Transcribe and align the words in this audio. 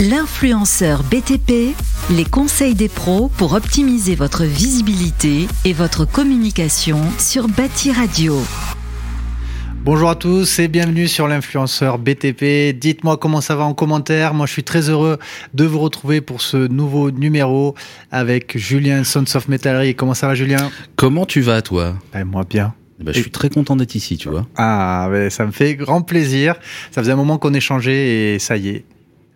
L'influenceur 0.00 1.04
BTP, 1.04 1.72
les 2.10 2.24
conseils 2.24 2.74
des 2.74 2.88
pros 2.88 3.28
pour 3.28 3.52
optimiser 3.52 4.16
votre 4.16 4.42
visibilité 4.42 5.46
et 5.64 5.72
votre 5.72 6.04
communication 6.04 6.98
sur 7.20 7.46
Bâti 7.46 7.92
Radio. 7.92 8.36
Bonjour 9.84 10.10
à 10.10 10.16
tous 10.16 10.58
et 10.58 10.66
bienvenue 10.66 11.06
sur 11.06 11.28
l'influenceur 11.28 11.98
BTP. 11.98 12.76
Dites-moi 12.76 13.18
comment 13.18 13.40
ça 13.40 13.54
va 13.54 13.62
en 13.62 13.72
commentaire. 13.72 14.34
Moi, 14.34 14.46
je 14.46 14.52
suis 14.52 14.64
très 14.64 14.90
heureux 14.90 15.20
de 15.54 15.64
vous 15.64 15.78
retrouver 15.78 16.20
pour 16.20 16.42
ce 16.42 16.56
nouveau 16.56 17.12
numéro 17.12 17.76
avec 18.10 18.58
Julien 18.58 19.04
Sons 19.04 19.36
of 19.36 19.46
Metallery. 19.46 19.94
Comment 19.94 20.14
ça 20.14 20.26
va, 20.26 20.34
Julien? 20.34 20.70
Comment 20.96 21.24
tu 21.24 21.40
vas, 21.40 21.62
toi? 21.62 21.94
Ben, 22.12 22.24
Moi, 22.24 22.42
bien. 22.50 22.74
Ben, 22.98 23.14
je 23.14 23.20
suis 23.20 23.30
très 23.30 23.48
content 23.48 23.76
d'être 23.76 23.94
ici, 23.94 24.16
tu 24.16 24.28
vois. 24.28 24.44
Ah, 24.56 25.06
ben, 25.08 25.30
ça 25.30 25.46
me 25.46 25.52
fait 25.52 25.76
grand 25.76 26.02
plaisir. 26.02 26.56
Ça 26.90 27.00
faisait 27.00 27.12
un 27.12 27.16
moment 27.16 27.38
qu'on 27.38 27.54
échangeait 27.54 28.34
et 28.34 28.38
ça 28.40 28.56
y 28.56 28.68
est, 28.68 28.84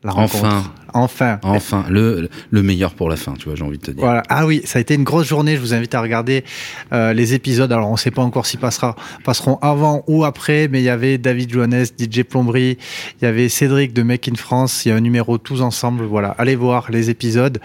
Enfin. 0.04 0.64
Enfin. 0.94 1.38
Enfin. 1.42 1.84
Le, 1.88 2.28
le 2.50 2.62
meilleur 2.62 2.94
pour 2.94 3.08
la 3.08 3.16
fin, 3.16 3.34
tu 3.34 3.46
vois, 3.46 3.56
j'ai 3.56 3.64
envie 3.64 3.78
de 3.78 3.82
te 3.82 3.90
dire. 3.90 4.00
Voilà. 4.00 4.22
Ah 4.28 4.46
oui, 4.46 4.62
ça 4.64 4.78
a 4.78 4.80
été 4.80 4.94
une 4.94 5.04
grosse 5.04 5.26
journée. 5.26 5.56
Je 5.56 5.60
vous 5.60 5.74
invite 5.74 5.94
à 5.94 6.00
regarder 6.00 6.44
euh, 6.92 7.12
les 7.12 7.34
épisodes. 7.34 7.70
Alors, 7.72 7.88
on 7.88 7.92
ne 7.92 7.98
sait 7.98 8.10
pas 8.10 8.22
encore 8.22 8.46
s'ils 8.46 8.60
passera, 8.60 8.96
passeront 9.24 9.58
avant 9.60 10.04
ou 10.06 10.24
après, 10.24 10.68
mais 10.68 10.80
il 10.80 10.84
y 10.84 10.88
avait 10.88 11.18
David 11.18 11.52
Johannes, 11.52 11.86
DJ 11.98 12.22
Plomberie, 12.22 12.78
il 13.20 13.24
y 13.24 13.28
avait 13.28 13.48
Cédric 13.48 13.92
de 13.92 14.02
Make 14.02 14.28
in 14.28 14.36
France. 14.36 14.86
Il 14.86 14.90
y 14.90 14.92
a 14.92 14.94
un 14.94 15.00
numéro 15.00 15.36
tous 15.36 15.62
ensemble. 15.62 16.04
Voilà. 16.04 16.30
Allez 16.38 16.56
voir 16.56 16.90
les 16.90 17.10
épisodes 17.10 17.58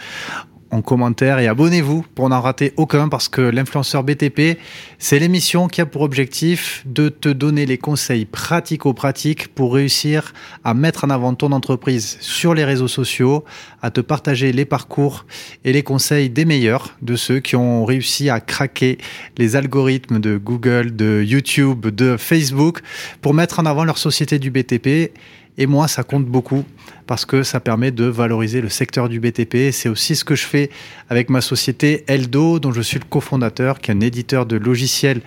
en 0.73 0.81
commentaire 0.81 1.37
et 1.37 1.47
abonnez-vous 1.47 2.03
pour 2.15 2.29
n'en 2.29 2.41
rater 2.41 2.73
aucun 2.77 3.07
parce 3.07 3.29
que 3.29 3.41
l'influenceur 3.41 4.03
BTP, 4.03 4.57
c'est 4.97 5.19
l'émission 5.19 5.67
qui 5.67 5.81
a 5.81 5.85
pour 5.85 6.01
objectif 6.01 6.83
de 6.87 7.09
te 7.09 7.29
donner 7.29 7.67
les 7.67 7.77
conseils 7.77 8.25
pratico-pratiques 8.25 9.49
pour 9.49 9.75
réussir 9.75 10.33
à 10.63 10.73
mettre 10.73 11.03
en 11.03 11.11
avant 11.11 11.35
ton 11.35 11.51
entreprise 11.51 12.17
sur 12.21 12.55
les 12.55 12.65
réseaux 12.65 12.87
sociaux, 12.87 13.43
à 13.83 13.91
te 13.91 14.01
partager 14.01 14.51
les 14.51 14.65
parcours 14.65 15.25
et 15.63 15.73
les 15.73 15.83
conseils 15.83 16.31
des 16.31 16.45
meilleurs, 16.45 16.95
de 17.03 17.15
ceux 17.15 17.39
qui 17.39 17.55
ont 17.55 17.85
réussi 17.85 18.31
à 18.31 18.39
craquer 18.39 18.97
les 19.37 19.55
algorithmes 19.55 20.19
de 20.19 20.37
Google, 20.37 20.95
de 20.95 21.23
YouTube, 21.23 21.85
de 21.85 22.17
Facebook 22.17 22.80
pour 23.21 23.35
mettre 23.35 23.59
en 23.59 23.65
avant 23.67 23.83
leur 23.83 23.99
société 23.99 24.39
du 24.39 24.49
BTP 24.49 25.11
et 25.57 25.67
moi, 25.67 25.87
ça 25.87 26.03
compte 26.03 26.25
beaucoup 26.25 26.63
parce 27.05 27.25
que 27.25 27.43
ça 27.43 27.59
permet 27.59 27.91
de 27.91 28.05
valoriser 28.05 28.61
le 28.61 28.69
secteur 28.69 29.09
du 29.09 29.19
BTP. 29.19 29.71
C'est 29.71 29.89
aussi 29.89 30.15
ce 30.15 30.23
que 30.23 30.35
je 30.35 30.45
fais 30.45 30.69
avec 31.09 31.29
ma 31.29 31.41
société 31.41 32.03
Eldo, 32.07 32.59
dont 32.59 32.71
je 32.71 32.81
suis 32.81 32.99
le 32.99 33.05
cofondateur, 33.05 33.79
qui 33.79 33.91
est 33.91 33.93
un 33.93 33.99
éditeur 33.99 34.45
de 34.45 34.55
logiciels 34.55 35.21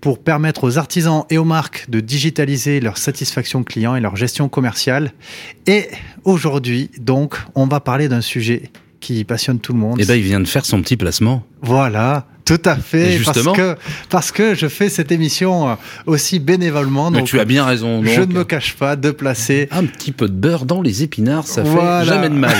pour 0.00 0.22
permettre 0.22 0.64
aux 0.64 0.78
artisans 0.78 1.24
et 1.30 1.38
aux 1.38 1.44
marques 1.44 1.88
de 1.88 2.00
digitaliser 2.00 2.80
leur 2.80 2.98
satisfaction 2.98 3.64
client 3.64 3.96
et 3.96 4.00
leur 4.00 4.16
gestion 4.16 4.48
commerciale. 4.48 5.12
Et 5.66 5.88
aujourd'hui, 6.24 6.90
donc, 7.00 7.36
on 7.54 7.66
va 7.66 7.80
parler 7.80 8.08
d'un 8.08 8.20
sujet 8.20 8.70
qui 9.00 9.24
passionne 9.24 9.60
tout 9.60 9.72
le 9.72 9.78
monde. 9.78 9.98
Eh 10.00 10.04
ben, 10.04 10.14
il 10.14 10.22
vient 10.22 10.40
de 10.40 10.46
faire 10.46 10.64
son 10.64 10.82
petit 10.82 10.96
placement. 10.96 11.44
Voilà. 11.62 12.26
Tout 12.48 12.62
à 12.64 12.76
fait, 12.76 13.20
parce 13.22 13.42
que, 13.42 13.76
parce 14.08 14.32
que 14.32 14.54
je 14.54 14.68
fais 14.68 14.88
cette 14.88 15.12
émission 15.12 15.68
euh, 15.68 15.74
aussi 16.06 16.38
bénévolement. 16.38 17.10
Donc 17.10 17.26
tu 17.26 17.38
as 17.38 17.44
bien 17.44 17.62
raison. 17.62 18.02
Je 18.02 18.22
ne 18.22 18.32
me 18.32 18.42
cache 18.42 18.74
pas 18.74 18.96
de 18.96 19.10
placer 19.10 19.68
un 19.70 19.84
petit 19.84 20.12
peu 20.12 20.28
de 20.28 20.32
beurre 20.32 20.64
dans 20.64 20.80
les 20.80 21.02
épinards, 21.02 21.46
ça 21.46 21.62
fait 21.62 22.06
jamais 22.06 22.30
de 22.30 22.34
mal. 22.34 22.56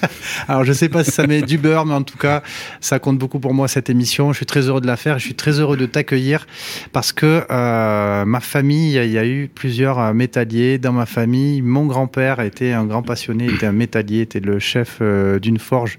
Alors 0.48 0.64
je 0.64 0.74
sais 0.74 0.90
pas 0.90 1.04
si 1.04 1.10
ça 1.10 1.26
met 1.26 1.40
du 1.40 1.56
beurre, 1.56 1.86
mais 1.86 1.94
en 1.94 2.02
tout 2.02 2.18
cas, 2.18 2.42
ça 2.82 2.98
compte 2.98 3.16
beaucoup 3.16 3.40
pour 3.40 3.54
moi 3.54 3.66
cette 3.66 3.88
émission. 3.88 4.30
Je 4.32 4.36
suis 4.36 4.46
très 4.46 4.68
heureux 4.68 4.82
de 4.82 4.86
la 4.86 4.98
faire. 4.98 5.18
Je 5.18 5.24
suis 5.24 5.34
très 5.34 5.58
heureux 5.58 5.78
de 5.78 5.86
t'accueillir 5.86 6.46
parce 6.92 7.14
que 7.14 7.44
euh, 7.50 8.24
ma 8.26 8.40
famille, 8.40 8.96
il 8.96 9.10
y 9.10 9.16
a 9.16 9.24
eu 9.24 9.48
plusieurs 9.48 9.98
euh, 10.00 10.12
métalliers 10.12 10.76
dans 10.76 10.92
ma 10.92 11.06
famille. 11.06 11.62
Mon 11.62 11.86
grand-père 11.86 12.40
était 12.40 12.72
un 12.72 12.84
grand 12.84 13.02
passionné, 13.02 13.46
était 13.46 13.66
un 13.66 13.72
métallier, 13.72 14.20
était 14.20 14.40
le 14.40 14.58
chef 14.58 15.00
d'une 15.40 15.58
forge 15.58 15.98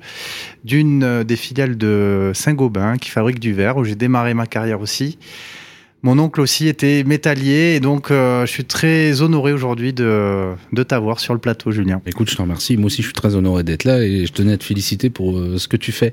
d'une 0.63 1.23
des 1.23 1.35
filiales 1.35 1.75
de 1.75 2.31
Saint-Gobain 2.41 2.97
qui 2.97 3.09
fabrique 3.09 3.39
du 3.39 3.53
verre, 3.53 3.77
où 3.77 3.83
j'ai 3.83 3.95
démarré 3.95 4.33
ma 4.33 4.47
carrière 4.47 4.81
aussi. 4.81 5.17
Mon 6.03 6.17
oncle 6.17 6.41
aussi 6.41 6.67
était 6.67 7.03
métallier 7.03 7.75
et 7.75 7.79
donc 7.79 8.09
euh, 8.09 8.43
je 8.47 8.51
suis 8.51 8.65
très 8.65 9.21
honoré 9.21 9.53
aujourd'hui 9.53 9.93
de, 9.93 10.53
de 10.73 10.83
t'avoir 10.83 11.19
sur 11.19 11.35
le 11.35 11.39
plateau, 11.39 11.69
Julien. 11.69 12.01
Écoute, 12.07 12.27
je 12.27 12.35
te 12.35 12.41
remercie. 12.41 12.75
Moi 12.75 12.87
aussi, 12.87 13.03
je 13.03 13.07
suis 13.07 13.13
très 13.13 13.35
honoré 13.35 13.61
d'être 13.63 13.83
là 13.83 14.03
et 14.03 14.25
je 14.25 14.31
tenais 14.31 14.53
à 14.53 14.57
te 14.57 14.63
féliciter 14.63 15.11
pour 15.11 15.37
euh, 15.37 15.59
ce 15.59 15.67
que 15.67 15.77
tu 15.77 15.91
fais. 15.91 16.11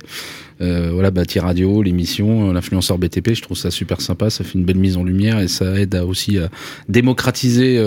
Euh, 0.61 0.91
voilà, 0.93 1.11
Bâti 1.11 1.41
Radio, 1.41 1.83
l'émission, 1.83 2.53
l'influenceur 2.53 2.99
BTP, 2.99 3.33
je 3.33 3.41
trouve 3.41 3.56
ça 3.56 3.71
super 3.71 4.03
sympa. 4.03 4.28
Ça 4.28 4.44
fait 4.44 4.59
une 4.59 4.67
belle 4.67 4.77
mise 4.77 4.99
en 4.99 5.05
lumière 5.05 5.41
et 5.41 5.49
ça 5.49 5.81
aide 5.81 5.94
à 5.94 6.05
aussi 6.05 6.37
à 6.37 6.50
démocratiser. 6.91 7.83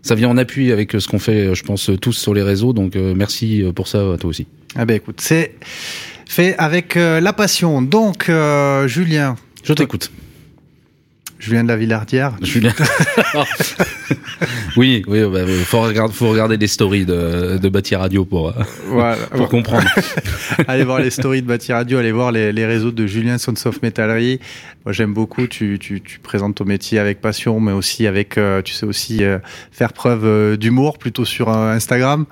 ça 0.00 0.14
vient 0.14 0.30
en 0.30 0.38
appui 0.38 0.72
avec 0.72 0.92
ce 0.92 1.06
qu'on 1.06 1.18
fait, 1.18 1.54
je 1.54 1.62
pense, 1.64 1.90
tous 2.00 2.14
sur 2.14 2.32
les 2.32 2.42
réseaux. 2.42 2.72
Donc 2.72 2.94
merci 2.94 3.62
pour 3.74 3.88
ça 3.88 4.14
à 4.14 4.16
toi 4.16 4.30
aussi. 4.30 4.46
Ah 4.74 4.86
ben 4.86 4.96
écoute, 4.96 5.20
c'est 5.20 5.54
fait 6.26 6.56
avec 6.58 6.96
euh, 6.96 7.20
la 7.20 7.32
passion. 7.32 7.82
Donc, 7.82 8.28
euh, 8.28 8.86
Julien. 8.88 9.36
Je 9.62 9.72
t'écoute. 9.72 10.10
Julien 11.38 11.62
de 11.62 11.68
la 11.68 11.76
Villardière. 11.76 12.32
Julien. 12.40 12.72
oui, 14.78 15.02
oui, 15.06 15.24
bah, 15.30 15.40
faut, 15.66 15.82
regarder, 15.82 16.14
faut 16.14 16.30
regarder 16.30 16.56
les 16.56 16.66
stories 16.66 17.04
de, 17.04 17.58
de 17.58 17.68
Bâti 17.68 17.94
Radio 17.94 18.24
pour, 18.24 18.48
euh, 18.48 19.14
pour 19.30 19.50
comprendre. 19.50 19.86
allez 20.68 20.84
voir 20.84 21.00
les 21.00 21.10
stories 21.10 21.42
de 21.42 21.46
Bâti 21.46 21.72
Radio, 21.72 21.98
allez 21.98 22.12
voir 22.12 22.32
les, 22.32 22.50
les 22.50 22.64
réseaux 22.64 22.92
de 22.92 23.06
Julien 23.06 23.36
Sons 23.36 23.52
of. 23.66 23.78
Moi, 23.82 24.92
j'aime 24.92 25.12
beaucoup. 25.12 25.46
Tu, 25.46 25.78
tu, 25.78 26.00
tu, 26.00 26.18
présentes 26.18 26.54
ton 26.54 26.64
métier 26.64 26.98
avec 26.98 27.20
passion, 27.20 27.60
mais 27.60 27.72
aussi 27.72 28.06
avec, 28.06 28.38
tu 28.64 28.72
sais 28.72 28.86
aussi 28.86 29.20
faire 29.70 29.92
preuve 29.92 30.56
d'humour, 30.56 30.96
plutôt 30.96 31.26
sur 31.26 31.50
Instagram. 31.50 32.24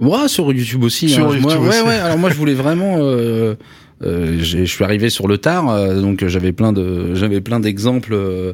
Ouais, 0.00 0.28
sur 0.28 0.52
YouTube 0.52 0.84
aussi. 0.84 1.08
Sur 1.08 1.30
hein. 1.30 1.36
YouTube 1.36 1.60
ouais, 1.60 1.82
ouais. 1.82 1.94
Alors 1.96 2.18
moi, 2.18 2.30
je 2.30 2.36
voulais 2.36 2.54
vraiment. 2.54 2.96
Euh, 2.98 3.54
euh, 4.02 4.38
je 4.40 4.64
suis 4.64 4.84
arrivé 4.84 5.08
sur 5.08 5.28
le 5.28 5.38
tard, 5.38 5.70
euh, 5.70 6.00
donc 6.00 6.26
j'avais 6.26 6.52
plein 6.52 6.72
de 6.72 7.14
j'avais 7.14 7.40
plein 7.40 7.60
d'exemples, 7.60 8.12
euh, 8.12 8.52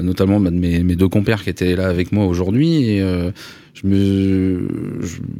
notamment 0.00 0.38
bah, 0.38 0.50
de 0.50 0.56
mes, 0.56 0.82
mes, 0.82 0.96
deux 0.96 1.08
compères 1.08 1.42
qui 1.42 1.50
étaient 1.50 1.74
là 1.74 1.88
avec 1.88 2.12
moi 2.12 2.26
aujourd'hui. 2.26 2.84
Et 2.84 3.00
euh, 3.00 3.30
je 3.74 3.86
me, 3.86 4.68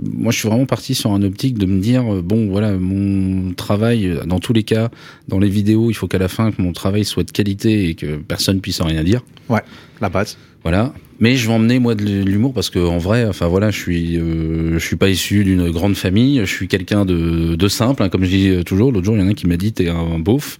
moi, 0.02 0.32
je 0.32 0.38
suis 0.38 0.48
vraiment 0.48 0.64
parti 0.64 0.94
sur 0.94 1.12
un 1.12 1.22
optique 1.22 1.58
de 1.58 1.66
me 1.66 1.80
dire 1.80 2.02
bon, 2.22 2.48
voilà, 2.48 2.72
mon 2.72 3.52
travail, 3.52 4.18
dans 4.26 4.38
tous 4.38 4.54
les 4.54 4.62
cas, 4.62 4.90
dans 5.28 5.38
les 5.38 5.50
vidéos, 5.50 5.90
il 5.90 5.94
faut 5.94 6.08
qu'à 6.08 6.18
la 6.18 6.28
fin 6.28 6.50
que 6.50 6.60
mon 6.60 6.72
travail 6.72 7.04
soit 7.04 7.24
de 7.24 7.30
qualité 7.30 7.90
et 7.90 7.94
que 7.94 8.16
personne 8.16 8.60
puisse 8.60 8.80
rien 8.80 9.04
dire. 9.04 9.20
Ouais, 9.50 9.62
la 10.00 10.08
base. 10.08 10.38
Voilà. 10.62 10.92
Mais 11.20 11.36
je 11.36 11.46
vais 11.46 11.54
emmener 11.54 11.78
moi 11.78 11.94
de 11.94 12.04
l'humour 12.04 12.52
parce 12.52 12.70
que 12.70 12.78
en 12.78 12.98
vrai, 12.98 13.26
enfin 13.26 13.46
voilà, 13.46 13.70
je 13.70 13.78
suis, 13.78 14.18
euh, 14.18 14.78
je 14.78 14.84
suis 14.84 14.96
pas 14.96 15.08
issu 15.08 15.44
d'une 15.44 15.70
grande 15.70 15.94
famille. 15.94 16.40
Je 16.40 16.52
suis 16.52 16.68
quelqu'un 16.68 17.04
de, 17.04 17.54
de 17.54 17.68
simple, 17.68 18.02
hein, 18.02 18.08
comme 18.08 18.24
je 18.24 18.30
dis 18.30 18.64
toujours. 18.64 18.90
L'autre 18.92 19.04
jour, 19.04 19.16
il 19.16 19.20
y 19.20 19.22
en 19.22 19.28
a 19.28 19.30
un 19.30 19.34
qui 19.34 19.46
m'a 19.46 19.56
dit 19.56 19.72
t'es 19.72 19.88
un 19.88 20.18
beauf. 20.18 20.58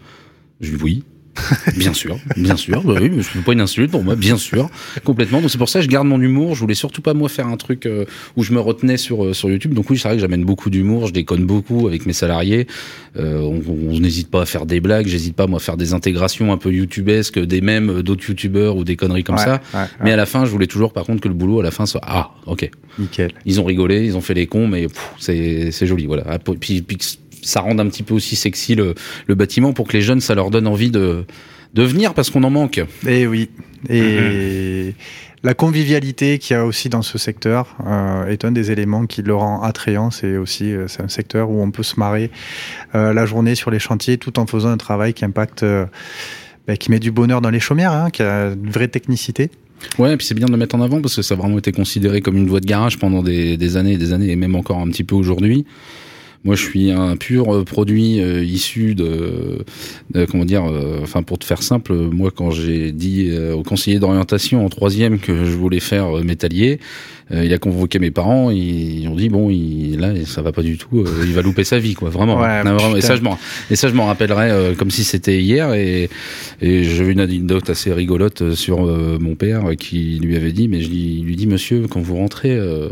Je 0.60 0.70
lui 0.70 0.76
dis 0.76 0.82
oui. 0.82 1.02
bien 1.76 1.94
sûr, 1.94 2.18
bien 2.36 2.56
sûr. 2.56 2.82
Bah 2.82 2.94
oui, 3.00 3.10
mais 3.10 3.22
je 3.22 3.38
pas 3.40 3.52
une 3.52 3.60
insulte 3.60 3.90
pour 3.90 4.02
moi, 4.02 4.16
bien 4.16 4.36
sûr, 4.36 4.68
complètement. 5.04 5.40
Donc 5.40 5.50
c'est 5.50 5.58
pour 5.58 5.68
ça 5.68 5.78
que 5.78 5.84
je 5.84 5.90
garde 5.90 6.06
mon 6.06 6.20
humour. 6.20 6.54
Je 6.54 6.60
voulais 6.60 6.74
surtout 6.74 7.00
pas 7.00 7.14
moi 7.14 7.28
faire 7.28 7.46
un 7.46 7.56
truc 7.56 7.86
euh, 7.86 8.04
où 8.36 8.42
je 8.42 8.52
me 8.52 8.60
retenais 8.60 8.96
sur 8.96 9.24
euh, 9.24 9.32
sur 9.32 9.50
YouTube. 9.50 9.72
Donc 9.72 9.88
oui, 9.90 9.98
c'est 9.98 10.08
vrai 10.08 10.16
que 10.16 10.20
j'amène 10.20 10.44
beaucoup 10.44 10.68
d'humour. 10.68 11.06
Je 11.06 11.12
déconne 11.12 11.44
beaucoup 11.44 11.86
avec 11.88 12.06
mes 12.06 12.12
salariés. 12.12 12.66
Euh, 13.16 13.40
on 13.40 13.98
n'hésite 13.98 14.30
pas 14.30 14.42
à 14.42 14.46
faire 14.46 14.66
des 14.66 14.80
blagues. 14.80 15.06
J'hésite 15.06 15.34
pas 15.34 15.46
moi 15.46 15.58
à 15.58 15.60
faire 15.60 15.76
des 15.76 15.94
intégrations 15.94 16.52
un 16.52 16.58
peu 16.58 16.70
youtubesques, 16.70 17.38
des 17.38 17.60
mêmes 17.60 18.02
d'autres 18.02 18.28
youtubeurs 18.28 18.76
ou 18.76 18.84
des 18.84 18.96
conneries 18.96 19.24
comme 19.24 19.38
ça. 19.38 19.60
mais 20.02 20.12
à 20.12 20.16
la 20.16 20.26
fin, 20.26 20.44
je 20.44 20.50
voulais 20.50 20.66
toujours 20.66 20.92
par 20.92 21.04
contre 21.04 21.22
que 21.22 21.28
le 21.28 21.34
boulot 21.34 21.60
à 21.60 21.62
la 21.62 21.70
fin 21.70 21.86
soit 21.86 22.02
ah 22.04 22.32
ok. 22.46 22.70
Nickel. 22.98 23.32
Ils 23.46 23.58
ont 23.58 23.64
rigolé, 23.64 24.04
ils 24.04 24.16
ont 24.18 24.20
fait 24.20 24.34
les 24.34 24.46
cons, 24.46 24.68
mais 24.68 24.86
c'est 25.18 25.70
c'est 25.70 25.86
joli 25.86 26.04
voilà. 26.04 26.24
Ah, 26.26 26.38
puis, 26.38 26.82
puis 26.82 26.98
ça 27.42 27.60
rende 27.60 27.80
un 27.80 27.88
petit 27.88 28.02
peu 28.02 28.14
aussi 28.14 28.36
sexy 28.36 28.74
le, 28.74 28.94
le, 29.26 29.34
bâtiment 29.34 29.72
pour 29.72 29.88
que 29.88 29.96
les 29.96 30.02
jeunes, 30.02 30.20
ça 30.20 30.34
leur 30.34 30.50
donne 30.50 30.66
envie 30.66 30.90
de, 30.90 31.24
de 31.74 31.82
venir 31.82 32.14
parce 32.14 32.30
qu'on 32.30 32.44
en 32.44 32.50
manque. 32.50 32.78
Et 32.78 32.86
eh 33.22 33.26
oui. 33.26 33.50
Et 33.88 34.94
la 35.42 35.54
convivialité 35.54 36.38
qu'il 36.38 36.56
y 36.56 36.58
a 36.58 36.64
aussi 36.64 36.88
dans 36.88 37.02
ce 37.02 37.18
secteur 37.18 37.76
euh, 37.84 38.26
est 38.26 38.44
un 38.44 38.52
des 38.52 38.70
éléments 38.70 39.06
qui 39.06 39.22
le 39.22 39.34
rend 39.34 39.62
attrayant. 39.62 40.10
C'est 40.10 40.36
aussi 40.36 40.72
euh, 40.72 40.86
c'est 40.86 41.02
un 41.02 41.08
secteur 41.08 41.50
où 41.50 41.60
on 41.60 41.70
peut 41.70 41.82
se 41.82 41.98
marrer 41.98 42.30
euh, 42.94 43.12
la 43.12 43.26
journée 43.26 43.54
sur 43.54 43.70
les 43.70 43.80
chantiers 43.80 44.18
tout 44.18 44.38
en 44.38 44.46
faisant 44.46 44.68
un 44.68 44.76
travail 44.76 45.14
qui 45.14 45.24
impacte, 45.24 45.64
euh, 45.64 45.86
bah, 46.68 46.76
qui 46.76 46.90
met 46.92 47.00
du 47.00 47.10
bonheur 47.10 47.40
dans 47.40 47.50
les 47.50 47.60
chaumières, 47.60 47.92
hein, 47.92 48.10
qui 48.10 48.22
a 48.22 48.52
une 48.52 48.70
vraie 48.70 48.88
technicité. 48.88 49.50
Ouais, 49.98 50.12
et 50.12 50.16
puis 50.16 50.24
c'est 50.24 50.34
bien 50.34 50.46
de 50.46 50.52
le 50.52 50.58
mettre 50.58 50.76
en 50.76 50.80
avant 50.80 51.00
parce 51.00 51.16
que 51.16 51.22
ça 51.22 51.34
a 51.34 51.36
vraiment 51.36 51.58
été 51.58 51.72
considéré 51.72 52.20
comme 52.20 52.36
une 52.36 52.46
voie 52.46 52.60
de 52.60 52.66
garage 52.66 52.98
pendant 52.98 53.20
des, 53.20 53.56
des 53.56 53.76
années 53.76 53.94
et 53.94 53.98
des 53.98 54.12
années, 54.12 54.30
et 54.30 54.36
même 54.36 54.54
encore 54.54 54.78
un 54.78 54.86
petit 54.86 55.02
peu 55.02 55.16
aujourd'hui. 55.16 55.66
Moi, 56.44 56.56
je 56.56 56.62
suis 56.62 56.90
un 56.90 57.16
pur 57.16 57.54
euh, 57.54 57.64
produit 57.64 58.20
euh, 58.20 58.42
issu 58.42 58.96
de, 58.96 59.64
comment 60.28 60.44
dire, 60.44 60.64
euh, 60.64 60.98
enfin 61.02 61.22
pour 61.22 61.38
te 61.38 61.44
faire 61.44 61.62
simple, 61.62 61.92
moi 61.94 62.32
quand 62.34 62.50
j'ai 62.50 62.90
dit 62.90 63.32
au 63.54 63.62
conseiller 63.62 63.98
d'orientation 63.98 64.64
en 64.64 64.68
troisième 64.68 65.18
que 65.18 65.44
je 65.44 65.52
voulais 65.52 65.80
faire 65.80 66.24
métallier, 66.24 66.80
Euh, 67.32 67.44
il 67.44 67.52
a 67.52 67.58
convoqué 67.58 67.98
mes 67.98 68.10
parents, 68.10 68.50
ils, 68.50 69.06
ont 69.08 69.14
dit 69.14 69.28
bon, 69.28 69.50
il, 69.50 69.98
là 69.98 70.12
ça 70.26 70.42
va 70.42 70.52
pas 70.52 70.62
du 70.62 70.76
tout, 70.76 71.00
euh, 71.00 71.24
il 71.24 71.32
va 71.32 71.42
louper 71.42 71.64
sa 71.64 71.78
vie 71.78 71.94
quoi, 71.94 72.10
vraiment. 72.10 72.40
Ouais, 72.40 72.62
Non, 72.64 72.74
vraiment. 72.76 72.96
Et 72.96 73.00
ça 73.00 73.16
je 73.16 73.22
m'en 73.22 73.38
et 73.70 73.76
ça 73.76 73.88
je 73.88 73.94
m'en 73.94 74.06
rappellerai 74.06 74.50
euh, 74.50 74.74
comme 74.74 74.90
si 74.90 75.04
c'était 75.04 75.40
hier 75.40 75.72
et 75.74 76.10
et 76.60 76.84
j'avais 76.84 77.12
une 77.12 77.20
anecdote 77.20 77.70
assez 77.70 77.92
rigolote 77.92 78.42
euh, 78.42 78.54
sur 78.54 78.86
euh, 78.86 79.18
mon 79.20 79.34
père 79.34 79.70
euh, 79.70 79.74
qui 79.74 80.18
lui 80.20 80.36
avait 80.36 80.52
dit 80.52 80.68
mais 80.68 80.80
je 80.82 80.90
lui, 80.90 81.22
lui 81.22 81.36
dit 81.36 81.46
monsieur 81.46 81.86
quand 81.88 82.00
vous 82.00 82.16
rentrez 82.16 82.54
euh, 82.54 82.88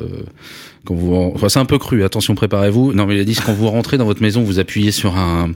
quand 0.85 0.95
vous 0.95 1.15
enfin, 1.15 1.49
c'est 1.49 1.59
un 1.59 1.67
peu 1.67 1.79
cru, 1.79 2.05
attention 2.05 2.35
préparez-vous. 2.35 2.93
Non 2.95 3.07
mais 3.07 3.17
il 3.17 3.21
a 3.21 3.25
dit 3.25 3.35
quand 3.35 3.53
vous 3.53 3.69
rentrez 3.69 3.99
dans 3.99 4.07
votre 4.07 4.23
maison, 4.23 4.43
vous 4.43 4.59
appuyez 4.59 4.91
sur 4.91 5.17
un 5.17 5.53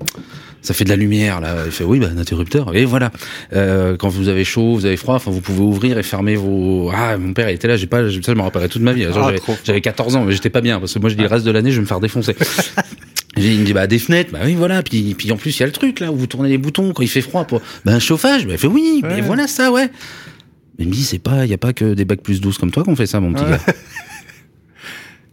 ça 0.64 0.72
fait 0.72 0.84
de 0.84 0.88
la 0.88 0.96
lumière 0.96 1.40
là. 1.40 1.56
Il 1.66 1.70
fait 1.72 1.84
oui, 1.84 2.00
bah 2.00 2.08
un 2.10 2.16
interrupteur. 2.16 2.74
Et 2.74 2.86
voilà. 2.86 3.10
Euh, 3.52 3.96
quand 3.98 4.08
vous 4.08 4.28
avez 4.28 4.44
chaud, 4.44 4.74
vous 4.74 4.86
avez 4.86 4.96
froid, 4.96 5.14
enfin 5.14 5.30
vous 5.30 5.42
pouvez 5.42 5.60
ouvrir 5.60 5.98
et 5.98 6.02
fermer 6.02 6.36
vos. 6.36 6.90
Ah, 6.92 7.18
mon 7.18 7.34
père 7.34 7.50
il 7.50 7.54
était 7.54 7.68
là. 7.68 7.76
J'ai 7.76 7.86
pas, 7.86 8.02
ça 8.02 8.08
je 8.08 8.32
me 8.32 8.40
rappellerai 8.40 8.70
toute 8.74 8.82
ma 8.82 8.92
vie. 8.92 9.04
Ah, 9.06 9.12
j'avais- 9.12 9.38
trop 9.38 9.52
fort. 9.54 9.62
j'avais 9.64 9.80
14 9.80 10.16
ans, 10.16 10.24
mais 10.24 10.32
j'étais 10.34 10.50
pas 10.50 10.60
bien 10.60 10.78
parce 10.78 10.92
que 10.94 10.98
moi 10.98 11.08
je 11.08 11.14
dis 11.14 11.22
le 11.22 11.28
reste 11.28 11.46
de 11.46 11.50
l'année 11.50 11.70
je 11.70 11.76
vais 11.76 11.82
me 11.82 11.86
faire 11.86 12.00
défoncer. 12.00 12.36
J'ai- 13.36 13.52
Il 13.54 13.60
me 13.60 13.64
dit 13.64 13.72
bah 13.72 13.86
des 13.88 13.98
fenêtres, 13.98 14.30
bah 14.32 14.40
oui 14.44 14.54
voilà, 14.54 14.82
puis 14.82 15.14
puis 15.18 15.32
en 15.32 15.36
plus 15.36 15.56
il 15.56 15.60
y 15.60 15.62
a 15.64 15.66
le 15.66 15.72
truc 15.72 15.98
là 16.00 16.12
où 16.12 16.16
vous 16.16 16.26
tournez 16.28 16.48
les 16.50 16.58
boutons 16.58 16.92
quand 16.92 17.02
il 17.02 17.08
fait 17.08 17.20
froid 17.20 17.44
pour 17.44 17.62
bah 17.84 17.92
un 17.92 17.98
chauffage, 17.98 18.46
bah 18.46 18.52
il 18.52 18.58
fait 18.58 18.68
oui, 18.68 19.00
mais 19.02 19.20
voilà 19.22 19.48
ça 19.48 19.72
ouais. 19.72 19.88
Mais 20.78 20.84
il 20.84 20.88
me 20.88 20.92
dit 20.92 21.02
c'est 21.04 21.18
pas, 21.18 21.44
il 21.44 21.50
y 21.50 21.54
a 21.54 21.58
pas 21.58 21.72
que 21.72 21.94
des 21.94 22.04
bacs 22.04 22.20
plus 22.22 22.40
12 22.40 22.58
comme 22.58 22.70
toi 22.70 22.84
qu'on 22.84 22.94
fait 22.96 23.06
ça 23.06 23.18
mon 23.20 23.32
petit 23.32 23.44
gars. 23.44 23.58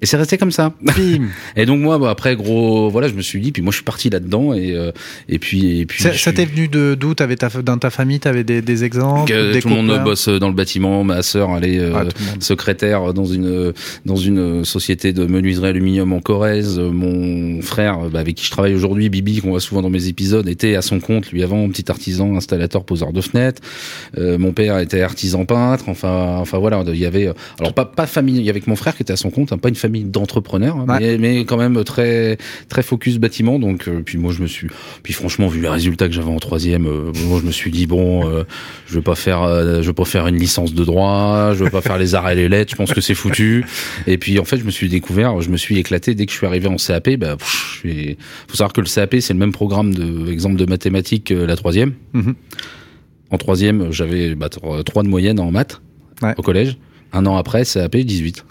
Et 0.02 0.08
c'est 0.08 0.18
resté 0.18 0.38
comme 0.38 0.52
ça. 0.52 0.74
Bim. 0.82 1.28
Et 1.56 1.66
donc 1.66 1.80
moi, 1.80 2.00
bah, 2.00 2.10
après 2.10 2.36
gros, 2.36 2.90
voilà, 2.90 3.08
je 3.08 3.14
me 3.14 3.22
suis 3.22 3.40
dit, 3.40 3.52
puis 3.52 3.62
moi 3.62 3.72
je 3.72 3.78
suis 3.78 3.84
parti 3.84 4.10
là-dedans 4.10 4.54
et 4.54 4.72
euh, 4.74 4.92
et 5.30 5.38
puis 5.38 5.80
et 5.82 5.86
puis. 5.86 6.02
Ça, 6.02 6.14
ça 6.14 6.34
t'est 6.34 6.46
venu 6.46 6.68
de 6.68 6.96
d'où? 7.00 7.14
T'avais 7.14 7.36
ta, 7.36 7.50
dans 7.62 7.78
ta 7.78 7.90
famille, 7.92 8.20
t'avais 8.20 8.44
des, 8.44 8.62
des 8.62 8.84
exemples 8.84 9.32
que 9.32 9.54
des 9.54 9.62
tout 9.62 9.70
le 9.70 9.76
monde 9.76 10.04
bosse 10.04 10.28
dans 10.28 10.48
le 10.48 10.56
bâtiment. 10.56 11.04
Ma 11.04 11.22
sœur, 11.22 11.50
elle 11.58 11.66
est 11.66 11.80
euh, 11.80 11.94
Ah, 11.96 12.04
monde. 12.04 12.42
secrétaire 12.42 13.14
dans 13.14 13.26
une 13.26 13.74
dans 14.06 14.16
une 14.16 14.66
société 14.66 15.14
de 15.14 15.26
menuiserie 15.26 15.68
aluminium 15.70 16.14
en 16.14 16.20
Corrèze. 16.20 16.80
Mon 16.80 17.62
frère, 17.62 18.10
bah, 18.10 18.20
avec 18.20 18.36
qui 18.36 18.46
je 18.46 18.52
travaille 18.52 18.74
aujourd'hui, 18.74 19.10
Bibi, 19.10 19.42
qu'on 19.42 19.52
voit 19.52 19.60
souvent 19.60 19.84
dans 19.84 19.92
mes 19.92 20.08
épisodes, 20.08 20.48
était 20.48 20.76
à 20.76 20.82
son 20.82 21.00
compte 21.00 21.32
lui 21.32 21.44
avant, 21.44 21.70
petit 21.70 21.92
artisan, 21.92 22.36
installateur, 22.36 22.86
poseur 22.86 23.14
de 23.14 23.22
fenêtres. 23.22 23.62
Euh, 24.18 24.40
mon 24.40 24.52
père 24.52 24.80
était 24.80 25.02
artisan 25.02 25.46
peintre. 25.46 25.90
Enfin, 25.90 26.38
enfin 26.40 26.58
voilà, 26.58 26.84
il 26.88 26.96
y 26.98 27.06
avait 27.06 27.28
euh, 27.28 27.34
alors 27.60 27.74
pas 27.74 27.86
pas 27.86 28.08
famille. 28.08 28.38
Il 28.38 28.44
y 28.44 28.50
avait 28.50 28.62
que 28.62 28.70
mon 28.70 28.76
frère 28.76 28.96
qui 28.96 29.04
était 29.04 29.14
à 29.14 29.18
son 29.18 29.30
compte, 29.30 29.52
hein, 29.52 29.60
pas 29.60 29.70
une 29.70 29.76
famille 29.76 29.91
d'entrepreneurs, 30.00 30.78
hein, 30.78 30.86
Ouais. 30.88 31.00
mais, 31.00 31.18
mais 31.18 31.46
quand 31.46 31.58
même 31.58 31.84
très 31.84 32.38
très 32.70 32.82
focus 32.84 33.18
bâtiment. 33.20 33.60
Donc 33.60 33.88
euh, 33.88 34.02
puis 34.04 34.18
moi 34.18 34.32
je 34.34 34.42
me 34.42 34.48
suis 34.48 34.68
puis 35.04 35.14
franchement 35.14 35.48
vu 35.48 35.62
les 35.62 35.68
résultats 35.70 36.08
que 36.08 36.14
j'avais 36.14 36.32
en 36.32 36.40
troisième, 36.40 36.88
euh, 36.88 37.12
moi 37.28 37.40
je 37.42 37.46
me 37.46 37.52
suis 37.52 37.70
dit 37.72 37.86
bon, 37.88 38.28
euh, 38.28 38.44
je 38.88 38.96
vais 38.96 39.02
pas 39.02 39.16
faire 39.16 39.44
euh, 39.44 39.82
je 39.82 39.88
vais 39.88 39.94
pas 39.94 40.06
faire 40.06 40.28
une 40.28 40.38
licence 40.38 40.74
de 40.74 40.84
droit, 40.84 41.54
je 41.54 41.64
vais 41.64 41.70
pas 41.70 41.82
faire 41.82 41.98
les 41.98 42.16
arts 42.16 42.30
et 42.32 42.36
les 42.36 42.50
lettres. 42.50 42.72
Je 42.72 42.76
pense 42.78 42.94
que 42.94 43.02
c'est 43.02 43.14
foutu. 43.16 43.66
Et 44.08 44.18
puis 44.18 44.40
en 44.40 44.46
fait 44.46 44.58
je 44.58 44.64
me 44.66 44.72
suis 44.72 44.90
découvert, 44.90 45.42
je 45.42 45.50
me 45.50 45.58
suis 45.58 45.78
éclaté 45.78 46.16
dès 46.16 46.26
que 46.26 46.32
je 46.32 46.38
suis 46.38 46.48
arrivé 46.48 46.68
en 46.68 46.78
CAP. 46.78 47.12
Bah, 47.18 47.36
pff, 47.38 47.82
je 47.84 48.14
faut 48.48 48.56
savoir 48.56 48.74
que 48.74 48.82
le 48.82 48.88
CAP 48.88 49.16
c'est 49.20 49.34
le 49.34 49.40
même 49.40 49.52
programme 49.52 49.94
de 49.94 50.32
exemple 50.32 50.56
de 50.56 50.66
mathématiques 50.66 51.26
que 51.26 51.34
la 51.34 51.56
troisième. 51.56 51.94
Mhm. 52.14 52.36
En 53.30 53.38
troisième, 53.38 53.92
j'avais 53.92 54.36
bah, 54.36 54.50
tro- 54.50 54.84
trois 54.84 55.04
de 55.04 55.08
moyenne 55.08 55.40
en 55.40 55.52
maths 55.52 55.82
Ouais. 56.22 56.34
au 56.38 56.42
collège. 56.42 56.78
Un 57.14 57.26
an 57.26 57.36
après, 57.38 57.66
CAP 57.66 57.98
18. 57.98 58.46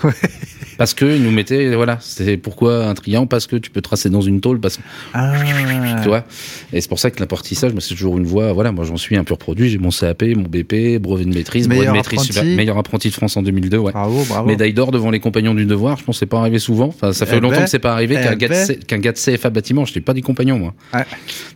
Parce 0.79 0.95
que 0.95 1.05
ils 1.05 1.23
nous 1.23 1.31
mettaient, 1.31 1.75
voilà, 1.75 1.99
c'est 2.01 2.39
pourquoi 2.39 2.87
un 2.87 2.95
triangle 2.95 3.29
Parce 3.29 3.47
que 3.47 3.57
tu 3.57 3.71
peux 3.71 3.83
tracer 3.83 4.09
dans 4.09 4.23
une 4.23 4.41
tôle, 4.41 4.61
parce 4.61 4.77
que 4.79 4.83
Ah. 5.13 5.35
tu 6.03 6.09
vois? 6.09 6.25
Et 6.73 6.81
c'est 6.81 6.89
pour 6.89 6.99
ça 6.99 7.11
que 7.11 7.21
l'apprentissage, 7.21 7.73
moi, 7.73 7.81
c'est 7.83 7.95
toujours 7.95 8.17
une 8.17 8.25
voie. 8.25 8.53
Voilà, 8.53 8.73
moi, 8.73 8.85
j'en 8.87 8.97
suis 8.97 9.17
un 9.17 9.25
pur 9.25 9.37
produit. 9.37 9.69
J'ai 9.69 9.77
mon 9.79 9.91
CAP, 9.91 10.23
mon 10.37 10.43
BP, 10.45 10.99
brevet 10.99 11.25
de 11.27 11.35
maîtrise, 11.35 11.69
brevet 11.69 11.87
de 11.87 11.91
maîtrise, 11.93 12.21
apprenti. 12.21 12.33
super- 12.33 12.57
meilleur 12.57 12.79
apprenti 12.79 13.09
de 13.09 13.15
France 13.15 13.37
en 13.37 13.43
2002, 13.43 13.77
ouais. 13.79 13.93
Bravo, 13.93 14.25
bravo. 14.29 14.47
Médaille 14.49 14.73
d'or 14.73 14.91
devant 14.91 15.11
les 15.11 15.21
compagnons 15.21 15.55
du 15.55 15.67
devoir. 15.67 15.99
Je 15.99 16.05
pense 16.05 16.17
que 16.17 16.21
c'est 16.21 16.27
pas 16.27 16.41
arrivé 16.41 16.59
souvent. 16.59 16.87
Enfin, 16.89 17.13
ça 17.13 17.27
fait 17.27 17.37
Eh 17.37 17.41
longtemps 17.41 17.57
ben, 17.59 17.65
que 17.65 17.71
c'est 17.71 17.79
pas 17.79 17.93
arrivé 17.93 18.17
eh 18.19 18.23
qu'un 18.25 18.37
gars, 18.37 18.49
de 18.49 18.53
ben. 18.73 18.79
Qu'un 18.87 18.99
gars 18.99 19.13
de 19.13 19.19
CFA 19.19 19.51
bâtiment. 19.51 19.85
Je 19.85 19.91
n'étais 19.91 20.01
pas 20.01 20.15
des 20.15 20.23
compagnons, 20.23 20.59
moi. 20.59 20.75
Ouais. 20.95 21.05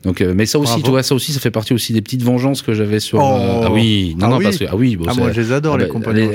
Donc, 0.04 0.20
euh, 0.20 0.34
mais 0.36 0.44
ça 0.46 0.58
aussi, 0.58 0.72
Bravo. 0.72 0.84
tu 0.84 0.90
vois, 0.90 1.02
ça 1.02 1.14
aussi, 1.14 1.32
ça 1.32 1.40
fait 1.40 1.50
partie 1.50 1.72
aussi 1.72 1.92
des 1.94 2.02
petites 2.02 2.22
vengeances 2.22 2.60
que 2.62 2.74
j'avais 2.74 3.00
sur. 3.00 3.18
Oh. 3.20 3.22
euh, 3.38 3.62
ah 3.66 3.72
oui, 3.72 4.14
non, 4.18 4.26
Ah 4.26 4.30
non, 4.30 4.36
oui. 4.38 4.44
parce 4.44 4.58
que 4.58 4.64
ah 4.68 4.76
oui, 4.76 4.96
bon, 4.96 5.06
Ah, 5.08 5.14
moi, 5.14 5.32
je 5.32 5.40
les 5.40 5.52
adore, 5.52 5.74
ah 5.74 5.78
les 5.78 5.84
bah, 5.86 5.90
compagnons. 5.90 6.30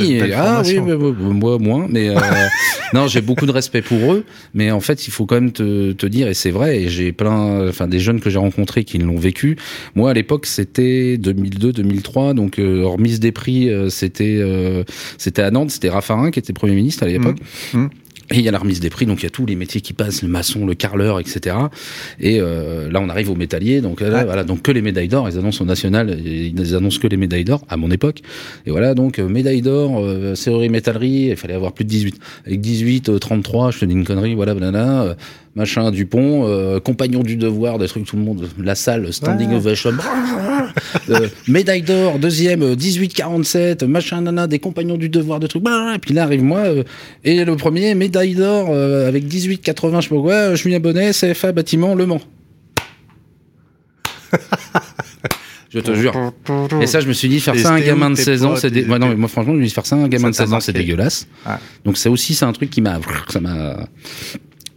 Oui, 0.00 0.20
ah 0.34 0.62
oui, 0.64 0.74
formation. 0.74 0.84
ouais, 0.84 0.94
ouais, 0.94 1.10
ouais, 1.10 1.34
moi 1.34 1.58
moins, 1.58 1.86
mais 1.88 2.08
euh, 2.08 2.18
non, 2.92 3.06
j'ai 3.06 3.20
beaucoup 3.20 3.46
de 3.46 3.52
respect 3.52 3.82
pour 3.82 4.12
eux, 4.12 4.24
mais 4.54 4.70
en 4.70 4.80
fait, 4.80 5.06
il 5.06 5.10
faut 5.10 5.26
quand 5.26 5.36
même 5.36 5.52
te, 5.52 5.92
te 5.92 6.06
dire, 6.06 6.28
et 6.28 6.34
c'est 6.34 6.50
vrai, 6.50 6.82
et 6.82 6.88
j'ai 6.88 7.12
plein, 7.12 7.68
enfin, 7.68 7.88
des 7.88 7.98
jeunes 7.98 8.20
que 8.20 8.30
j'ai 8.30 8.38
rencontrés 8.38 8.84
qui 8.84 8.98
l'ont 8.98 9.16
vécu. 9.16 9.56
Moi, 9.94 10.10
à 10.10 10.14
l'époque, 10.14 10.46
c'était 10.46 11.16
2002, 11.18 11.72
2003, 11.72 12.34
donc 12.34 12.58
euh, 12.58 12.84
remise 12.86 13.20
des 13.20 13.32
prix, 13.32 13.70
euh, 13.70 13.88
c'était, 13.88 14.38
euh, 14.38 14.84
c'était 15.18 15.42
à 15.42 15.50
Nantes, 15.50 15.70
c'était 15.70 15.90
Raffarin 15.90 16.30
qui 16.30 16.38
était 16.38 16.52
premier 16.52 16.74
ministre 16.74 17.02
à 17.02 17.06
l'époque. 17.06 17.38
Mmh. 17.72 17.86
Et 18.32 18.38
il 18.38 18.42
y 18.42 18.48
a 18.48 18.50
la 18.50 18.58
remise 18.58 18.80
des 18.80 18.90
prix, 18.90 19.06
donc 19.06 19.20
il 19.20 19.22
y 19.22 19.26
a 19.26 19.30
tous 19.30 19.46
les 19.46 19.54
métiers 19.54 19.80
qui 19.80 19.92
passent, 19.92 20.22
le 20.22 20.28
maçon, 20.28 20.66
le 20.66 20.74
carreleur, 20.74 21.20
etc. 21.20 21.54
Et 22.18 22.40
euh, 22.40 22.90
là, 22.90 23.00
on 23.00 23.08
arrive 23.08 23.30
au 23.30 23.36
métallier, 23.36 23.80
donc 23.80 24.00
là, 24.00 24.08
Ouais. 24.08 24.24
voilà, 24.24 24.42
donc 24.42 24.62
que 24.62 24.72
les 24.72 24.82
médailles 24.82 25.06
d'or, 25.08 25.28
ils 25.28 25.38
annoncent 25.38 25.62
au 25.62 25.66
national, 25.66 26.18
ils 26.24 26.74
annoncent 26.74 26.98
que 26.98 27.06
les 27.06 27.16
médailles 27.16 27.44
d'or 27.44 27.64
à 27.68 27.76
mon 27.76 27.90
époque. 27.90 28.22
Et 28.66 28.70
voilà, 28.72 28.94
donc 28.94 29.20
euh, 29.20 29.28
médaille 29.28 29.62
d'or, 29.62 30.00
euh, 30.04 30.34
serrurerie 30.34 30.68
métallerie, 30.70 31.28
il 31.30 31.36
fallait 31.36 31.54
avoir 31.54 31.72
plus 31.72 31.84
de 31.84 31.90
18. 31.90 32.16
Avec 32.46 32.60
18, 32.60 33.08
euh, 33.10 33.18
33, 33.18 33.70
je 33.70 33.78
te 33.78 33.84
dis 33.84 33.92
une 33.94 34.04
connerie, 34.04 34.34
voilà, 34.34 34.54
banana, 34.54 35.02
euh, 35.04 35.14
machin 35.56 35.90
Dupont, 35.90 36.46
euh, 36.46 36.78
compagnon 36.80 37.22
du 37.22 37.36
devoir, 37.36 37.78
des 37.78 37.88
trucs 37.88 38.04
tout 38.06 38.16
le 38.16 38.22
monde, 38.22 38.46
la 38.62 38.74
salle, 38.74 39.12
standing 39.12 39.48
Ouais. 39.50 39.56
ovation, 39.56 39.90
euh, 41.10 41.28
médaille 41.48 41.80
d'or, 41.82 42.18
deuxième, 42.18 42.62
euh, 42.62 42.74
18-47, 42.76 43.84
machin 43.84 44.20
nana, 44.20 44.46
des 44.46 44.58
compagnons 44.58 44.98
du 44.98 45.08
devoir, 45.08 45.40
de 45.40 45.46
trucs, 45.46 45.64
et 45.66 45.98
puis 45.98 46.12
là 46.14 46.24
arrive 46.24 46.42
moi, 46.44 46.58
euh, 46.60 46.82
et 47.24 47.44
le 47.44 47.56
premier, 47.56 47.94
médaille 47.94 48.34
d'or, 48.34 48.68
euh, 48.70 49.08
avec 49.08 49.24
18-80, 49.26 50.00
je 50.02 50.08
sais 50.08 50.14
pas 50.14 50.20
quoi, 50.20 50.32
euh, 50.34 50.56
Julien 50.56 50.78
Bonnet, 50.78 51.12
CFA 51.12 51.52
bâtiment 51.52 51.94
Le 51.94 52.04
Mans. 52.06 52.20
je 55.70 55.80
te 55.80 55.94
jure. 55.94 56.32
Et 56.82 56.86
ça, 56.86 57.00
je 57.00 57.08
me 57.08 57.12
suis 57.14 57.28
dit, 57.28 57.40
faire 57.40 57.54
Et 57.54 57.58
ça 57.58 57.70
à 57.70 57.74
un 57.76 57.80
gamin 57.80 58.10
de 58.10 58.16
tes 58.16 58.22
16 58.24 58.44
ans, 58.44 58.56
c'est 58.56 58.70
dé- 58.70 58.82
ils 58.82 58.90
ouais, 58.90 58.98
non, 58.98 59.08
mais 59.08 59.14
moi, 59.16 59.28
franchement, 59.28 59.52
je 59.54 59.58
me 59.58 59.62
suis 59.62 59.68
dit, 59.70 59.74
faire 59.74 59.86
ça 59.86 59.96
à 59.96 60.00
un 60.00 60.08
gamin 60.08 60.30
Ça 60.32 60.32
de 60.32 60.36
t'a 60.36 60.44
16 60.44 60.52
ans, 60.54 60.60
c'est 60.60 60.72
dégueulasse. 60.72 61.26
Donc, 61.84 61.96
ça 61.96 62.10
aussi, 62.10 62.34
c'est 62.34 62.44
un 62.44 62.52
truc 62.52 62.68
qui 62.70 62.80
m'a, 62.82 62.98
ça 63.28 63.40
m'a, 63.40 63.86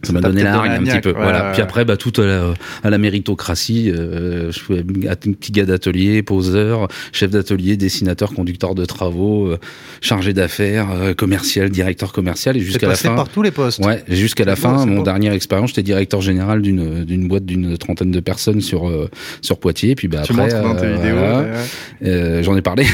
ça 0.02 0.12
m'a 0.12 0.20
donné 0.20 0.42
la 0.42 0.54
hargne 0.54 0.72
un 0.72 0.82
petit 0.82 1.00
peu. 1.00 1.10
ouais, 1.10 1.16
voilà. 1.20 1.46
ouais, 1.46 1.52
Puis 1.52 1.62
après, 1.62 1.84
bah, 1.84 1.96
tout 1.96 2.12
à 2.20 2.24
la, 2.24 2.54
à 2.82 2.90
la 2.90 2.98
méritocratie, 2.98 3.90
euh, 3.90 4.50
je 4.50 4.58
suis 4.58 4.74
un 5.08 5.14
petit 5.32 5.52
gars 5.52 5.66
d'atelier, 5.66 6.22
poseur, 6.22 6.88
chef 7.12 7.30
d'atelier, 7.30 7.76
dessinateur, 7.76 8.32
conducteur 8.32 8.74
de 8.74 8.84
travaux, 8.84 9.46
euh, 9.46 9.58
chargé 10.00 10.32
d'affaires, 10.32 10.88
euh, 10.90 11.14
commercial, 11.14 11.68
directeur 11.70 12.12
commercial, 12.12 12.56
et 12.56 12.60
jusqu'à 12.60 12.86
la 12.86 12.92
passé 12.92 13.08
fin. 13.08 13.14
par 13.14 13.28
tous 13.28 13.42
les 13.42 13.50
postes. 13.50 13.84
Ouais, 13.84 14.02
et 14.08 14.16
jusqu'à 14.16 14.44
la 14.44 14.56
fin, 14.56 14.78
c'est 14.78 14.86
mon 14.86 14.98
beau. 14.98 15.02
dernière 15.02 15.32
expérience, 15.32 15.70
j'étais 15.70 15.82
directeur 15.82 16.20
général 16.20 16.62
d'une 16.62 17.04
d'une 17.04 17.28
boîte 17.28 17.44
d'une 17.44 17.76
trentaine 17.76 18.10
de 18.10 18.20
personnes 18.20 18.60
sur 18.60 18.88
euh, 18.88 19.08
sur 19.42 19.58
Poitiers. 19.58 19.94
Puis 19.94 20.08
bah 20.08 20.22
Tu 20.24 20.32
après, 20.32 20.44
montres 20.54 20.62
dans 20.62 20.76
tes 20.76 20.86
euh, 20.86 20.96
vidéos. 20.96 21.16
voilà. 21.16 21.38
ouais, 21.40 21.44
ouais. 21.50 22.08
Euh, 22.08 22.42
j'en 22.42 22.56
ai 22.56 22.62
parlé, 22.62 22.84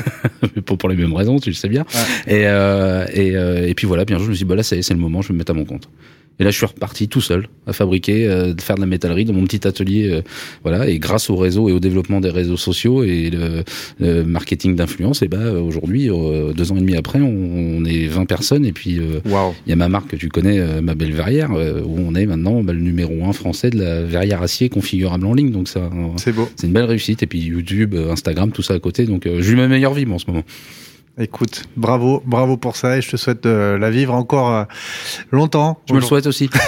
mais 0.56 0.62
pas 0.62 0.76
pour 0.76 0.88
les 0.88 0.96
mêmes 0.96 1.14
raisons, 1.14 1.38
tu 1.38 1.50
le 1.50 1.54
sais 1.54 1.68
bien. 1.68 1.84
Et 2.26 2.42
euh, 2.46 3.06
et, 3.12 3.34
euh, 3.36 3.66
et 3.66 3.74
puis 3.74 3.86
voilà, 3.86 4.04
puis 4.04 4.14
un 4.14 4.18
jour 4.18 4.26
je 4.26 4.30
me 4.30 4.36
suis 4.36 4.44
dit 4.44 4.48
bah 4.48 4.56
là 4.56 4.62
c'est 4.62 4.82
c'est 4.82 4.94
le 4.94 5.00
moment, 5.00 5.22
je 5.22 5.28
vais 5.28 5.34
me 5.34 5.38
mettre 5.38 5.52
à 5.52 5.54
mon 5.54 5.64
compte. 5.64 5.88
Et 6.38 6.44
là, 6.44 6.50
je 6.50 6.56
suis 6.56 6.64
reparti 6.64 7.06
tout 7.06 7.20
seul 7.20 7.48
à 7.66 7.74
fabriquer, 7.74 8.26
euh, 8.26 8.54
faire 8.58 8.76
de 8.76 8.80
la 8.80 8.86
métallerie 8.86 9.26
dans 9.26 9.34
mon 9.34 9.44
petit 9.44 9.66
atelier, 9.66 10.08
euh, 10.10 10.22
voilà. 10.62 10.88
Et 10.88 10.98
grâce 10.98 11.28
au 11.28 11.36
réseau 11.36 11.68
et 11.68 11.72
au 11.72 11.80
développement 11.80 12.20
des 12.20 12.30
réseaux 12.30 12.56
sociaux 12.56 13.04
et 13.04 13.28
le, 13.28 13.62
le 13.98 14.24
marketing 14.24 14.74
d'influence, 14.74 15.20
et 15.22 15.28
ben 15.28 15.56
aujourd'hui, 15.56 16.08
euh, 16.10 16.54
deux 16.54 16.72
ans 16.72 16.76
et 16.76 16.80
demi 16.80 16.96
après, 16.96 17.20
on, 17.20 17.26
on 17.78 17.84
est 17.84 18.06
20 18.06 18.24
personnes 18.24 18.64
et 18.64 18.72
puis 18.72 18.98
euh, 18.98 19.20
il 19.66 19.70
y 19.70 19.72
a 19.72 19.76
ma 19.76 19.88
marque 19.90 20.08
que 20.08 20.16
tu 20.16 20.28
connais, 20.30 20.58
euh, 20.58 20.80
ma 20.80 20.94
belle 20.94 21.12
verrière, 21.12 21.50
euh, 21.52 21.82
où 21.84 21.98
on 21.98 22.14
est 22.14 22.24
maintenant 22.26 22.62
bah, 22.62 22.72
le 22.72 22.80
numéro 22.80 23.24
un 23.24 23.32
français 23.34 23.68
de 23.68 23.78
la 23.78 24.02
verrière 24.02 24.40
acier 24.40 24.70
configurable 24.70 25.26
en 25.26 25.34
ligne. 25.34 25.50
Donc 25.50 25.68
ça, 25.68 25.90
C'est 26.16 26.32
beau. 26.32 26.48
c'est 26.56 26.66
une 26.66 26.72
belle 26.72 26.84
réussite. 26.84 27.22
Et 27.22 27.26
puis 27.26 27.40
YouTube, 27.40 27.94
Instagram, 27.94 28.50
tout 28.50 28.62
ça 28.62 28.74
à 28.74 28.78
côté. 28.78 29.04
Donc 29.04 29.26
euh, 29.26 29.42
je 29.42 29.50
vis 29.50 29.56
ma 29.56 29.68
meilleure 29.68 29.92
vie 29.94 30.06
moi, 30.06 30.16
en 30.16 30.18
ce 30.18 30.26
moment. 30.26 30.44
Écoute, 31.18 31.64
bravo, 31.76 32.22
bravo 32.24 32.56
pour 32.56 32.76
ça 32.76 32.96
et 32.96 33.02
je 33.02 33.10
te 33.10 33.16
souhaite 33.16 33.44
de 33.44 33.76
la 33.78 33.90
vivre 33.90 34.14
encore 34.14 34.54
euh, 34.54 34.64
longtemps. 35.30 35.80
Je 35.88 35.94
me 35.94 36.00
le 36.00 36.04
souhaite 36.04 36.26
aussi. 36.26 36.48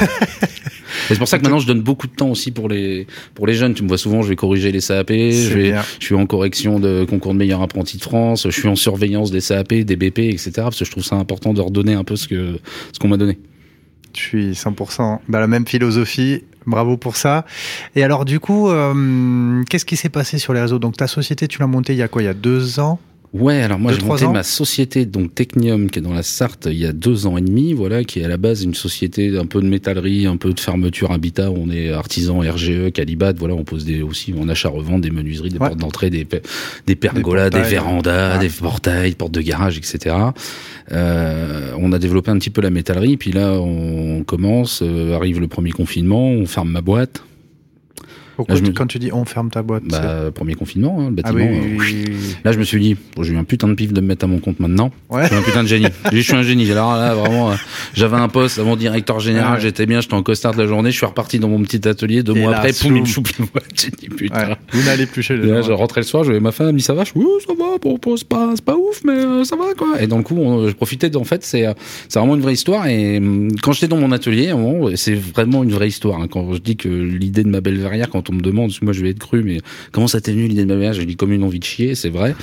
C'est 1.09 1.19
pour 1.19 1.29
ça 1.29 1.39
que 1.39 1.43
maintenant 1.43 1.59
je 1.59 1.67
donne 1.67 1.81
beaucoup 1.81 2.07
de 2.07 2.13
temps 2.13 2.29
aussi 2.29 2.51
pour 2.51 2.69
les 2.69 3.07
pour 3.35 3.47
les 3.47 3.55
jeunes. 3.55 3.73
Tu 3.75 3.83
me 3.83 3.89
vois 3.89 3.99
souvent, 3.99 4.21
je 4.21 4.29
vais 4.29 4.37
corriger 4.37 4.71
les 4.71 4.81
CAP, 4.81 5.11
je 5.11 5.55
vais, 5.55 5.75
suis 6.01 6.15
en 6.15 6.27
correction 6.27 6.81
de 6.81 7.05
concours 7.09 7.33
de 7.33 7.39
meilleur 7.39 7.63
apprenti 7.63 7.97
de 7.97 8.03
France, 8.03 8.45
je 8.45 8.51
suis 8.51 8.69
en 8.69 8.77
surveillance 8.77 9.31
des 9.31 9.41
CAP, 9.41 9.73
des 9.73 9.97
BP, 9.97 10.19
etc. 10.19 10.53
Parce 10.57 10.79
que 10.79 10.85
je 10.85 10.91
trouve 10.91 11.05
ça 11.05 11.17
important 11.17 11.55
de 11.55 11.61
redonner 11.61 11.95
un 11.95 12.05
peu 12.05 12.17
ce 12.17 12.29
que 12.29 12.59
ce 12.93 12.99
qu'on 12.99 13.09
m'a 13.09 13.17
donné. 13.17 13.39
Je 14.15 14.21
suis 14.21 14.51
100% 14.53 15.21
bah, 15.29 15.41
la 15.41 15.47
même 15.47 15.67
philosophie. 15.67 16.45
Bravo 16.67 16.97
pour 16.97 17.17
ça. 17.17 17.45
Et 17.97 18.05
alors, 18.05 18.25
du 18.25 18.39
coup, 18.39 18.69
euh, 18.69 19.63
qu'est-ce 19.69 19.85
qui 19.85 19.97
s'est 19.97 20.11
passé 20.11 20.39
sur 20.39 20.53
les 20.53 20.61
réseaux? 20.61 20.79
Donc, 20.79 20.97
ta 20.97 21.09
société, 21.09 21.49
tu 21.49 21.59
l'as 21.59 21.67
montée 21.67 21.95
il 21.95 21.99
y 21.99 22.03
a 22.03 22.09
quoi? 22.09 22.23
Il 22.23 22.27
y 22.27 22.29
a 22.29 22.35
deux 22.35 22.79
ans? 22.79 23.01
Ouais, 23.33 23.62
alors 23.62 23.79
moi 23.79 23.93
j'ai 23.95 24.05
monté 24.05 24.27
ans 24.27 24.33
ma 24.33 24.43
société 24.43 25.07
donc 25.07 25.35
Technium 25.35 25.89
qui 25.89 26.01
est 26.01 26.03
dans 26.03 26.12
la 26.12 26.23
Sarthe 26.23 26.69
il 26.71 26.77
y 26.79 26.85
a 26.85 26.93
deux 26.93 27.27
ans 27.27 27.39
et 27.39 27.41
demi, 27.41 27.73
voilà, 27.73 28.05
qui 28.05 28.21
est 28.21 28.25
à 28.25 28.29
la 28.29 28.37
base 28.37 28.62
une 28.62 28.75
société 28.75 29.39
un 29.39 29.47
peu 29.47 29.62
de 29.62 29.67
métallerie, 29.67 30.27
un 30.27 30.37
peu 30.37 30.53
de 30.53 30.61
fermeture 30.61 31.12
habitat. 31.12 31.51
On 31.51 31.71
est 31.71 31.91
artisan 31.93 32.41
RGE, 32.41 32.93
Calibat, 32.93 33.33
voilà, 33.39 33.55
on 33.55 33.65
pose 33.65 33.87
des 33.87 34.03
aussi 34.03 34.35
en 34.39 34.51
achat 34.51 34.69
revente 34.69 35.01
des 35.01 35.11
menuiseries, 35.11 35.49
des 35.49 35.57
Ouais. 35.59 35.69
portes 35.69 35.81
d'entrée, 35.81 36.11
des 36.11 36.27
pe- 36.27 36.43
des 36.87 36.95
pergolas, 36.95 37.49
des, 37.49 37.57
portails, 37.61 37.71
vérandas, 37.71 38.35
ouais. 38.35 38.47
des 38.47 38.51
portails, 38.51 39.15
portes 39.15 39.33
de 39.33 39.41
garage, 39.41 39.79
etc. 39.79 40.15
Euh, 40.91 41.73
on 41.79 41.93
a 41.93 41.99
développé 41.99 42.31
un 42.31 42.39
petit 42.39 42.51
peu 42.51 42.61
la 42.61 42.69
métallerie, 42.71 43.17
puis 43.17 43.33
là 43.33 43.53
on 43.61 44.25
commence, 44.25 44.81
euh, 44.83 45.15
arrive 45.17 45.41
le 45.41 45.49
premier 45.49 45.71
confinement, 45.71 46.29
on 46.29 46.45
ferme 46.45 46.69
ma 46.71 46.83
boîte. 46.83 47.23
Pourquoi 48.37 48.57
tu- 48.57 48.62
me- 48.62 48.71
quand 48.73 48.87
tu 48.87 48.99
dis 48.99 49.11
on 49.12 49.25
ferme 49.25 49.51
ta 49.51 49.62
boîte 49.62 49.83
Bah, 49.89 50.31
premier 50.35 50.55
confinement, 50.55 50.99
hein, 51.01 51.11
le 51.11 51.17
Ah 51.25 51.33
bâtiment. 51.33 51.51
euh, 51.53 51.61
oui, 51.62 51.77
oui, 51.79 52.05
oui. 52.09 52.37
Là, 52.45 52.53
je 52.53 52.59
me 52.59 52.65
suis 52.65 52.81
dit, 52.81 52.97
bon, 53.17 53.23
j'ai 53.23 53.33
eu 53.35 53.37
un 53.37 53.45
putain 53.45 53.69
de 53.69 53.75
pif 53.75 53.93
de 53.93 54.01
me 54.01 54.07
mettre 54.07 54.25
à 54.25 54.29
mon 54.29 54.39
compte 54.39 54.59
maintenant. 54.61 54.91
Ouais. 55.11 55.23
Je 55.25 55.29
suis 55.29 55.37
un 55.37 55.43
putain 55.43 55.62
de 55.62 55.69
génie. 55.69 55.87
Je 56.12 56.21
suis 56.21 56.35
un 56.35 56.43
génie. 56.43 56.71
Alors 56.71 56.95
là, 56.97 57.15
vraiment, 57.15 57.51
euh, 57.51 57.55
j'avais 57.95 58.17
un 58.17 58.29
poste 58.29 58.59
avant 58.59 58.77
directeur 58.77 59.21
général, 59.21 59.55
Ouais. 59.55 59.61
j'étais 59.61 59.87
bien, 59.87 60.01
j'étais 60.01 60.15
en 60.15 60.23
costard 60.23 60.53
de 60.55 60.59
la 60.62 60.67
journée, 60.67 60.91
je 60.91 60.97
suis 60.97 61.07
reparti 61.07 61.39
dans 61.39 61.49
mon 61.49 61.61
petit 61.62 61.87
atelier. 61.89 62.23
Deux 62.23 62.37
Et 62.37 62.41
mois 62.41 62.53
là, 62.53 62.59
après, 62.59 62.73
poum, 62.73 62.97
une 62.97 63.07
soum. 63.07 63.25
choupe. 63.27 63.47
J'ai 63.75 63.91
dit, 63.91 64.09
putain. 64.09 64.49
Ouais. 64.51 64.57
Vous 64.73 64.83
n'allez 64.85 65.07
plus 65.07 65.23
chez 65.23 65.37
les 65.37 65.47
là, 65.49 65.61
gens. 65.61 65.69
je 65.69 65.73
rentrais 65.73 66.01
le 66.01 66.07
soir, 66.07 66.23
je 66.25 66.29
voyais 66.29 66.41
ma 66.41 66.53
femme, 66.53 66.69
elle 66.69 66.73
me 66.75 66.79
dit 66.79 66.85
ça 66.85 66.95
va, 66.95 67.05
je 67.05 67.12
oui, 67.15 67.25
ça 67.47 67.53
va, 67.59 67.79
bon, 67.81 67.99
c'est 68.17 68.27
pas, 68.29 68.51
c'est 68.55 68.65
pas 68.65 68.77
ouf, 68.77 69.03
mais 69.05 69.12
euh, 69.12 69.45
ça 69.45 69.57
va, 69.57 69.75
quoi. 69.77 70.01
Et 70.01 70.07
dans 70.07 70.17
le 70.19 70.23
coup, 70.23 70.37
on- 70.39 70.69
je 70.69 70.73
profitais 70.75 71.11
de, 71.11 71.17
en 71.19 71.25
fait, 71.25 71.45
c'est, 71.45 71.67
c'est 72.09 72.19
vraiment 72.19 72.35
une 72.35 72.41
vraie 72.43 72.55
histoire. 72.55 72.87
Et 72.87 73.19
hum, 73.19 73.49
quand 73.62 73.73
j'étais 73.73 73.89
dans 73.89 73.97
mon 73.99 74.12
atelier, 74.12 74.53
c'est 74.97 75.15
vraiment 75.15 75.62
une 75.62 75.71
vraie 75.73 75.89
histoire. 75.89 76.21
hein. 76.21 76.29
Quand 76.31 76.53
je 76.55 76.59
dis 76.59 76.77
que 76.77 76.89
l'idée 76.89 77.43
de 77.43 77.49
ma 77.49 77.61
belle 77.61 77.79
verrière, 77.79 78.09
quand 78.11 78.22
on 78.31 78.35
me 78.35 78.41
demande, 78.41 78.73
moi 78.83 78.93
je 78.93 79.02
vais 79.02 79.11
être 79.11 79.19
cru, 79.19 79.43
mais 79.43 79.61
comment 79.93 80.09
ça 80.09 80.21
t'est 80.21 80.33
venu 80.33 80.47
l'idée 80.47 80.62
de 80.62 80.69
ma 80.69 80.75
verrière 80.75 80.93
Je 80.93 81.02
dis 81.02 81.17
comme 81.17 81.33
une 81.33 81.45
envie 81.45 81.59
de 81.59 81.64
chier, 81.64 81.95
c'est 81.95 82.11
vrai. 82.11 82.35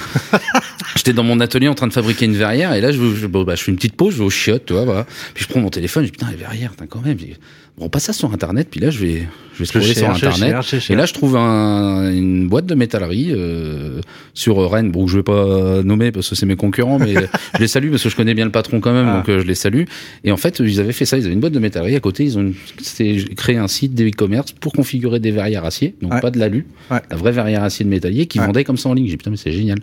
J'étais 0.95 1.13
dans 1.13 1.23
mon 1.23 1.39
atelier 1.39 1.67
en 1.67 1.75
train 1.75 1.87
de 1.87 1.93
fabriquer 1.93 2.25
une 2.25 2.35
verrière 2.35 2.73
et 2.73 2.81
là 2.81 2.91
je, 2.91 3.15
je, 3.15 3.27
bon, 3.27 3.43
bah, 3.43 3.55
je 3.55 3.63
fais 3.63 3.71
une 3.71 3.77
petite 3.77 3.95
pause, 3.95 4.13
je 4.13 4.19
vais 4.19 4.25
au 4.25 4.29
chiottes, 4.29 4.65
tu 4.65 4.73
vois, 4.73 4.85
voilà. 4.85 5.05
Puis 5.33 5.43
je 5.43 5.49
prends 5.49 5.61
mon 5.61 5.69
téléphone, 5.69 6.03
je 6.03 6.07
dis 6.07 6.11
putain 6.11 6.29
les 6.31 6.37
verrières, 6.37 6.71
putain, 6.71 6.87
quand 6.87 7.01
même. 7.05 7.17
Bon, 7.79 7.85
on 7.85 7.89
passe 7.89 8.03
ça 8.05 8.13
sur 8.13 8.31
internet, 8.33 8.67
puis 8.69 8.79
là 8.81 8.89
je 8.91 8.99
vais 8.99 9.27
je 9.53 9.59
vais 9.59 9.65
Je 9.65 9.65
scroller 9.65 9.93
sur 9.93 10.13
je 10.15 10.25
internet. 10.27 10.49
cherche, 10.63 10.87
je 10.87 10.93
Et 10.93 10.95
là 10.95 11.05
je 11.05 11.13
trouve 11.13 11.35
un, 11.37 12.11
une 12.13 12.47
boîte 12.47 12.65
de 12.65 12.75
métallerie 12.75 13.29
euh, 13.31 14.01
sur 14.33 14.57
Rennes, 14.69 14.91
bon 14.91 15.05
que 15.05 15.11
je 15.11 15.17
vais 15.17 15.23
pas 15.23 15.81
nommer 15.83 16.11
parce 16.11 16.29
que 16.29 16.35
c'est 16.35 16.45
mes 16.45 16.55
concurrents, 16.55 16.99
mais 16.99 17.13
je 17.55 17.59
les 17.59 17.67
salue 17.67 17.89
parce 17.89 18.03
que 18.03 18.09
je 18.09 18.15
connais 18.15 18.33
bien 18.33 18.45
le 18.45 18.51
patron 18.51 18.79
quand 18.81 18.93
même, 18.93 19.07
Ah. 19.07 19.17
donc 19.17 19.29
euh, 19.29 19.39
je 19.41 19.45
les 19.47 19.55
salue. 19.55 19.83
Et 20.23 20.31
en 20.31 20.37
fait 20.37 20.59
ils 20.59 20.79
avaient 20.79 20.91
fait 20.93 21.05
ça, 21.05 21.17
ils 21.17 21.25
avaient 21.25 21.33
une 21.33 21.39
boîte 21.39 21.53
de 21.53 21.59
métallerie 21.59 21.95
à 21.95 21.99
côté, 21.99 22.23
ils 22.25 22.37
ont 22.37 22.53
créé 23.37 23.57
un 23.57 23.67
site 23.67 23.95
de 23.95 24.05
e-commerce 24.07 24.51
pour 24.53 24.73
configurer 24.73 25.19
des 25.19 25.31
verrières 25.31 25.65
acier, 25.65 25.95
donc 26.01 26.13
Ouais. 26.13 26.21
pas 26.21 26.31
de 26.31 26.39
l'alu, 26.39 26.67
Ouais. 26.91 26.99
la 27.09 27.15
vraie 27.17 27.31
verrière 27.31 27.63
acier 27.63 27.85
de 27.85 27.89
métallier 27.89 28.25
qui 28.27 28.39
Ouais. 28.39 28.45
vendait 28.45 28.63
comme 28.63 28.77
ça 28.77 28.89
en 28.89 28.93
ligne. 28.93 29.05
J'ai 29.05 29.11
dit, 29.11 29.17
putain 29.17 29.31
mais 29.31 29.37
c'est 29.37 29.51
génial. 29.53 29.79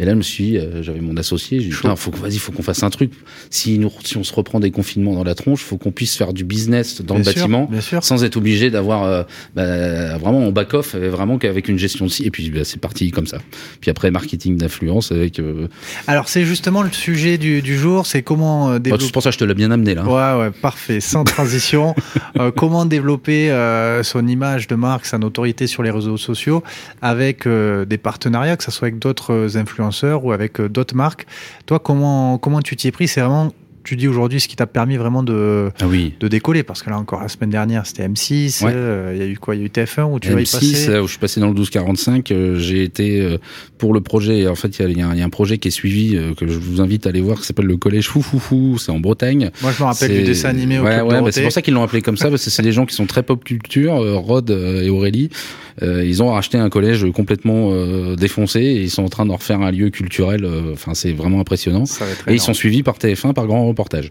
Et 0.00 0.04
là, 0.04 0.12
je 0.12 0.16
me 0.16 0.22
suis, 0.22 0.58
euh, 0.58 0.82
j'avais 0.82 1.00
mon 1.00 1.16
associé, 1.16 1.60
j'ai 1.60 1.70
dit, 1.70 1.74
putain, 1.74 1.96
faut 1.96 2.12
vas-y, 2.12 2.38
faut 2.38 2.52
qu'on 2.52 2.62
fasse 2.62 2.82
un 2.82 2.90
truc. 2.90 3.10
Si 3.50 3.78
nous, 3.78 3.90
si 4.04 4.16
on 4.16 4.24
se 4.24 4.32
reprend 4.32 4.60
des 4.60 4.70
confinements 4.70 5.14
dans 5.14 5.24
la 5.24 5.34
tronche, 5.34 5.62
faut 5.62 5.76
qu'on 5.76 5.90
puisse 5.90 6.16
faire 6.16 6.32
du 6.32 6.44
business 6.44 7.00
dans 7.02 7.16
Bien 7.16 7.24
le 7.24 7.30
sûr, 7.30 7.34
bâtiment. 7.42 7.68
bien 7.70 7.80
sûr. 7.80 8.04
Sans 8.04 8.22
être 8.22 8.36
obligé 8.36 8.70
d'avoir, 8.70 9.04
euh, 9.04 9.22
bah, 9.56 10.16
vraiment 10.18 10.46
en 10.46 10.52
back-off, 10.52 10.94
euh, 10.94 11.10
vraiment 11.10 11.38
qu'avec 11.38 11.68
une 11.68 11.78
gestion 11.78 12.06
de 12.06 12.10
site. 12.10 12.26
Et 12.26 12.30
puis, 12.30 12.50
bah, 12.50 12.60
c'est 12.64 12.80
parti 12.80 13.10
comme 13.10 13.26
ça. 13.26 13.38
Puis 13.80 13.90
après, 13.90 14.10
marketing 14.10 14.56
d'influence 14.56 15.10
avec, 15.10 15.40
euh, 15.40 15.66
Alors, 16.06 16.28
c'est 16.28 16.44
justement 16.44 16.82
le 16.82 16.92
sujet 16.92 17.38
du, 17.38 17.60
du 17.62 17.76
jour, 17.76 18.06
c'est 18.06 18.22
comment 18.22 18.68
bah, 18.70 18.78
développer. 18.78 19.04
c'est 19.04 19.12
pour 19.12 19.22
ça 19.22 19.30
que 19.30 19.34
je 19.34 19.38
te 19.38 19.44
l'ai 19.44 19.54
bien 19.54 19.70
amené, 19.70 19.94
là. 19.94 20.04
Ouais, 20.04 20.40
ouais, 20.44 20.50
parfait, 20.52 21.00
sans 21.00 21.24
transition. 21.24 21.94
Comment 22.56 22.86
développer 22.86 23.50
son 24.04 24.26
image 24.26 24.68
de 24.68 24.74
marque, 24.74 25.06
sa 25.06 25.18
notoriété 25.18 25.66
sur 25.66 25.82
les 25.82 25.90
réseaux 25.90 26.16
sociaux 26.16 26.62
avec 27.02 27.46
des 27.48 27.98
partenariats, 27.98 28.56
que 28.56 28.64
ce 28.64 28.70
soit 28.70 28.88
avec 28.88 28.98
d'autres 28.98 29.48
euh, 29.48 29.58
ou 30.24 30.32
avec 30.32 30.60
euh, 30.60 30.68
d'autres 30.68 30.94
marques. 30.94 31.26
Toi, 31.66 31.78
comment, 31.78 32.38
comment 32.38 32.60
tu 32.60 32.76
t'y 32.76 32.88
es 32.88 32.92
pris? 32.92 33.08
C'est 33.08 33.20
vraiment, 33.20 33.52
tu 33.88 33.96
dis 33.96 34.06
aujourd'hui, 34.06 34.38
ce 34.40 34.48
qui 34.48 34.56
t'a 34.56 34.66
permis 34.66 34.96
vraiment 34.98 35.22
de, 35.22 35.70
Ah 35.80 35.86
oui. 35.86 36.12
de 36.20 36.28
décoller 36.28 36.62
Parce 36.62 36.82
que 36.82 36.90
là, 36.90 36.98
encore 36.98 37.22
la 37.22 37.28
semaine 37.28 37.48
dernière, 37.50 37.86
c'était 37.86 38.06
M6. 38.06 38.62
Ouais. 38.64 38.70
euh, 38.74 39.12
Il 39.14 39.18
y 39.18 39.22
a 39.22 39.26
eu 39.26 39.38
quoi 39.38 39.54
Il 39.54 39.60
y 39.60 39.62
a 39.62 39.66
eu 39.66 39.70
TF1 39.70 40.12
où 40.12 40.20
tu 40.20 40.30
vas 40.30 40.40
y 40.40 40.44
M6, 40.44 40.52
passer 40.52 40.88
euh, 40.90 41.02
où 41.02 41.06
je 41.06 41.12
suis 41.12 41.18
passé 41.18 41.40
dans 41.40 41.46
le 41.46 41.54
1245, 41.54 42.30
euh, 42.30 42.58
j'ai 42.58 42.82
été 42.82 43.20
euh, 43.22 43.38
pour 43.78 43.94
le 43.94 44.00
projet. 44.02 44.46
En 44.46 44.54
fait, 44.54 44.78
il 44.78 44.82
y 44.82 44.84
a- 44.84 44.88
il 44.90 45.18
y, 45.18 45.22
a 45.22 45.24
un- 45.24 45.28
projet 45.30 45.56
qui 45.58 45.68
est 45.68 45.70
suivi 45.70 46.16
euh, 46.16 46.34
que 46.34 46.46
je 46.46 46.58
vous 46.58 46.80
invite 46.82 47.06
à 47.06 47.08
aller 47.10 47.20
voir, 47.22 47.38
qui 47.40 47.46
s'appelle 47.46 47.64
le 47.66 47.76
Collège 47.78 48.08
Foufoufou. 48.08 48.76
C'est 48.78 48.92
en 48.92 48.98
Bretagne. 49.00 49.50
Moi, 49.62 49.72
je 49.76 49.82
me 49.82 49.86
rappelle 49.88 50.12
du 50.12 50.22
dessin 50.22 50.50
animé 50.50 50.78
au 50.78 50.82
ouais, 50.82 51.00
ouais, 51.00 51.20
bah, 51.22 51.28
c'est 51.32 51.42
pour 51.42 51.52
ça 51.52 51.62
qu'ils 51.62 51.74
l'ont 51.74 51.82
appelé 51.82 52.02
comme 52.02 52.16
ça 52.18 52.28
parce 52.28 52.44
que 52.44 52.50
c'est 52.50 52.62
des 52.62 52.72
gens 52.72 52.84
qui 52.86 52.94
sont 52.94 53.06
très 53.06 53.22
pop 53.22 53.42
culture. 53.42 53.94
Rod 54.22 54.50
et 54.50 54.88
Aurélie, 54.90 55.30
ils 55.82 56.22
ont 56.22 56.30
racheté 56.32 56.58
un 56.58 56.68
collège 56.68 57.06
complètement 57.12 57.72
défoncé 58.16 58.60
et 58.60 58.82
ils 58.82 58.90
sont 58.90 59.04
en 59.04 59.08
train 59.08 59.24
d'en 59.26 59.36
refaire 59.36 59.60
un 59.60 59.70
lieu 59.70 59.90
culturel. 59.90 60.46
Enfin, 60.72 60.94
c'est 60.94 61.12
vraiment 61.12 61.40
impressionnant. 61.40 61.84
Et 62.26 62.34
ils 62.34 62.40
sont 62.40 62.54
suivis 62.54 62.82
par 62.82 62.98
TF1 62.98 63.32
par 63.32 63.46
grand 63.46 63.72
reportage. 63.78 64.10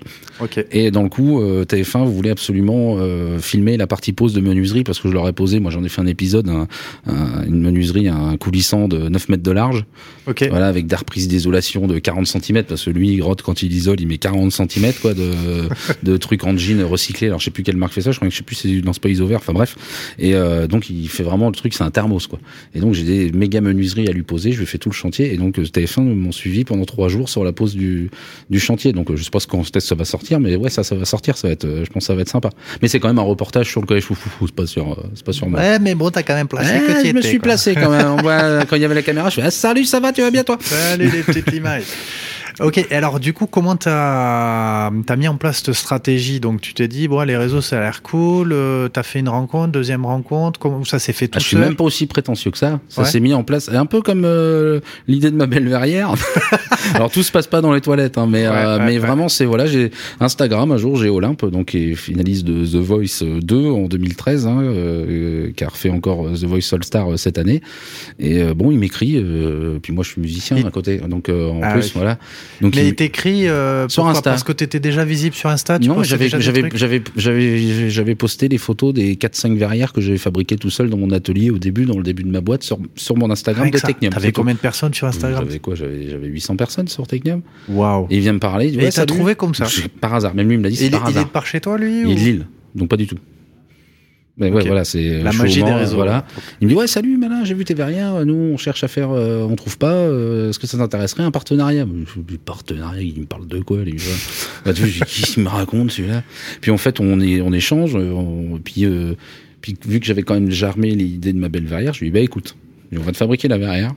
Et 0.71 0.91
dans 0.91 1.03
le 1.03 1.09
coup, 1.09 1.41
euh, 1.41 1.65
TF1 1.65 2.05
voulait 2.05 2.29
absolument 2.29 2.95
euh, 2.99 3.39
filmer 3.39 3.75
la 3.77 3.87
partie 3.87 4.13
pose 4.13 4.33
de 4.33 4.39
menuiserie 4.39 4.83
parce 4.83 4.99
que 4.99 5.09
je 5.09 5.13
leur 5.13 5.27
ai 5.27 5.33
posé, 5.33 5.59
moi 5.59 5.71
j'en 5.71 5.83
ai 5.83 5.89
fait 5.89 6.01
un 6.01 6.05
épisode, 6.07 6.47
un- 6.49 6.67
un- 7.07 7.45
une 7.45 7.61
menuiserie, 7.61 8.07
un 8.07 8.37
coulissant 8.37 8.87
de 8.87 9.09
9 9.09 9.27
mètres 9.29 9.43
de 9.43 9.51
large, 9.51 9.85
Ok. 10.27 10.45
voilà, 10.49 10.67
avec 10.67 10.87
des 10.87 10.95
reprises 10.95 11.27
d'isolation 11.27 11.87
de 11.87 11.99
40 11.99 12.27
cm 12.27 12.63
parce 12.63 12.85
que 12.85 12.89
lui, 12.91 13.21
Rod, 13.21 13.41
quand 13.41 13.61
il 13.61 13.73
isole, 13.73 13.99
il 13.99 14.07
met 14.07 14.17
40 14.17 14.51
cm 14.51 14.93
quoi 15.01 15.13
de, 15.13 15.31
de 16.03 16.17
trucs 16.17 16.43
en 16.45 16.55
jean 16.57 16.81
recyclés. 16.83 17.27
Alors 17.27 17.39
je 17.39 17.45
sais 17.45 17.51
plus 17.51 17.63
quelle 17.63 17.77
marque 17.77 17.93
fait 17.93 18.01
ça, 18.01 18.11
je 18.11 18.17
crois 18.17 18.27
que 18.29 18.33
je 18.33 18.37
sais 18.37 18.43
plus 18.43 18.55
c'est 18.55 18.69
non 18.85 18.93
c'est 18.93 19.01
pas 19.01 19.09
Isover, 19.09 19.35
enfin 19.35 19.53
bref. 19.53 19.75
Et 20.19 20.33
euh, 20.35 20.67
donc 20.67 20.89
il 20.89 21.07
fait 21.09 21.23
vraiment 21.23 21.47
le 21.49 21.55
truc, 21.55 21.73
c'est 21.73 21.83
un 21.83 21.91
thermos 21.91 22.27
quoi. 22.27 22.39
Et 22.73 22.79
donc 22.79 22.93
j'ai 22.93 23.03
des 23.03 23.31
méga 23.31 23.59
menuiseries 23.61 24.07
à 24.07 24.11
lui 24.11 24.23
poser, 24.23 24.51
je 24.53 24.59
lui 24.59 24.65
fais 24.65 24.77
tout 24.77 24.89
le 24.89 24.95
chantier 24.95 25.33
et 25.33 25.37
donc 25.37 25.59
euh, 25.59 25.63
TF1 25.63 26.01
m'ont 26.01 26.31
suivi 26.31 26.63
pendant 26.63 26.85
trois 26.85 27.09
jours 27.09 27.27
sur 27.29 27.43
la 27.43 27.51
pose 27.51 27.75
du, 27.75 28.09
du 28.49 28.59
chantier. 28.59 28.93
Donc 28.93 29.13
je 29.15 29.23
sais 29.23 29.29
pas 29.29 29.39
quand 29.63 29.79
ça 29.79 29.95
va 29.95 30.05
sortir, 30.05 30.39
mais 30.39 30.55
ouais 30.55 30.69
ça 30.69 30.83
ça 30.83 30.95
va 30.95 31.05
sortir, 31.05 31.37
ça 31.37 31.47
va 31.47 31.53
être, 31.53 31.65
euh, 31.65 31.83
je 31.85 31.89
pense 31.91 32.03
que 32.03 32.07
ça 32.07 32.15
va 32.15 32.21
être 32.21 32.29
sympa. 32.29 32.49
Mais 32.81 32.87
c'est 32.87 32.99
quand 32.99 33.07
même 33.07 33.19
un 33.19 33.23
reportage 33.23 33.69
sur 33.69 33.81
le 33.81 33.87
collège 33.87 34.03
Foufoufou, 34.03 34.47
c'est 34.47 34.55
pas 34.55 34.65
sur, 34.65 34.91
euh, 34.91 34.95
c'est 35.15 35.25
pas 35.25 35.33
sur 35.33 35.47
moi. 35.47 35.59
Ouais, 35.59 35.79
mais 35.79 35.95
bon, 35.95 36.09
t'as 36.09 36.23
quand 36.23 36.35
même 36.35 36.47
placé 36.47 36.79
que 36.79 37.05
je 37.05 37.13
me 37.13 37.19
étais, 37.19 37.27
suis 37.27 37.37
quoi. 37.37 37.43
placé 37.49 37.75
quand 37.75 37.89
même. 37.89 38.07
On 38.07 38.21
voit, 38.21 38.65
quand 38.69 38.75
il 38.75 38.81
y 38.81 38.85
avait 38.85 38.95
la 38.95 39.01
caméra, 39.01 39.29
je 39.29 39.35
fais 39.35 39.43
ah, 39.43 39.51
salut, 39.51 39.85
ça 39.85 39.99
va, 39.99 40.11
tu 40.11 40.21
vas 40.21 40.31
bien 40.31 40.43
toi? 40.43 40.57
Salut 40.61 41.09
les 41.09 41.23
petites 41.23 41.51
limailles. 41.51 41.83
Ok, 42.59 42.85
alors 42.91 43.19
du 43.19 43.33
coup, 43.33 43.45
comment 43.45 43.75
t'as 43.75 44.87
as 44.87 45.15
mis 45.17 45.27
en 45.27 45.35
place 45.37 45.57
cette 45.63 45.73
stratégie? 45.73 46.39
Donc 46.39 46.61
tu 46.61 46.73
t'es 46.73 46.87
dit, 46.87 47.07
bon, 47.07 47.21
les 47.21 47.37
réseaux, 47.37 47.61
ça 47.61 47.77
a 47.77 47.81
l'air 47.81 48.01
cool, 48.01 48.51
euh, 48.51 48.87
t'as 48.89 49.03
fait 49.03 49.19
une 49.19 49.29
rencontre, 49.29 49.71
deuxième 49.71 50.05
rencontre, 50.05 50.59
comment 50.59 50.83
ça 50.83 50.97
s'est 50.99 51.13
fait 51.13 51.27
tout 51.27 51.37
Ah, 51.37 51.39
je 51.39 51.45
suis 51.47 51.55
seul? 51.57 51.65
même 51.65 51.75
pas 51.75 51.83
aussi 51.83 52.07
prétentieux 52.07 52.49
que 52.51 52.57
ça. 52.57 52.79
Ça 52.89 53.01
Ouais. 53.03 53.07
s'est 53.07 53.19
mis 53.19 53.33
en 53.33 53.43
place, 53.43 53.69
un 53.69 53.85
peu 53.85 54.01
comme 54.01 54.23
euh, 54.25 54.79
l'idée 55.07 55.29
de 55.29 55.35
ma 55.35 55.45
belle 55.45 55.67
verrière. 55.67 56.13
Alors 56.95 57.11
tout 57.11 57.21
se 57.23 57.31
passe 57.31 57.47
pas 57.47 57.61
dans 57.61 57.73
les 57.73 57.81
toilettes, 57.81 58.17
hein, 58.17 58.27
mais 58.29 58.47
Ouais, 58.47 58.55
euh, 58.55 58.77
ouais, 58.79 58.85
mais 58.85 58.97
vraiment 58.97 59.29
c'est 59.29 59.45
voilà, 59.45 59.65
j'ai 59.67 59.91
Instagram 60.19 60.71
un 60.71 60.77
jour, 60.77 60.95
j'ai 60.97 61.09
Olympe 61.09 61.45
donc 61.45 61.67
qui 61.67 61.91
est 61.91 61.95
finaliste 61.95 62.45
de 62.45 62.65
The 62.65 62.75
Voice 62.81 63.23
2 63.41 63.69
en 63.69 63.85
2013, 63.87 64.47
hein, 64.47 64.61
euh, 64.61 65.51
qui 65.55 65.63
a 65.63 65.67
refait 65.69 65.89
encore 65.89 66.25
The 66.33 66.45
Voice 66.45 66.73
All 66.73 66.83
Star 66.83 67.11
euh, 67.11 67.17
cette 67.17 67.37
année. 67.37 67.61
Et 68.19 68.41
euh, 68.41 68.53
bon, 68.53 68.71
il 68.71 68.79
m'écrit, 68.79 69.15
euh, 69.17 69.79
puis 69.81 69.93
moi 69.93 70.03
je 70.03 70.11
suis 70.11 70.21
musicien 70.21 70.57
Il- 70.57 70.65
à 70.65 70.71
côté, 70.71 70.97
donc 70.97 71.29
euh, 71.29 71.49
en 71.51 71.59
Ah 71.61 71.71
plus 71.73 71.83
oui. 71.85 71.91
voilà. 71.95 72.17
Donc 72.61 72.75
Mais 72.75 72.87
il- 72.87 72.95
t'écrit 72.95 73.47
euh, 73.47 73.87
Sur 73.89 74.07
Insta. 74.07 74.31
Parce 74.31 74.43
que 74.43 74.51
t'étais 74.51 74.79
déjà 74.79 75.05
visible 75.05 75.35
sur 75.35 75.49
Insta 75.49 75.77
tu 75.79 75.87
non, 75.87 76.01
j'avais 76.03 76.29
j'avais 77.89 78.15
posté 78.15 78.47
les 78.47 78.57
photos 78.57 78.93
des 78.93 79.15
4 79.15 79.35
5 79.35 79.57
verrières 79.57 79.93
que 79.93 80.01
j'avais 80.01 80.17
fabriquées 80.17 80.55
tout 80.57 80.69
seul 80.69 80.89
dans 80.89 80.97
mon 80.97 81.11
atelier 81.11 81.49
au 81.49 81.57
début 81.57 81.85
dans 81.85 81.97
le 81.97 82.03
début 82.03 82.23
de 82.23 82.29
ma 82.31 82.41
boîte 82.41 82.63
sur 82.63 82.79
sur 82.95 83.15
mon 83.17 83.29
Instagram 83.31 83.69
de. 83.69 83.77
Technium. 83.77 84.11
T'avais 84.13 84.31
combien 84.31 84.53
de 84.53 84.59
personnes 84.59 84.93
sur 84.93 85.07
Instagram 85.07 85.43
J'avais 85.45 85.59
quoi 85.59 85.75
J'avais 85.75 86.09
j'avais 86.09 86.27
800 86.27 86.55
personnes 86.55 86.87
sur 86.87 87.05
Technium. 87.07 87.41
Waouh. 87.69 88.07
Et 88.09 88.15
il 88.15 88.21
vient 88.21 88.33
me 88.33 88.39
parler. 88.39 88.65
il 88.65 88.71
dit, 88.71 88.77
Et 88.77 88.79
ouais, 88.79 88.85
il 88.85 88.87
t'a 88.87 89.01
salut. 89.01 89.13
trouvé 89.13 89.35
comme 89.35 89.53
ça 89.53 89.65
Par 90.01 90.13
hasard. 90.13 90.33
Même 90.35 90.47
lui 90.47 90.55
il 90.55 90.59
me 90.59 90.63
l'a 90.63 90.69
dit, 90.69 90.77
Il 90.83 90.91
par 90.91 91.03
il 91.05 91.09
hasard. 91.11 91.25
de 91.25 91.29
par 91.29 91.45
chez 91.45 91.61
toi, 91.61 91.77
lui 91.77 92.01
Il 92.01 92.07
ou- 92.07 92.11
est 92.11 92.15
de 92.15 92.19
Lille, 92.19 92.47
donc 92.75 92.89
pas 92.89 92.97
du 92.97 93.07
tout. 93.07 93.17
Mais 94.39 94.51
ouais, 94.51 94.63
voilà, 94.67 94.85
c'est 94.85 95.23
La 95.23 95.31
chaud 95.31 95.43
magie 95.43 95.63
des 95.63 95.73
réseaux. 95.73 95.95
Voilà. 95.95 96.23
Il 96.61 96.67
me 96.67 96.73
dit 96.73 96.77
ouais, 96.77 96.85
salut 96.85 97.17
Malin, 97.17 97.43
j'ai 97.43 97.55
vu 97.55 97.65
tes 97.65 97.73
verrières. 97.73 98.23
Nous, 98.25 98.35
on 98.35 98.57
cherche 98.57 98.83
à 98.83 98.87
faire, 98.87 99.09
euh, 99.11 99.41
on 99.41 99.55
trouve 99.55 99.77
pas. 99.79 99.93
euh, 99.93 100.49
Est-ce 100.49 100.59
que 100.59 100.67
ça 100.67 100.77
t'intéresserait 100.77 101.23
un 101.23 101.31
partenariat? 101.31 101.85
Partenariat 102.37 103.01
Il 103.01 103.21
me 103.21 103.25
parle 103.25 103.47
de 103.47 103.59
quoi 103.61 103.77
vois 103.77 104.15
Bah, 104.65 104.73
tu 104.73 104.83
vois, 104.83 105.05
qu'il 105.07 105.43
me 105.43 105.49
raconte 105.49 105.91
celui-là? 105.91 106.21
Puis 106.61 106.69
en 106.69 106.77
fait, 106.77 106.99
on 106.99 107.19
est, 107.19 107.41
on 107.41 107.51
échange. 107.51 107.95
euh, 107.95 108.11
On, 108.11 108.59
puis, 108.63 108.85
euh, 108.85 109.15
puis 109.61 109.75
vu 109.87 109.99
que 109.99 110.05
j'avais 110.05 110.21
quand 110.21 110.35
même 110.35 110.51
germé 110.51 110.91
l'idée 110.91 111.33
de 111.33 111.39
ma 111.39 111.49
belle 111.49 111.65
verrière, 111.65 111.93
je 111.95 112.01
lui 112.01 112.07
dis 112.07 112.13
bah 112.13 112.19
écoute, 112.19 112.55
on 112.95 112.99
va 112.99 113.11
te 113.11 113.17
fabriquer 113.17 113.47
la 113.47 113.57
verrière. 113.57 113.93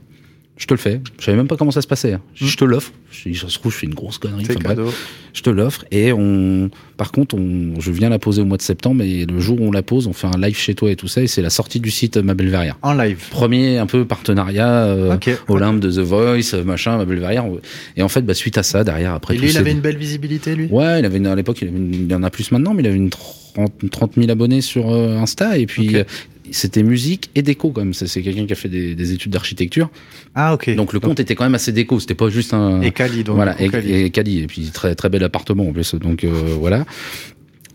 Je 0.61 0.67
te 0.67 0.75
le 0.75 0.79
fais. 0.79 1.01
Je 1.19 1.25
savais 1.25 1.37
même 1.37 1.47
pas 1.47 1.57
comment 1.57 1.71
ça 1.71 1.81
se 1.81 1.87
passait. 1.87 2.13
hein. 2.13 2.21
Je 2.35 2.45
dis, 2.45 2.51
je 2.51 2.57
te 2.57 2.63
l'offre. 2.65 2.91
Je 3.09 3.33
se 3.33 3.57
trouve, 3.57 3.71
je 3.71 3.77
fais 3.79 3.87
une 3.87 3.95
grosse 3.95 4.19
connerie. 4.19 4.45
Enfin, 4.47 4.75
bref 4.75 4.77
je 5.33 5.41
te 5.43 5.49
l'offre 5.49 5.85
et 5.91 6.11
on 6.11 6.69
par 6.97 7.13
contre 7.13 7.35
on 7.35 7.79
je 7.79 7.89
viens 7.91 8.09
la 8.09 8.19
poser 8.19 8.41
au 8.41 8.45
mois 8.45 8.57
de 8.57 8.61
septembre 8.61 9.01
et 9.03 9.25
le 9.25 9.39
jour 9.39 9.61
où 9.61 9.65
on 9.65 9.71
la 9.71 9.81
pose 9.81 10.07
on 10.07 10.11
fait 10.11 10.27
un 10.27 10.37
live 10.37 10.57
chez 10.57 10.75
toi 10.75 10.91
et 10.91 10.97
tout 10.97 11.07
ça 11.07 11.21
et 11.21 11.27
c'est 11.27 11.41
la 11.41 11.49
sortie 11.49 11.79
du 11.79 11.89
site 11.89 12.17
Ma 12.17 12.33
Belle 12.33 12.49
Verrière 12.49 12.77
En 12.81 12.93
live. 12.93 13.29
premier 13.29 13.77
un 13.77 13.85
peu 13.85 14.03
partenariat 14.03 14.83
euh, 14.87 15.15
Ok. 15.15 15.29
Olympe 15.47 15.79
de 15.79 15.89
The 15.89 15.99
Voice 15.99 16.53
euh, 16.53 16.65
machin 16.65 16.97
Ma 16.97 17.05
Belle 17.05 17.19
Verrière 17.19 17.45
et 17.95 18.03
en 18.03 18.09
fait 18.09 18.23
bah 18.23 18.33
suite 18.33 18.57
à 18.57 18.63
ça 18.63 18.83
derrière 18.83 19.13
après 19.13 19.35
Et 19.35 19.37
lui, 19.37 19.49
il 19.51 19.57
avait 19.57 19.71
une 19.71 19.79
belle 19.79 19.95
visibilité, 19.97 20.53
lui? 20.53 20.67
Ouais 20.69 20.99
il 20.99 21.05
avait 21.05 21.17
une, 21.17 21.27
à 21.27 21.35
l'époque 21.35 21.61
il, 21.61 21.69
il 21.93 22.11
y 22.11 22.13
en 22.13 22.23
a 22.23 22.29
plus 22.29 22.51
maintenant 22.51 22.73
mais 22.73 22.83
il 22.83 22.87
avait 22.87 22.97
une 22.97 23.09
30, 23.09 23.71
30 23.89 24.15
000 24.17 24.29
abonnés 24.29 24.59
sur 24.59 24.91
euh, 24.91 25.17
Insta 25.17 25.57
et 25.57 25.65
puis. 25.65 25.95
C'était 26.51 26.83
musique 26.83 27.29
et 27.35 27.41
déco 27.41 27.71
quand 27.71 27.81
même. 27.81 27.93
C'est 27.93 28.21
quelqu'un 28.21 28.45
qui 28.45 28.53
a 28.53 28.55
fait 28.55 28.69
des, 28.69 28.95
des 28.95 29.11
études 29.13 29.31
d'architecture. 29.31 29.89
Ah, 30.35 30.53
ok. 30.53 30.75
Donc 30.75 30.93
le 30.93 30.99
compte 30.99 31.19
était 31.19 31.35
quand 31.35 31.43
même 31.43 31.55
assez 31.55 31.71
déco. 31.71 31.99
C'était 31.99 32.15
pas 32.15 32.29
juste 32.29 32.53
un. 32.53 32.81
Et 32.81 32.91
Cali, 32.91 33.23
donc. 33.23 33.35
voilà, 33.35 33.59
et, 33.61 33.69
Cali. 33.69 33.93
et 33.93 34.09
Cali. 34.09 34.39
Et 34.39 34.47
puis 34.47 34.71
très 34.71 34.95
très 34.95 35.09
bel 35.09 35.23
appartement 35.23 35.67
en 35.67 35.73
plus. 35.73 35.95
Donc 35.95 36.23
euh, 36.23 36.29
voilà. 36.59 36.85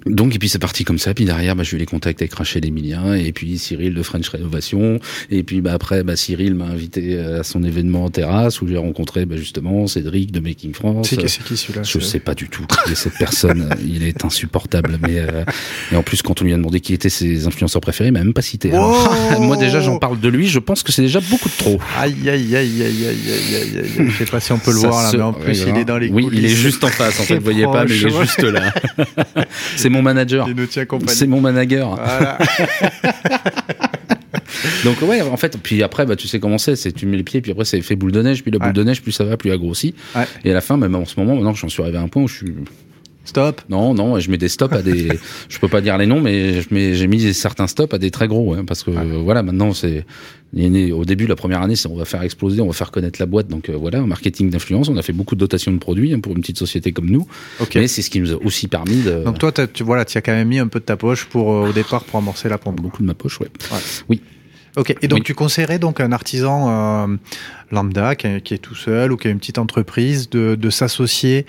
Donc 0.06 0.34
et 0.34 0.38
puis 0.38 0.48
c'est 0.48 0.58
parti 0.58 0.84
comme 0.84 0.98
ça. 0.98 1.14
Puis 1.14 1.24
derrière, 1.24 1.56
bah, 1.56 1.62
j'ai 1.62 1.76
eu 1.76 1.80
les 1.80 1.86
contacts 1.86 2.22
avec 2.22 2.32
Rachel 2.34 2.64
Emilien 2.64 3.14
et 3.14 3.32
puis 3.32 3.58
Cyril 3.58 3.94
de 3.94 4.02
French 4.02 4.28
Rénovation. 4.28 4.98
Et 5.30 5.42
puis 5.42 5.60
bah, 5.60 5.72
après, 5.72 6.02
bah, 6.04 6.16
Cyril 6.16 6.54
m'a 6.54 6.66
invité 6.66 7.18
à 7.18 7.42
son 7.42 7.62
événement 7.64 8.04
en 8.04 8.10
terrasse 8.10 8.60
où 8.62 8.68
j'ai 8.68 8.76
rencontré 8.76 9.26
bah, 9.26 9.36
justement 9.36 9.86
Cédric 9.86 10.32
de 10.32 10.40
Making 10.40 10.74
France. 10.74 11.08
C'est 11.10 11.16
qui, 11.16 11.28
c'est 11.28 11.42
qui 11.42 11.56
celui-là 11.56 11.82
Je 11.82 11.98
sais 12.00 12.20
pas 12.20 12.34
du 12.34 12.48
tout 12.48 12.64
qui 12.84 12.92
est 12.92 12.96
cette 12.96 13.18
personne. 13.18 13.68
il 13.84 14.02
est 14.02 14.24
insupportable. 14.24 14.98
Mais 15.02 15.18
euh, 15.18 15.44
et 15.92 15.96
en 15.96 16.02
plus, 16.02 16.22
quand 16.22 16.40
on 16.42 16.44
lui 16.44 16.52
a 16.52 16.56
demandé 16.56 16.80
qui 16.80 16.94
étaient 16.94 17.08
ses 17.08 17.46
influenceurs 17.46 17.80
préférés, 17.80 18.08
il 18.08 18.12
m'a 18.12 18.22
même 18.22 18.32
pas 18.34 18.42
cité. 18.42 18.72
Alors, 18.72 19.12
Oh 19.36 19.40
moi 19.40 19.56
déjà, 19.56 19.80
j'en 19.80 19.98
parle 19.98 20.20
de 20.20 20.28
lui. 20.28 20.46
Je 20.48 20.58
pense 20.58 20.82
que 20.82 20.92
c'est 20.92 21.02
déjà 21.02 21.20
beaucoup 21.20 21.48
de 21.48 21.56
trop. 21.56 21.80
Aïe, 21.98 22.14
aïe, 22.28 22.56
aïe, 22.56 22.56
aïe, 22.56 22.82
aïe, 22.82 23.06
aïe, 23.06 23.56
aïe, 23.56 23.78
aïe. 23.78 24.10
Je 24.10 24.16
sais 24.18 24.30
pas 24.30 24.40
si 24.40 24.52
on 24.52 24.58
peut 24.58 24.72
le 24.72 24.78
Ça 24.80 24.88
voir 24.88 25.02
là, 25.02 25.10
mais 25.14 25.22
en 25.22 25.32
plus, 25.32 25.64
il 25.68 25.76
est 25.76 25.84
dans 25.84 25.98
les 25.98 26.08
Oui, 26.08 26.24
il 26.30 26.38
est 26.38 26.42
coulisses. 26.48 26.58
juste 26.58 26.84
en 26.84 26.88
face. 26.88 27.18
En 27.20 27.24
fait, 27.24 27.36
vous 27.36 27.44
voyez 27.44 27.64
pas, 27.72 27.84
mais 27.84 27.96
il 27.96 28.06
est 28.06 28.20
juste 28.20 28.42
là. 28.42 28.72
c'est 29.76 29.88
mon 29.96 30.02
manager. 30.02 30.48
C'est 31.08 31.26
mon 31.26 31.40
manager. 31.40 31.94
Voilà. 31.96 32.38
Donc 34.84 35.00
ouais, 35.02 35.20
en 35.22 35.36
fait, 35.36 35.58
puis 35.62 35.82
après, 35.82 36.06
bah 36.06 36.16
tu 36.16 36.28
sais 36.28 36.38
comment 36.40 36.58
c'est, 36.58 36.76
c'est 36.76 36.92
tu 36.92 37.06
mets 37.06 37.16
les 37.16 37.22
pieds, 37.22 37.40
puis 37.40 37.50
après 37.52 37.64
c'est 37.64 37.80
fait 37.82 37.96
boule 37.96 38.12
de 38.12 38.22
neige, 38.22 38.42
puis 38.42 38.50
la 38.50 38.58
boule 38.58 38.68
Ouais. 38.68 38.72
de 38.72 38.82
neige, 38.84 39.02
plus 39.02 39.12
ça 39.12 39.24
va, 39.24 39.36
plus 39.36 39.50
elle 39.50 39.58
grossit. 39.58 39.94
Ouais. 40.14 40.24
Et 40.44 40.50
à 40.50 40.54
la 40.54 40.60
fin, 40.60 40.76
même 40.76 40.94
en 40.94 41.04
ce 41.04 41.18
moment, 41.18 41.34
maintenant, 41.34 41.54
j'en 41.54 41.68
suis 41.68 41.82
arrivé 41.82 41.98
à 41.98 42.02
un 42.02 42.08
point 42.08 42.22
où 42.22 42.28
je 42.28 42.36
suis 42.36 42.54
Stop. 43.26 43.60
non, 43.68 43.92
non, 43.92 44.18
je 44.18 44.30
mets 44.30 44.38
des 44.38 44.48
stops 44.48 44.74
à 44.74 44.82
des. 44.82 45.08
je 45.48 45.58
peux 45.58 45.68
pas 45.68 45.80
dire 45.82 45.98
les 45.98 46.06
noms, 46.06 46.20
mais 46.20 46.62
j'ai 46.94 47.06
mis 47.06 47.34
certains 47.34 47.66
stops 47.66 47.92
à 47.92 47.98
des 47.98 48.10
très 48.10 48.28
gros, 48.28 48.54
hein, 48.54 48.64
parce 48.66 48.82
que 48.82 48.90
euh, 48.90 49.18
voilà, 49.22 49.42
maintenant 49.42 49.72
c'est. 49.74 50.06
Au 50.56 51.04
début, 51.04 51.26
la 51.26 51.36
première 51.36 51.60
année, 51.60 51.76
c'est 51.76 51.88
on 51.88 51.96
va 51.96 52.06
faire 52.06 52.22
exploser, 52.22 52.62
on 52.62 52.68
va 52.68 52.72
faire 52.72 52.90
connaître 52.90 53.20
la 53.20 53.26
boîte. 53.26 53.48
Donc 53.48 53.68
euh, 53.68 53.76
voilà, 53.76 54.00
marketing 54.00 54.48
d'influence, 54.48 54.88
on 54.88 54.96
a 54.96 55.02
fait 55.02 55.12
beaucoup 55.12 55.34
de 55.34 55.40
dotations 55.40 55.72
de 55.72 55.78
produits 55.78 56.14
hein, 56.14 56.20
pour 56.20 56.32
une 56.32 56.40
petite 56.40 56.56
société 56.58 56.92
comme 56.92 57.10
nous. 57.10 57.26
Ok. 57.60 57.74
Mais 57.74 57.88
c'est 57.88 58.00
ce 58.00 58.08
qui 58.08 58.20
nous 58.20 58.32
a 58.32 58.36
aussi 58.42 58.66
permis 58.68 59.02
de. 59.02 59.22
Donc 59.24 59.38
toi, 59.38 59.52
tu 59.52 59.82
voilà, 59.82 60.04
tu 60.06 60.16
as 60.16 60.22
quand 60.22 60.32
même 60.32 60.48
mis 60.48 60.58
un 60.58 60.68
peu 60.68 60.78
de 60.80 60.84
ta 60.84 60.96
poche 60.96 61.26
pour 61.26 61.52
euh, 61.52 61.68
au 61.68 61.72
départ 61.72 62.04
pour 62.04 62.18
amorcer 62.18 62.48
la 62.48 62.56
pompe. 62.58 62.80
beaucoup 62.80 63.02
de 63.02 63.06
ma 63.06 63.14
poche, 63.14 63.38
ouais. 63.40 63.48
Ok. 64.76 64.94
Et 65.02 65.08
donc 65.08 65.20
Oui. 65.20 65.24
tu 65.24 65.34
conseillerais 65.34 65.78
donc 65.78 66.00
un 66.00 66.12
artisan 66.12 67.06
euh, 67.10 67.16
lambda 67.70 68.14
qui 68.14 68.26
est, 68.26 68.40
qui 68.40 68.54
est 68.54 68.58
tout 68.58 68.74
seul 68.74 69.12
ou 69.12 69.16
qui 69.16 69.28
a 69.28 69.30
une 69.30 69.38
petite 69.38 69.58
entreprise 69.58 70.30
de, 70.30 70.54
de 70.54 70.70
s'associer 70.70 71.46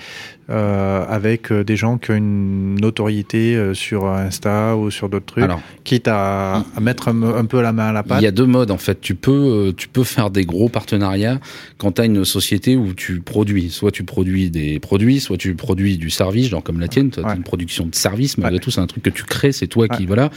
euh, 0.49 1.05
avec 1.09 1.51
euh, 1.51 1.65
des 1.65 1.75
gens 1.75 1.97
qui 1.97 2.11
ont 2.11 2.15
une 2.15 2.75
notoriété 2.79 3.55
euh, 3.57 3.73
sur 3.73 4.05
Insta 4.07 4.77
ou 4.77 4.89
sur 4.89 5.09
d'autres 5.09 5.25
trucs, 5.25 5.43
Alors, 5.43 5.59
quitte 5.83 6.07
à, 6.07 6.63
à 6.73 6.79
mettre 6.79 7.09
un, 7.09 7.21
un 7.21 7.43
peu 7.43 7.61
la 7.61 7.73
main 7.73 7.87
à 7.87 7.91
la 7.91 8.01
pâte. 8.03 8.21
Il 8.21 8.23
y 8.23 8.27
a 8.27 8.31
deux 8.31 8.45
modes 8.45 8.71
en 8.71 8.77
fait. 8.77 9.01
Tu 9.01 9.13
peux, 9.13 9.73
tu 9.75 9.89
peux 9.89 10.05
faire 10.05 10.29
des 10.29 10.45
gros 10.45 10.69
partenariats 10.69 11.39
quand 11.77 11.93
tu 11.93 12.01
as 12.01 12.05
une 12.05 12.23
société 12.23 12.77
où 12.77 12.93
tu 12.93 13.19
produis. 13.19 13.69
Soit 13.69 13.91
tu 13.91 14.03
produis 14.05 14.49
des 14.49 14.79
produits, 14.79 15.19
soit 15.19 15.35
tu 15.37 15.53
produis 15.53 15.97
du 15.97 16.09
service, 16.09 16.47
genre 16.47 16.63
comme 16.63 16.79
la 16.79 16.87
tienne. 16.87 17.11
Tu 17.11 17.19
as 17.19 17.23
Ouais. 17.27 17.35
une 17.35 17.43
production 17.43 17.85
de 17.85 17.93
service. 17.93 18.37
Malgré 18.37 18.55
Ouais. 18.55 18.59
tout, 18.61 18.71
c'est 18.71 18.79
un 18.79 18.87
truc 18.87 19.03
que 19.03 19.09
tu 19.09 19.23
crées. 19.25 19.51
C'est 19.51 19.67
toi 19.67 19.89
qui 19.89 20.05
voilà. 20.05 20.29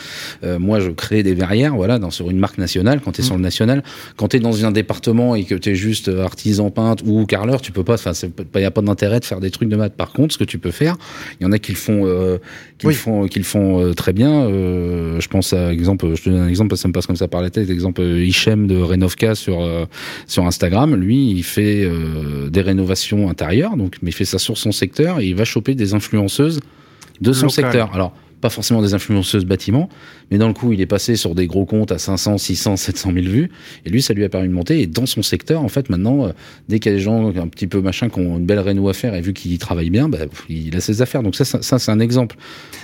Euh, 0.43 0.59
moi, 0.59 0.81
je 0.81 0.91
crée 0.91 1.23
des 1.23 1.35
verrières, 1.35 1.77
voilà, 1.77 2.01
dans 2.01 2.11
sur 2.11 2.29
une 2.31 2.39
marque 2.41 2.59
nationale. 2.59 3.01
Quand 3.01 3.13
tu 3.13 3.21
es 3.21 3.25
Mm. 3.25 3.27
sur 3.27 3.37
le 3.37 3.43
national, 3.43 3.85
quand 4.17 4.27
tu 4.29 4.39
es 4.39 4.41
dans 4.41 4.65
un 4.67 4.73
département 4.73 5.37
et 5.37 5.45
que 5.45 5.55
tu 5.55 5.70
juste 5.75 6.09
artisan 6.09 6.71
peintre 6.71 7.05
ou 7.07 7.25
carreleur, 7.27 7.61
tu 7.61 7.73
peux 7.73 7.85
pas. 7.85 7.95
Enfin, 7.95 8.13
il 8.55 8.61
y 8.61 8.65
a 8.65 8.71
pas 8.71 8.83
d'intérêt 8.83 9.21
de 9.21 9.25
faire 9.25 9.41
des 9.41 9.51
trucs 9.51 9.69
de 9.69 9.77
maths. 9.77 9.95
Par 9.95 10.13
contre, 10.13 10.33
ce 10.35 10.39
que 10.39 10.45
tu 10.45 10.59
peux 10.59 10.71
faire, 10.71 10.97
il 11.41 11.45
y 11.45 11.47
en 11.47 11.53
a 11.53 11.59
qui 11.59 11.73
le 11.73 11.77
font, 11.79 12.03
euh, 12.07 12.39
qui 12.79 12.87
Oui. 12.87 12.93
le 12.95 12.99
font, 12.99 13.27
qui 13.27 13.39
le 13.39 13.45
font 13.45 13.81
euh, 13.83 13.93
très 13.95 14.13
bien. 14.13 14.43
Euh, 14.45 15.21
je 15.21 15.29
pense 15.29 15.53
à 15.53 15.73
exemple, 15.73 16.15
je 16.15 16.23
te 16.23 16.31
donne 16.31 16.41
un 16.41 16.49
exemple 16.49 16.71
parce 16.71 16.81
que 16.81 16.83
ça 16.83 16.89
me 16.89 16.93
passe 16.93 17.07
comme 17.07 17.17
ça 17.17 17.29
par 17.29 17.43
la 17.43 17.51
tête. 17.51 17.69
Exemple, 17.71 18.01
euh, 18.03 18.25
Hichem 18.25 18.67
de 18.67 18.77
Renovka 18.77 19.35
sur 19.35 19.61
euh, 19.63 19.85
sur 20.27 20.47
Instagram. 20.47 20.95
Lui, 20.95 21.31
il 21.31 21.43
fait 21.45 21.85
euh, 21.85 22.49
des 22.51 22.61
rénovations 22.63 23.29
intérieures, 23.31 23.77
donc 23.77 23.97
mais 24.03 24.11
il 24.11 24.15
fait 24.15 24.25
ça 24.25 24.39
sur 24.39 24.57
son 24.59 24.73
secteur 24.73 25.21
et 25.21 25.27
il 25.27 25.35
va 25.35 25.45
choper 25.45 25.75
des 25.75 25.95
influenceuses 25.95 26.61
de 27.21 27.33
son 27.33 27.49
secteur. 27.49 27.91
Alors 27.95 28.15
pas 28.41 28.51
forcément 28.51 28.81
des 28.83 28.95
influenceuses 28.95 29.45
bâtiments, 29.45 29.89
mais 30.31 30.39
dans 30.39 30.49
le 30.49 30.55
coup, 30.55 30.73
il 30.73 30.81
est 30.81 30.87
passé 30.87 31.17
sur 31.17 31.35
des 31.35 31.47
gros 31.47 31.65
comptes 31.67 31.93
à 31.93 31.99
500, 31.99 32.39
600, 32.39 32.77
700 32.77 33.13
000 33.13 33.27
vues, 33.27 33.51
et 33.85 33.91
lui, 33.91 34.01
ça 34.03 34.15
lui 34.15 34.25
a 34.25 34.29
permis 34.29 34.49
de 34.49 34.53
monter. 34.55 34.81
Et 34.81 34.87
dans 34.87 35.07
son 35.07 35.23
secteur, 35.23 35.63
en 35.63 35.69
fait, 35.69 35.91
maintenant, 35.91 36.27
euh, 36.27 36.33
dès 36.69 36.79
qu'il 36.79 36.93
y 36.93 36.95
a 36.95 36.99
des 36.99 37.03
gens 37.03 37.29
un 37.37 37.49
petit 37.49 37.67
peu 37.67 37.81
machin 37.81 38.09
qui 38.09 38.19
ont 38.21 38.39
une 38.39 38.47
belle 38.47 38.61
réno 38.61 38.89
à 38.89 38.95
faire, 38.95 39.15
et 39.15 39.21
vu 39.21 39.33
qu'il 39.33 39.59
travaille 39.59 39.91
bien, 39.91 40.09
bah, 40.09 40.19
il 40.49 40.75
a 40.77 40.81
ses 40.81 41.03
affaires. 41.03 41.23
Donc 41.23 41.37
ça, 41.37 41.45
ça, 41.45 41.63
ça, 41.63 41.79
c'est 41.79 41.91
un 41.93 42.01
exemple. 42.01 42.37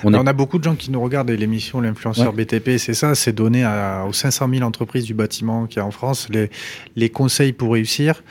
On 0.04 0.12
a 0.14 0.32
beaucoup 0.32 0.58
de 0.58 0.64
gens 0.64 0.74
qui 0.74 0.90
nous 0.90 1.00
regardent 1.00 1.30
et 1.30 1.36
l'émission 1.36 1.80
L'influenceur 1.80 2.32
BTP, 2.32 2.78
c'est 2.78 2.94
ça, 2.94 3.14
c'est 3.14 3.32
donner 3.32 3.64
à- 3.64 4.04
aux 4.08 4.12
500 4.12 4.48
000 4.52 4.62
entreprises 4.66 5.04
du 5.04 5.14
bâtiment 5.14 5.66
qu'il 5.66 5.78
y 5.78 5.80
a 5.80 5.86
en 5.86 5.90
France 5.90 6.28
les, 6.30 6.50
les 6.96 7.08
conseils 7.10 7.52
pour 7.52 7.72
réussir. 7.72 8.22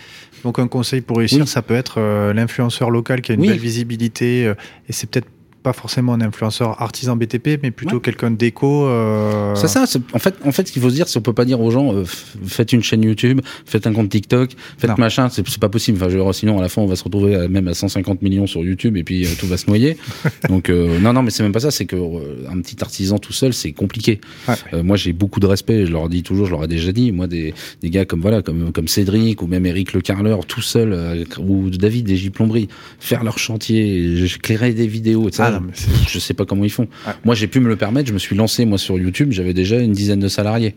Donc 0.44 0.60
un 0.60 0.68
conseil 0.68 1.02
pour 1.02 1.18
réussir, 1.18 1.42
Oui. 1.42 1.48
ça 1.48 1.62
peut 1.64 1.74
être 1.74 1.96
euh, 2.00 2.34
l'influenceur 2.34 2.92
local 2.92 3.22
qui 3.22 3.32
a 3.32 3.36
une 3.36 3.42
Oui. 3.42 3.48
belle 3.48 3.58
visibilité 3.58 4.46
euh, 4.46 4.54
et 4.88 4.94
c'est 4.94 5.10
peut-être 5.10 5.28
pas 5.66 5.74
forcément 5.74 6.14
un 6.14 6.22
influenceur 6.22 6.80
artisan 6.82 7.16
BTP, 7.16 7.58
mais 7.64 7.72
plutôt 7.72 7.96
Ouais. 7.96 8.02
quelqu'un 8.02 8.30
d'éco. 8.30 8.86
euh, 8.86 9.56
C'est 9.56 9.68
ça. 9.68 9.86
En 10.14 10.20
fait, 10.20 10.36
en 10.46 10.52
fait, 10.52 10.68
ce 10.68 10.72
qu'il 10.72 10.80
faut 10.82 10.92
se 10.92 10.96
dire, 10.96 11.08
c'est 11.08 11.18
qu'on 11.18 11.24
peut 11.24 11.34
pas 11.34 11.44
dire 11.46 11.60
aux 11.60 11.72
gens, 11.72 11.92
euh, 11.96 12.04
faites 12.06 12.72
une 12.72 12.84
chaîne 12.84 13.02
YouTube, 13.04 13.42
faites 13.66 13.88
un 13.88 13.94
compte 13.94 14.10
TikTok, 14.10 14.52
faites 14.78 14.92
Non. 14.92 14.96
machin. 15.00 15.28
C'est 15.30 15.44
pas 15.60 15.70
possible. 15.70 15.98
Enfin, 15.98 16.10
je 16.10 16.18
veux 16.18 16.24
dire, 16.24 16.36
sinon 16.36 16.60
à 16.60 16.62
la 16.62 16.70
fin, 16.70 16.84
on 16.84 16.86
va 16.86 16.96
se 16.96 17.04
retrouver 17.04 17.34
à- 17.36 17.48
même 17.48 17.68
à 17.68 17.74
150 17.74 18.22
millions 18.22 18.46
sur 18.46 18.62
YouTube 18.64 18.96
et 18.96 19.04
puis 19.04 19.26
euh, 19.26 19.30
tout 19.40 19.48
va 19.48 19.58
se 19.58 19.66
noyer. 19.68 19.98
Donc 20.50 20.70
euh, 20.70 21.00
non, 21.00 21.14
non, 21.14 21.24
mais 21.24 21.32
c'est 21.32 21.42
même 21.42 21.52
pas 21.52 21.60
ça. 21.62 21.72
C'est 21.72 21.86
que 21.88 21.96
euh, 21.96 22.48
un 22.48 22.62
petit 22.62 22.78
artisan 22.82 23.18
tout 23.18 23.34
seul, 23.34 23.52
c'est 23.54 23.72
compliqué. 23.72 24.22
Ouais. 24.48 24.54
Euh, 24.74 24.84
moi, 24.84 24.98
j'ai 24.98 25.14
beaucoup 25.14 25.40
de 25.40 25.48
respect. 25.48 25.88
Je 25.88 25.92
leur 25.92 26.10
dis 26.10 26.22
toujours, 26.22 26.46
je 26.46 26.52
leur 26.52 26.64
ai 26.64 26.68
déjà 26.68 26.92
dit. 26.92 27.12
Moi, 27.12 27.26
des, 27.26 27.56
des 27.82 27.90
gars 27.90 28.06
comme 28.06 28.22
voilà, 28.22 28.44
comme 28.44 28.72
comme 28.72 28.88
Cédric 28.88 29.42
ou 29.42 29.48
même 29.48 29.66
Eric 29.66 29.94
Le 29.94 30.02
Carleur, 30.02 30.46
tout 30.46 30.62
seul, 30.62 31.26
ou 31.40 31.70
David 31.72 32.06
des 32.06 32.30
Plomberie, 32.30 32.68
faire 33.00 33.24
leur 33.24 33.40
chantier, 33.40 34.16
j'éclairais 34.28 34.74
des 34.74 34.88
vidéos. 34.88 35.30
Et 35.30 35.32
ça, 35.32 35.46
Ah 35.55 35.55
non, 35.60 35.66
mais 35.68 35.74
c'est- 35.74 36.10
je 36.10 36.20
sais 36.20 36.34
pas 36.34 36.46
comment 36.46 36.64
ils 36.64 36.70
font. 36.72 36.88
Ouais. 37.08 37.14
Moi, 37.24 37.36
j'ai 37.36 37.48
pu 37.48 37.60
me 37.60 37.68
le 37.68 37.76
permettre. 37.76 38.08
Je 38.10 38.14
me 38.14 38.20
suis 38.20 38.36
lancé 38.36 38.66
moi 38.66 38.78
sur 38.78 38.98
YouTube. 38.98 39.32
J'avais 39.32 39.54
déjà 39.54 39.80
une 39.80 39.92
dizaine 39.94 40.20
de 40.20 40.28
salariés. 40.28 40.76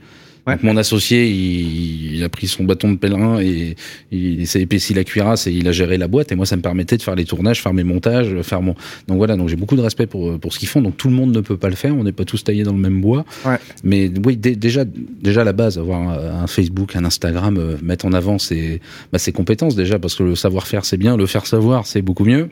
Ouais. 0.49 0.55
Donc, 0.55 0.63
mon 0.65 0.77
associé, 0.77 1.27
il, 1.29 2.15
il 2.17 2.25
a 2.25 2.29
pris 2.29 2.49
son 2.49 2.65
bâton 2.65 2.91
de 2.93 2.97
pèlerin 2.97 3.41
et 3.41 3.77
il, 4.11 4.47
s'est 4.47 4.63
épaissi 4.63 4.95
la 4.95 5.05
cuirasse 5.05 5.47
et 5.47 5.53
il 5.53 5.69
a 5.69 5.73
géré 5.73 5.99
la 5.99 6.09
boîte. 6.09 6.33
Et 6.33 6.35
moi, 6.35 6.47
ça 6.47 6.57
me 6.57 6.63
permettait 6.63 6.97
de 6.97 7.03
faire 7.03 7.15
les 7.15 7.25
tournages, 7.25 7.63
faire 7.63 7.75
mes 7.75 7.85
montages, 7.85 8.41
faire 8.43 8.63
mon. 8.63 8.75
Donc 9.07 9.19
voilà. 9.19 9.37
Donc 9.37 9.49
j'ai 9.49 9.57
beaucoup 9.57 9.77
de 9.77 9.83
respect 9.83 10.07
pour 10.07 10.39
pour 10.41 10.53
ce 10.53 10.59
qu'ils 10.59 10.69
font. 10.69 10.83
Donc 10.83 10.97
tout 10.97 11.09
le 11.09 11.15
monde 11.15 11.35
ne 11.35 11.41
peut 11.41 11.57
pas 11.57 11.69
le 11.69 11.77
faire. 11.77 11.95
On 11.95 12.05
n'est 12.05 12.13
pas 12.13 12.25
tous 12.25 12.43
taillés 12.43 12.65
dans 12.65 12.73
le 12.73 12.79
même 12.79 13.01
bois. 13.01 13.25
Ouais. 13.45 13.57
Mais 13.85 14.11
oui, 14.25 14.37
dé- 14.37 14.57
déjà, 14.57 14.85
déjà 14.85 15.43
à 15.43 15.45
la 15.45 15.53
base, 15.53 15.79
avoir 15.79 16.01
un, 16.01 16.43
un 16.43 16.47
Facebook, 16.47 16.97
un 16.97 17.05
Instagram, 17.05 17.57
euh, 17.59 17.77
mettre 17.83 18.07
en 18.07 18.13
avant 18.13 18.39
ses, 18.39 18.81
bah, 19.13 19.19
ses 19.19 19.33
compétences 19.33 19.77
déjà, 19.77 19.99
parce 19.99 20.15
que 20.15 20.23
le 20.23 20.35
savoir-faire 20.35 20.85
c'est 20.85 20.97
bien, 20.97 21.17
le 21.17 21.27
faire 21.27 21.47
savoir 21.47 21.87
c'est 21.87 22.03
beaucoup 22.03 22.25
mieux. 22.25 22.49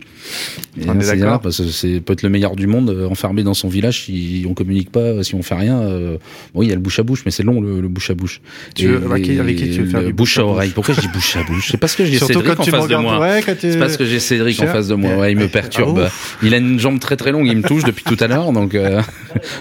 Et 0.80 0.88
On 0.88 0.98
est 0.98 1.02
c'est 1.02 1.16
d'accord. 1.16 1.40
Parce 1.40 1.58
que 1.58 1.64
c'est 1.68 2.00
peut 2.00 2.12
être 2.12 2.22
le 2.22 2.28
meilleur 2.28 2.56
du 2.56 2.66
monde, 2.66 2.90
euh, 2.90 3.08
enfermé 3.08 3.42
dans 3.42 3.54
son 3.54 3.68
village, 3.68 4.04
si 4.04 4.44
on 4.48 4.54
communique 4.54 4.90
pas, 4.90 5.22
si 5.22 5.34
on 5.34 5.42
fait 5.42 5.54
rien. 5.54 5.80
euh, 5.80 6.18
bon, 6.54 6.62
il 6.62 6.68
y 6.68 6.72
a 6.72 6.74
le 6.74 6.80
bouche 6.80 6.98
à 6.98 7.02
bouche, 7.02 7.22
mais 7.24 7.30
c'est 7.30 7.42
long 7.42 7.60
le, 7.60 7.80
le 7.80 7.85
bouche 7.88 8.10
à 8.10 8.14
bouche. 8.14 8.40
Tu 8.74 8.86
veux- 8.88 9.04
avec 9.10 9.24
qui- 9.24 9.38
avec 9.38 9.56
qui 9.56 9.70
tu 9.70 9.82
veux 9.82 9.90
faire 9.90 10.00
le 10.00 10.06
du 10.08 10.12
bouche 10.12 10.38
à 10.38 10.44
oreille 10.44 10.72
Pourquoi 10.74 10.94
je 10.94 11.00
dis 11.00 11.08
bouche 11.08 11.36
à 11.36 11.42
bouche? 11.44 11.68
C'est 11.70 11.76
parce 11.76 11.94
que 11.96 12.04
j'ai 12.04 12.18
Cédric 12.18 12.58
en 12.58 12.64
face 12.64 12.88
de 12.88 12.96
moi. 12.96 13.18
ouais, 13.20 13.42
C'est 13.58 13.78
parce 13.78 13.96
que 13.96 14.04
j'ai 14.04 14.20
Cédric 14.20 14.60
en 14.62 14.66
face 14.66 14.88
de 14.88 14.94
moi. 14.94 15.16
Ouais, 15.16 15.32
il 15.32 15.38
me 15.38 15.48
perturbe. 15.48 16.04
Ah, 16.06 16.10
il 16.42 16.52
a 16.54 16.58
une 16.58 16.78
jambe 16.78 16.98
très 17.00 17.16
très 17.16 17.32
longue, 17.32 17.46
il 17.46 17.56
me 17.56 17.62
touche 17.62 17.84
depuis 17.84 18.04
tout 18.04 18.16
à 18.20 18.26
l'heure, 18.26 18.52
donc 18.52 18.74
euh, 18.74 19.00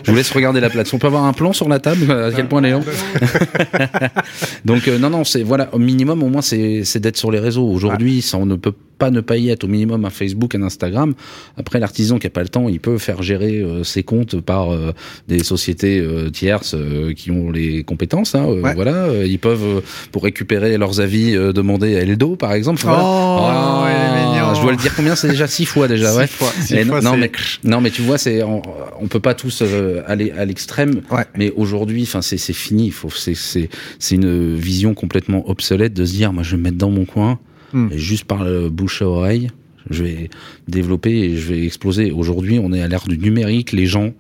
je 0.04 0.12
vous 0.12 0.18
laisse 0.18 0.32
regarder 0.32 0.60
la 0.60 0.70
plate. 0.70 0.92
On 0.94 0.98
peut 0.98 1.08
avoir 1.08 1.26
un 1.26 1.34
plan 1.34 1.54
sur 1.54 1.68
la 1.70 1.80
table 1.80 2.12
À 2.12 2.32
quel 2.32 2.48
point 2.48 2.62
longue? 2.62 2.84
Donc 4.66 4.88
euh, 4.88 4.98
non 4.98 5.10
non, 5.10 5.24
c'est 5.24 5.44
voilà, 5.44 5.70
au 5.74 5.80
minimum 5.80 6.24
au 6.24 6.30
moins 6.30 6.42
c'est 6.42 6.84
c'est 6.84 7.00
d'être 7.00 7.18
sur 7.18 7.32
les 7.32 7.40
réseaux. 7.40 7.68
Aujourd'hui, 7.68 8.22
ça 8.22 8.38
on 8.38 8.46
ne 8.46 8.56
peut 8.56 8.74
pas 8.98 9.12
ne 9.12 9.22
pas 9.22 9.38
y 9.38 9.50
être 9.50 9.64
au 9.64 9.68
minimum 9.68 10.06
un 10.06 10.10
Facebook, 10.10 10.56
un 10.56 10.62
Instagram. 10.64 11.14
Après 11.58 11.80
l'artisan 11.80 12.18
qui 12.20 12.28
a 12.28 12.30
pas 12.30 12.44
le 12.44 12.50
temps, 12.50 12.70
il 12.70 12.80
peut 12.80 12.98
faire 12.98 13.22
gérer 13.22 13.60
euh, 13.62 13.84
ses 13.84 14.04
comptes 14.04 14.40
par 14.42 14.74
euh, 14.74 14.92
des 15.28 15.44
sociétés 15.44 16.00
euh, 16.00 16.30
tierces 16.30 16.76
euh, 16.76 17.14
qui 17.14 17.32
ont 17.32 17.52
les 17.52 17.84
compétences 17.84 18.36
hein, 18.36 18.46
euh, 18.48 18.62
Ouais. 18.62 18.74
voilà, 18.74 18.94
Euh, 19.06 19.26
ils 19.28 19.40
peuvent 19.40 19.64
euh, 19.78 19.82
pour 20.12 20.24
récupérer 20.24 20.78
leurs 20.78 21.00
avis 21.02 21.36
euh, 21.36 21.52
demander 21.54 21.96
à 21.98 22.02
Eldo 22.02 22.36
par 22.36 22.54
exemple. 22.54 22.82
Oh, 22.86 22.88
voilà. 22.88 23.86
il 23.88 24.18
est 24.22 24.26
mignon. 24.32 24.56
je 24.56 24.62
dois 24.62 24.72
le 24.72 24.78
dire 24.78 24.94
combien 24.96 25.16
c'est 25.16 25.30
déjà 25.30 25.48
six 25.48 25.66
fois 25.66 25.88
déjà 25.88 26.12
Six 26.12 26.18
ouais. 26.18 26.28
fois, 26.28 26.52
six 26.62 26.84
fois, 26.86 27.02
non, 27.02 27.18
mais, 27.18 27.32
non, 27.64 27.82
mais 27.82 27.92
tu 27.92 28.02
vois, 28.02 28.18
c'est 28.18 28.44
on, 28.44 28.62
on 29.00 29.08
peut 29.08 29.20
pas 29.20 29.34
tous 29.34 29.64
aller 30.08 30.32
à 30.32 30.46
l'extrême. 30.46 31.02
Ouais. 31.12 31.24
Mais 31.38 31.52
aujourd'hui, 31.56 32.04
enfin, 32.04 32.22
c'est 32.22 32.38
fini. 32.54 32.90
Faut, 32.92 33.10
c'est 33.10 33.36
c'est 33.36 33.70
c'est 34.00 34.16
une 34.16 34.56
vision 34.56 34.94
complètement 34.94 35.50
obsolète 35.50 35.94
de 35.94 36.06
se 36.06 36.14
dire, 36.14 36.32
moi, 36.34 36.44
je 36.44 36.52
vais 36.52 36.58
me 36.58 36.64
mettre 36.64 36.78
dans 36.78 36.90
mon 36.90 37.06
coin 37.06 37.40
Hmm. 37.76 37.90
et 37.92 37.98
juste 37.98 38.24
par 38.24 38.44
le 38.46 38.70
bouche 38.70 39.02
à 39.02 39.08
oreille, 39.08 39.52
je 39.90 40.04
vais 40.04 40.30
développer 40.70 41.12
et 41.12 41.36
je 41.36 41.54
vais 41.54 41.66
exploser. 41.66 42.12
Aujourd'hui, 42.12 42.58
on 42.58 42.72
est 42.72 42.82
à 42.82 42.88
l'ère 42.88 43.04
du 43.08 43.18
numérique. 43.18 43.74
Les 43.74 43.86
gens, 43.86 44.14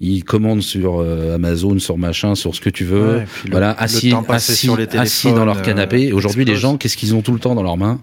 ils 0.00 0.22
commandent 0.22 0.62
sur 0.62 1.00
euh, 1.00 1.34
Amazon, 1.34 1.78
sur 1.80 1.98
machin, 1.98 2.36
sur 2.36 2.54
ce 2.54 2.60
que 2.60 2.70
tu 2.70 2.84
veux. 2.84 3.16
Ouais, 3.16 3.26
voilà, 3.50 3.76
le 3.78 3.82
assis, 3.82 4.14
assis, 4.28 4.54
sur 4.54 4.76
les 4.76 4.86
assis 4.96 5.32
dans 5.32 5.44
leur 5.44 5.56
téléphones, 5.56 5.74
canapé. 5.74 6.10
euh, 6.10 6.14
Aujourd'hui, 6.14 6.44
les 6.44 6.54
gens, 6.54 6.76
qu'est-ce 6.76 6.96
qu'ils 6.96 7.14
ont 7.16 7.20
tout 7.20 7.32
le 7.32 7.40
temps 7.40 7.54
dans 7.56 7.64
leurs 7.64 7.76
mains? 7.76 8.00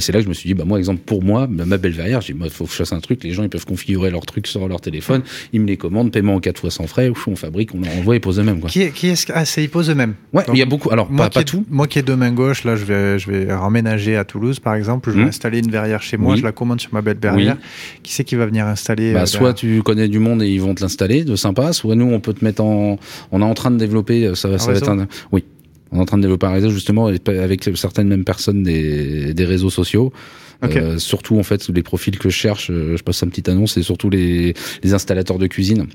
Et 0.00 0.02
c'est 0.02 0.12
là 0.12 0.20
que 0.20 0.24
je 0.24 0.30
me 0.30 0.34
suis 0.34 0.46
dit, 0.48 0.54
bah 0.54 0.64
moi, 0.64 0.78
exemple, 0.78 1.02
pour 1.04 1.22
moi, 1.22 1.46
ma 1.46 1.76
belle 1.76 1.92
verrière, 1.92 2.22
j'ai 2.22 2.32
dit, 2.32 2.40
il 2.42 2.48
faut 2.48 2.64
que 2.64 2.70
je 2.70 2.76
fasse 2.76 2.94
un 2.94 3.00
truc, 3.00 3.22
les 3.22 3.32
gens, 3.32 3.42
ils 3.42 3.50
peuvent 3.50 3.66
configurer 3.66 4.10
leurs 4.10 4.24
trucs 4.24 4.46
sur 4.46 4.66
leur 4.66 4.80
téléphone, 4.80 5.20
ils 5.52 5.60
me 5.60 5.66
les 5.66 5.76
commandent, 5.76 6.10
paiement 6.10 6.36
en 6.36 6.40
4 6.40 6.58
fois 6.58 6.70
sans 6.70 6.86
frais, 6.86 7.12
on 7.26 7.36
fabrique, 7.36 7.74
on 7.74 7.82
envoie, 7.98 8.14
ils 8.16 8.20
posent 8.20 8.38
eux-mêmes. 8.40 8.62
Qui, 8.62 8.80
est, 8.80 8.92
qui 8.92 9.08
est-ce 9.08 9.26
Ah, 9.34 9.44
c'est 9.44 9.62
ils 9.62 9.68
posent 9.68 9.90
eux-mêmes 9.90 10.14
Ouais, 10.32 10.42
il 10.50 10.56
y 10.58 10.62
a 10.62 10.64
beaucoup, 10.64 10.90
alors 10.90 11.10
moi 11.10 11.26
pas, 11.26 11.40
pas 11.40 11.44
tout. 11.44 11.66
Moi 11.68 11.86
qui 11.86 11.98
ai 11.98 12.02
deux 12.02 12.16
mains 12.16 12.32
gauches, 12.32 12.64
là, 12.64 12.76
je 12.76 12.86
vais, 12.86 13.18
je 13.18 13.30
vais 13.30 13.52
emménager 13.52 14.16
à 14.16 14.24
Toulouse, 14.24 14.58
par 14.58 14.74
exemple, 14.74 15.10
je 15.10 15.16
vais 15.18 15.24
Mmh. 15.24 15.28
installer 15.28 15.58
une 15.58 15.70
verrière 15.70 16.00
chez 16.02 16.16
moi, 16.16 16.32
Oui. 16.32 16.38
je 16.38 16.44
la 16.44 16.52
commande 16.52 16.80
sur 16.80 16.94
ma 16.94 17.02
belle 17.02 17.18
verrière. 17.20 17.58
Qui 18.02 18.14
c'est 18.14 18.24
qui 18.24 18.36
va 18.36 18.46
venir 18.46 18.66
installer 18.66 19.12
Bah, 19.12 19.24
euh, 19.24 19.26
soit 19.26 19.52
tu 19.52 19.82
connais 19.82 20.08
du 20.08 20.18
monde 20.18 20.42
et 20.42 20.48
ils 20.48 20.62
vont 20.62 20.74
te 20.74 20.80
l'installer, 20.80 21.24
de 21.24 21.36
sympa, 21.36 21.74
soit 21.74 21.94
nous, 21.94 22.06
on 22.10 22.20
peut 22.20 22.32
te 22.32 22.42
mettre 22.42 22.62
en, 22.62 22.98
on 23.32 23.40
est 23.42 23.44
en 23.44 23.54
train 23.54 23.70
de 23.70 23.76
développer, 23.76 24.24
euh, 24.24 24.34
ça, 24.34 24.56
ça 24.58 24.72
va 24.72 24.78
être 24.78 24.88
un, 24.88 25.06
oui. 25.30 25.44
On 25.92 25.98
est 25.98 26.00
en 26.00 26.04
train 26.04 26.16
de 26.16 26.22
développer 26.22 26.46
un 26.46 26.52
réseau 26.52 26.70
justement 26.70 27.06
avec 27.06 27.68
certaines 27.74 28.08
mêmes 28.08 28.24
personnes 28.24 28.62
des, 28.62 29.34
des 29.34 29.44
réseaux 29.44 29.70
sociaux. 29.70 30.12
Euh, 30.62 30.98
surtout 30.98 31.38
en 31.38 31.42
fait 31.42 31.68
les 31.70 31.82
profils 31.82 32.18
que 32.18 32.28
je 32.28 32.36
cherche, 32.36 32.70
euh, 32.70 32.96
je 32.96 33.02
passe 33.02 33.22
une 33.22 33.30
petite 33.30 33.48
annonce, 33.48 33.72
c'est 33.72 33.82
surtout 33.82 34.10
les, 34.10 34.54
les 34.82 34.94
installateurs 34.94 35.38
de 35.38 35.46
cuisine. 35.46 35.86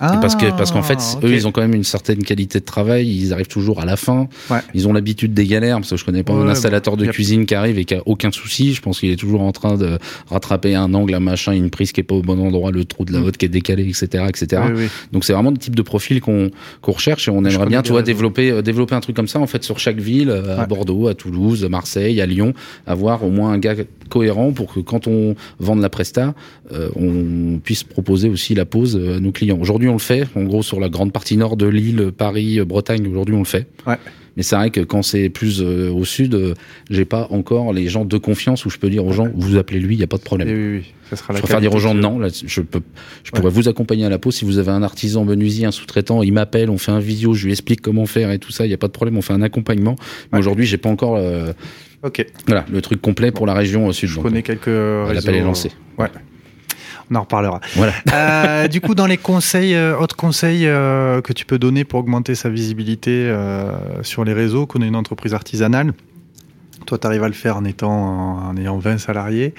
Ah, 0.00 0.16
parce 0.20 0.34
que 0.34 0.46
parce 0.56 0.70
qu'en 0.72 0.82
fait 0.82 0.98
ok. 1.16 1.24
eux 1.24 1.32
ils 1.34 1.46
ont 1.46 1.52
quand 1.52 1.60
même 1.60 1.74
une 1.74 1.84
certaine 1.84 2.22
qualité 2.24 2.58
de 2.60 2.64
travail, 2.64 3.06
ils 3.06 3.32
arrivent 3.32 3.48
toujours 3.48 3.80
à 3.80 3.84
la 3.84 3.96
fin. 3.96 4.28
Ouais. 4.50 4.58
Ils 4.74 4.88
ont 4.88 4.92
l'habitude 4.92 5.34
des 5.34 5.46
galères 5.46 5.76
parce 5.76 5.90
que 5.90 5.96
je 5.96 6.04
connais 6.04 6.22
pas 6.22 6.32
Ouais, 6.32 6.42
un 6.42 6.48
installateur 6.48 6.96
de 6.96 7.06
cuisine 7.06 7.44
qui 7.46 7.54
arrive 7.54 7.78
et 7.78 7.84
qui 7.84 7.94
a 7.94 8.02
aucun 8.06 8.30
souci. 8.32 8.72
Je 8.74 8.80
pense 8.80 9.00
qu'il 9.00 9.10
est 9.10 9.16
toujours 9.16 9.42
en 9.42 9.52
train 9.52 9.76
de 9.76 9.98
rattraper 10.28 10.74
un 10.74 10.92
angle, 10.94 11.14
un 11.14 11.20
machin, 11.20 11.52
une 11.52 11.70
prise 11.70 11.92
qui 11.92 12.00
est 12.00 12.04
pas 12.04 12.14
au 12.14 12.22
bon 12.22 12.38
endroit, 12.40 12.70
le 12.70 12.84
trou 12.84 13.04
de 13.04 13.12
la 13.12 13.20
Mm. 13.20 13.24
haute 13.24 13.36
qui 13.36 13.44
est 13.44 13.50
décalé, 13.50 13.86
etc., 13.88 14.24
etc. 14.28 14.62
Oui, 14.66 14.72
oui. 14.76 14.88
Donc 15.12 15.24
c'est 15.24 15.32
vraiment 15.34 15.50
le 15.50 15.58
type 15.58 15.76
de 15.76 15.82
profil 15.82 16.20
qu'on 16.20 16.50
qu'on 16.80 16.92
recherche 16.92 17.28
et 17.28 17.30
on 17.30 17.44
aimerait 17.44 17.66
bien, 17.66 17.82
tu 17.82 17.92
vois, 17.92 18.02
développer 18.02 18.50
euh, 18.50 18.62
développer 18.62 18.94
un 18.94 19.00
truc 19.00 19.14
comme 19.16 19.28
ça 19.28 19.38
en 19.38 19.46
fait 19.46 19.62
sur 19.64 19.78
chaque 19.78 19.98
ville, 19.98 20.30
euh, 20.30 20.58
à. 20.60 20.66
Bordeaux, 20.66 21.08
à 21.08 21.14
Toulouse, 21.14 21.64
à 21.64 21.68
Marseille, 21.68 22.20
à 22.20 22.26
Lyon, 22.26 22.54
avoir 22.86 23.22
au 23.24 23.30
moins 23.30 23.52
un 23.52 23.58
gars 23.58 23.74
cohérent 24.08 24.52
pour 24.52 24.72
que 24.72 24.80
quand 24.80 25.06
on 25.06 25.34
vende 25.58 25.80
la 25.82 25.88
presta, 25.90 26.34
euh, 26.72 26.88
on 26.96 27.58
puisse 27.58 27.84
proposer 27.84 28.28
aussi 28.28 28.54
la 28.54 28.64
pause 28.64 28.96
euh, 28.96 29.16
à 29.16 29.20
nos 29.20 29.32
clients. 29.32 29.58
Aujourd'hui, 29.60 29.88
on 29.90 29.94
le 29.94 29.98
fait, 29.98 30.26
en 30.34 30.44
gros 30.44 30.62
sur 30.62 30.80
la 30.80 30.88
grande 30.88 31.12
partie 31.12 31.36
nord 31.36 31.56
de 31.56 31.66
l'île, 31.66 32.10
Paris, 32.16 32.58
euh, 32.60 32.64
Bretagne. 32.64 33.06
Aujourd'hui, 33.06 33.34
on 33.34 33.40
le 33.40 33.44
fait. 33.44 33.66
Ouais. 33.86 33.96
Mais 34.36 34.44
c'est 34.44 34.54
vrai 34.56 34.70
que 34.70 34.80
quand 34.80 35.02
c'est 35.02 35.28
plus 35.28 35.60
euh, 35.60 35.90
au 35.90 36.04
sud, 36.04 36.34
euh, 36.34 36.54
j'ai 36.88 37.04
pas 37.04 37.26
encore 37.30 37.72
les 37.72 37.88
gens 37.88 38.04
de 38.04 38.16
confiance 38.16 38.64
où 38.64 38.70
je 38.70 38.78
peux 38.78 38.88
dire 38.88 39.04
aux 39.04 39.12
gens, 39.12 39.26
vous 39.34 39.56
appelez 39.56 39.80
lui, 39.80 39.96
il 39.96 40.00
y 40.00 40.04
a 40.04 40.06
pas 40.06 40.18
de 40.18 40.22
problème. 40.22 40.48
Et 40.48 40.54
oui, 40.54 40.78
oui, 40.78 40.84
ça 41.10 41.16
sera 41.16 41.34
Je 41.34 41.40
préfère 41.40 41.60
dire 41.60 41.74
aux 41.74 41.80
gens 41.80 41.94
non. 41.94 42.18
Là, 42.20 42.28
je 42.46 42.60
peux, 42.60 42.80
je 43.24 43.32
pourrais 43.32 43.50
vous 43.50 43.68
accompagner 43.68 44.04
à 44.04 44.08
la 44.08 44.18
pause 44.18 44.36
si 44.36 44.44
vous 44.44 44.58
avez 44.58 44.70
un 44.70 44.84
artisan 44.84 45.24
menuisier, 45.24 45.66
un 45.66 45.72
sous-traitant, 45.72 46.22
il 46.22 46.32
m'appelle, 46.32 46.70
on 46.70 46.78
fait 46.78 46.92
un 46.92 47.00
visio, 47.00 47.34
je 47.34 47.44
lui 47.46 47.52
explique 47.52 47.80
comment 47.80 48.06
faire 48.06 48.30
et 48.30 48.38
tout 48.38 48.52
ça. 48.52 48.64
Il 48.66 48.70
y 48.70 48.74
a 48.74 48.78
pas 48.78 48.86
de 48.86 48.92
problème, 48.92 49.18
on 49.18 49.22
fait 49.22 49.32
un 49.32 49.42
accompagnement. 49.42 49.96
Mais 50.32 50.36
Ouais. 50.36 50.38
aujourd'hui, 50.38 50.64
j'ai 50.64 50.78
pas 50.78 50.88
encore 50.88 51.16
euh, 51.16 51.52
voilà 52.46 52.64
le 52.72 52.80
truc 52.80 53.02
complet 53.02 53.32
pour 53.32 53.46
la 53.46 53.52
région 53.52 53.86
au 53.88 53.92
sud. 53.92 54.08
je 54.08 54.20
connais 54.20 54.42
quelques 54.42 54.64
réseaux. 54.66 55.12
l'appel 55.12 55.34
est 55.34 55.40
lancé. 55.42 55.72
Ouais. 55.98 56.08
On 57.10 57.16
en 57.16 57.20
reparlera. 57.22 57.60
Voilà. 57.74 57.92
Euh, 58.12 58.68
du 58.68 58.80
coup, 58.80 58.94
dans 58.94 59.06
les 59.06 59.16
conseils, 59.16 59.74
euh, 59.74 59.98
autres 59.98 60.16
conseils 60.16 60.66
euh, 60.66 61.20
que 61.20 61.32
tu 61.32 61.44
peux 61.44 61.58
donner 61.58 61.84
pour 61.84 62.00
augmenter 62.00 62.34
sa 62.34 62.48
visibilité 62.48 63.10
euh, 63.10 63.72
sur 64.02 64.24
les 64.24 64.32
réseaux, 64.32 64.66
qu'on 64.66 64.80
est 64.82 64.86
une 64.86 64.96
entreprise 64.96 65.34
artisanale, 65.34 65.92
toi, 66.86 66.98
tu 66.98 67.06
arrives 67.06 67.24
à 67.24 67.28
le 67.28 67.34
faire 67.34 67.56
en, 67.56 67.64
étant, 67.64 68.48
en 68.48 68.56
ayant 68.56 68.78
20 68.78 68.98
salariés. 68.98 69.54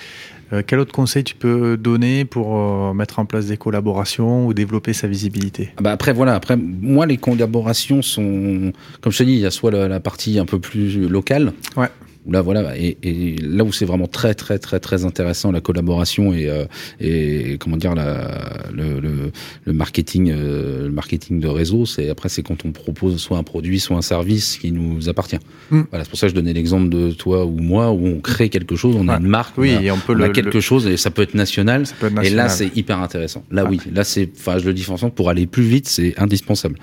Quel 0.67 0.79
autre 0.79 0.91
conseil 0.91 1.23
tu 1.23 1.33
peux 1.33 1.77
donner 1.77 2.25
pour 2.25 2.93
mettre 2.93 3.19
en 3.19 3.25
place 3.25 3.45
des 3.45 3.55
collaborations 3.55 4.45
ou 4.45 4.53
développer 4.53 4.91
sa 4.91 5.07
visibilité? 5.07 5.69
Ah 5.77 5.81
Bah 5.81 5.91
après 5.93 6.11
voilà, 6.11 6.35
après 6.35 6.57
moi 6.57 7.05
les 7.05 7.15
collaborations 7.15 8.01
sont 8.01 8.73
comme 8.99 9.13
je 9.13 9.19
te 9.19 9.23
dis, 9.23 9.31
il 9.31 9.39
y 9.39 9.45
a 9.45 9.51
soit 9.51 9.71
la, 9.71 9.87
la 9.87 10.01
partie 10.01 10.39
un 10.39 10.45
peu 10.45 10.59
plus 10.59 11.07
locale. 11.07 11.53
Ouais. 11.77 11.87
Là 12.29 12.41
voilà 12.41 12.77
et, 12.77 12.97
et 13.03 13.35
là 13.37 13.63
où 13.63 13.71
c'est 13.71 13.85
vraiment 13.85 14.07
très 14.07 14.33
très 14.33 14.59
très 14.59 14.79
très 14.79 15.05
intéressant 15.05 15.51
la 15.51 15.61
collaboration 15.61 16.33
et 16.33 16.49
euh, 16.49 16.65
et 16.99 17.57
comment 17.59 17.77
dire 17.77 17.95
la 17.95 18.67
le, 18.73 18.99
le, 18.99 19.31
le 19.65 19.73
marketing 19.73 20.31
euh, 20.31 20.85
le 20.85 20.91
marketing 20.91 21.39
de 21.39 21.47
réseau, 21.47 21.85
c'est 21.85 22.09
après 22.09 22.29
c'est 22.29 22.43
quand 22.43 22.65
on 22.65 22.71
propose 22.71 23.17
soit 23.17 23.37
un 23.37 23.43
produit 23.43 23.79
soit 23.79 23.97
un 23.97 24.01
service 24.01 24.57
qui 24.57 24.71
nous 24.71 25.09
appartient. 25.09 25.39
Mm. 25.71 25.81
Voilà, 25.89 26.03
c'est 26.05 26.09
pour 26.09 26.19
ça 26.19 26.27
que 26.27 26.31
je 26.31 26.35
donnais 26.35 26.53
l'exemple 26.53 26.89
de 26.89 27.11
toi 27.11 27.45
ou 27.45 27.57
moi 27.57 27.91
où 27.91 28.05
on 28.05 28.19
crée 28.19 28.49
quelque 28.49 28.75
chose, 28.75 28.95
on 28.95 29.07
a 29.07 29.17
une 29.17 29.27
marque, 29.27 29.57
Oui, 29.57 29.73
on 29.75 29.79
a, 29.79 29.83
et 29.83 29.91
on 29.91 29.97
peut 29.97 30.13
on 30.13 30.17
le, 30.17 30.25
a 30.25 30.29
quelque 30.29 30.59
chose 30.59 30.87
et 30.87 30.97
ça 30.97 31.09
peut 31.09 31.21
être 31.21 31.33
national. 31.33 31.85
ça 31.87 31.95
peut 31.99 32.07
être 32.07 32.23
Et 32.23 32.29
là, 32.29 32.49
c'est 32.49 32.75
hyper 32.75 32.99
intéressant. 32.99 33.43
Là, 33.51 33.65
oui. 33.65 33.79
Là, 33.91 34.03
c'est, 34.03 34.29
enfin, 34.37 34.57
je 34.57 34.65
le 34.65 34.73
dis 34.73 34.83
franchement, 34.83 35.09
pour 35.09 35.29
aller 35.29 35.47
plus 35.47 35.63
vite, 35.63 35.87
c'est 35.87 36.19
indispensable. 36.19 36.77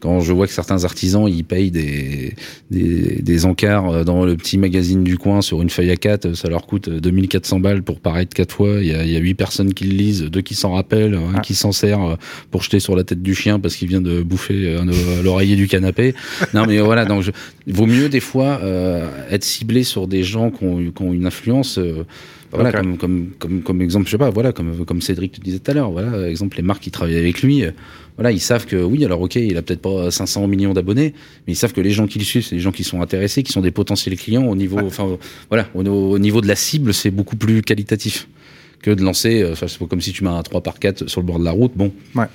Quand 0.00 0.20
je 0.20 0.32
vois 0.32 0.46
que 0.46 0.52
certains 0.52 0.84
artisans, 0.84 1.28
ils 1.28 1.44
payent 1.44 1.70
des, 1.70 2.34
des, 2.70 3.20
des 3.22 3.44
encarts 3.44 3.88
euh, 3.90 4.04
dans 4.04 4.24
le 4.24 4.36
petit 4.36 4.58
magazine 4.78 5.02
du 5.02 5.18
coin 5.18 5.42
sur 5.42 5.60
une 5.60 5.70
feuille 5.70 5.90
à 5.90 5.96
4, 5.96 6.34
ça 6.34 6.48
leur 6.48 6.64
coûte 6.64 6.88
2400 6.88 7.58
balles 7.58 7.82
pour 7.82 7.98
paraître 7.98 8.32
quatre 8.34 8.54
fois. 8.54 8.76
Il 8.80 8.86
y 8.86 8.94
a, 8.94 9.04
il 9.04 9.10
y 9.10 9.16
a 9.16 9.18
huit 9.18 9.34
personnes 9.34 9.74
qui 9.74 9.84
le 9.84 9.94
lisent, 9.96 10.22
deux 10.22 10.40
qui 10.40 10.54
s'en 10.54 10.72
rappellent, 10.74 11.14
un 11.14 11.34
Ouais. 11.34 11.40
qui 11.42 11.54
s'en 11.56 11.72
sert 11.72 12.00
euh, 12.00 12.14
pour 12.52 12.62
jeter 12.62 12.78
sur 12.78 12.94
la 12.94 13.02
tête 13.02 13.20
du 13.20 13.34
chien 13.34 13.58
parce 13.58 13.74
qu'il 13.74 13.88
vient 13.88 14.00
de 14.00 14.22
bouffer 14.22 14.76
euh, 14.76 15.22
l'oreiller 15.24 15.56
du 15.56 15.66
canapé. 15.66 16.14
Non, 16.54 16.64
mais 16.66 16.78
voilà. 16.78 17.04
Donc, 17.04 17.22
je, 17.22 17.32
vaut 17.66 17.86
mieux 17.86 18.08
des 18.08 18.20
fois 18.20 18.60
euh, 18.62 19.08
être 19.30 19.42
ciblé 19.44 19.82
sur 19.82 20.06
des 20.06 20.22
gens 20.22 20.50
qui 20.52 20.64
ont, 20.64 20.78
qui 20.92 21.02
ont 21.02 21.12
une 21.12 21.26
influence. 21.26 21.78
euh, 21.78 22.04
voilà, 22.52 22.70
Ok. 22.70 22.76
comme, 22.76 22.96
comme, 22.98 23.26
comme, 23.38 23.62
comme 23.62 23.82
exemple, 23.82 24.06
je 24.06 24.12
sais 24.12 24.18
pas, 24.18 24.30
voilà, 24.30 24.52
comme, 24.52 24.84
comme 24.84 25.00
Cédric 25.02 25.32
te 25.32 25.40
disait 25.40 25.58
tout 25.58 25.70
à 25.70 25.74
l'heure, 25.74 25.90
voilà, 25.90 26.28
exemple, 26.28 26.56
les 26.56 26.62
marques 26.62 26.82
qui 26.82 26.90
travaillent 26.90 27.16
avec 27.18 27.42
lui, 27.42 27.64
euh, 27.64 27.70
voilà, 28.16 28.32
ils 28.32 28.40
savent 28.40 28.66
que 28.66 28.76
oui, 28.76 29.04
alors 29.04 29.20
ok, 29.20 29.36
il 29.36 29.56
a 29.56 29.62
peut-être 29.62 29.82
pas 29.82 30.10
500 30.10 30.46
millions 30.48 30.72
d'abonnés, 30.72 31.14
mais 31.46 31.52
ils 31.52 31.56
savent 31.56 31.72
que 31.72 31.80
les 31.80 31.90
gens 31.90 32.06
qui 32.06 32.18
le 32.18 32.24
suivent, 32.24 32.44
c'est 32.44 32.56
des 32.56 32.60
gens 32.62 32.72
qui 32.72 32.84
sont 32.84 33.00
intéressés, 33.02 33.42
qui 33.42 33.52
sont 33.52 33.60
des 33.60 33.70
potentiels 33.70 34.16
clients 34.16 34.46
au 34.46 34.56
niveau, 34.56 34.78
enfin, 34.80 35.18
voilà, 35.50 35.68
au, 35.74 35.82
au 35.82 36.18
niveau 36.18 36.40
de 36.40 36.48
la 36.48 36.56
cible, 36.56 36.94
c'est 36.94 37.10
beaucoup 37.10 37.36
plus 37.36 37.62
qualitatif 37.62 38.28
que 38.82 38.90
de 38.92 39.02
lancer, 39.02 39.42
euh, 39.42 39.52
enfin, 39.52 39.66
c'est 39.68 39.78
pas 39.78 39.86
comme 39.86 40.00
si 40.00 40.12
tu 40.12 40.24
mets 40.24 40.30
un 40.30 40.42
3 40.42 40.62
par 40.62 40.78
4 40.78 41.06
sur 41.08 41.20
le 41.20 41.26
bord 41.26 41.38
de 41.38 41.44
la 41.44 41.50
route, 41.52 41.72
bon. 41.76 41.92
Ouais. 42.14 42.26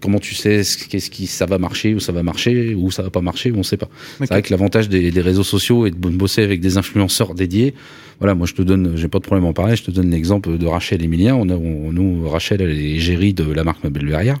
Comment 0.00 0.20
tu 0.20 0.36
sais 0.36 0.62
ce- 0.62 0.86
qu'est-ce 0.86 1.10
qui 1.10 1.26
ça 1.26 1.44
va 1.44 1.58
marcher 1.58 1.92
ou 1.92 1.98
ça 1.98 2.12
va 2.12 2.22
marcher 2.22 2.72
ou 2.74 2.92
ça 2.92 3.02
va 3.02 3.10
pas 3.10 3.20
marcher 3.20 3.50
ou 3.50 3.56
on 3.56 3.62
sait 3.64 3.76
pas. 3.76 3.86
Ok. 3.86 3.92
C'est 4.20 4.28
vrai 4.28 4.42
que 4.42 4.50
l'avantage 4.52 4.88
des, 4.88 5.10
des 5.10 5.20
réseaux 5.20 5.42
sociaux 5.42 5.86
est 5.86 5.90
de 5.90 5.96
bosser 5.96 6.42
avec 6.44 6.60
des 6.60 6.76
influenceurs 6.76 7.34
dédiés. 7.34 7.74
Voilà, 8.20 8.34
moi 8.34 8.46
je 8.46 8.54
te 8.54 8.62
donne, 8.62 8.96
j'ai 8.96 9.06
pas 9.08 9.18
de 9.18 9.24
problème 9.24 9.44
en 9.46 9.52
parler. 9.52 9.76
Je 9.76 9.84
te 9.84 9.90
donne 9.90 10.10
l'exemple 10.10 10.58
de 10.58 10.66
Rachel 10.66 11.02
Emilien. 11.04 11.34
On 11.36 11.48
a, 11.48 11.54
on- 11.54 11.92
nous, 11.92 12.28
Rachel, 12.28 12.60
elle 12.60 12.70
est 12.78 12.98
gérée 12.98 13.32
de 13.32 13.44
la 13.52 13.62
marque 13.64 13.84
Mabel 13.84 14.06
Verrière. 14.08 14.38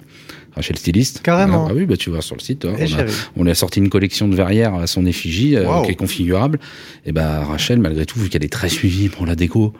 Rachel 0.56 0.76
styliste. 0.76 1.20
Carrément. 1.22 1.68
Ah 1.70 1.74
oui, 1.74 1.86
bah 1.86 1.96
tu 1.96 2.10
vas 2.10 2.20
sur 2.20 2.34
le 2.34 2.40
site. 2.40 2.64
hein. 2.64 2.74
Et 2.78 2.86
on, 2.92 2.98
a, 2.98 3.04
on 3.36 3.44
lui 3.44 3.50
a 3.52 3.54
sorti 3.54 3.78
une 3.78 3.90
collection 3.90 4.26
de 4.26 4.34
verrières 4.34 4.74
à 4.74 4.88
son 4.88 5.06
effigie 5.06 5.54
euh, 5.56 5.82
qui 5.84 5.92
est 5.92 5.94
configurable. 5.94 6.58
Et 7.06 7.12
bah 7.12 7.44
Rachel, 7.44 7.78
malgré 7.78 8.04
tout, 8.06 8.18
vu 8.18 8.28
qu'elle 8.28 8.44
est 8.44 8.52
très 8.52 8.68
suivie 8.68 9.08
pour 9.08 9.24
la 9.26 9.36
déco 9.36 9.72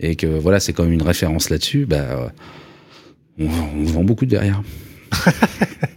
et 0.00 0.16
que 0.16 0.26
voilà, 0.26 0.60
c'est 0.60 0.74
quand 0.74 0.82
même 0.84 0.92
une 0.92 1.02
référence 1.02 1.48
là-dessus, 1.48 1.86
bah 1.86 2.30
on, 3.38 3.46
on 3.46 3.84
vend 3.84 4.04
beaucoup 4.04 4.26
de 4.26 4.30
verrières. 4.32 4.62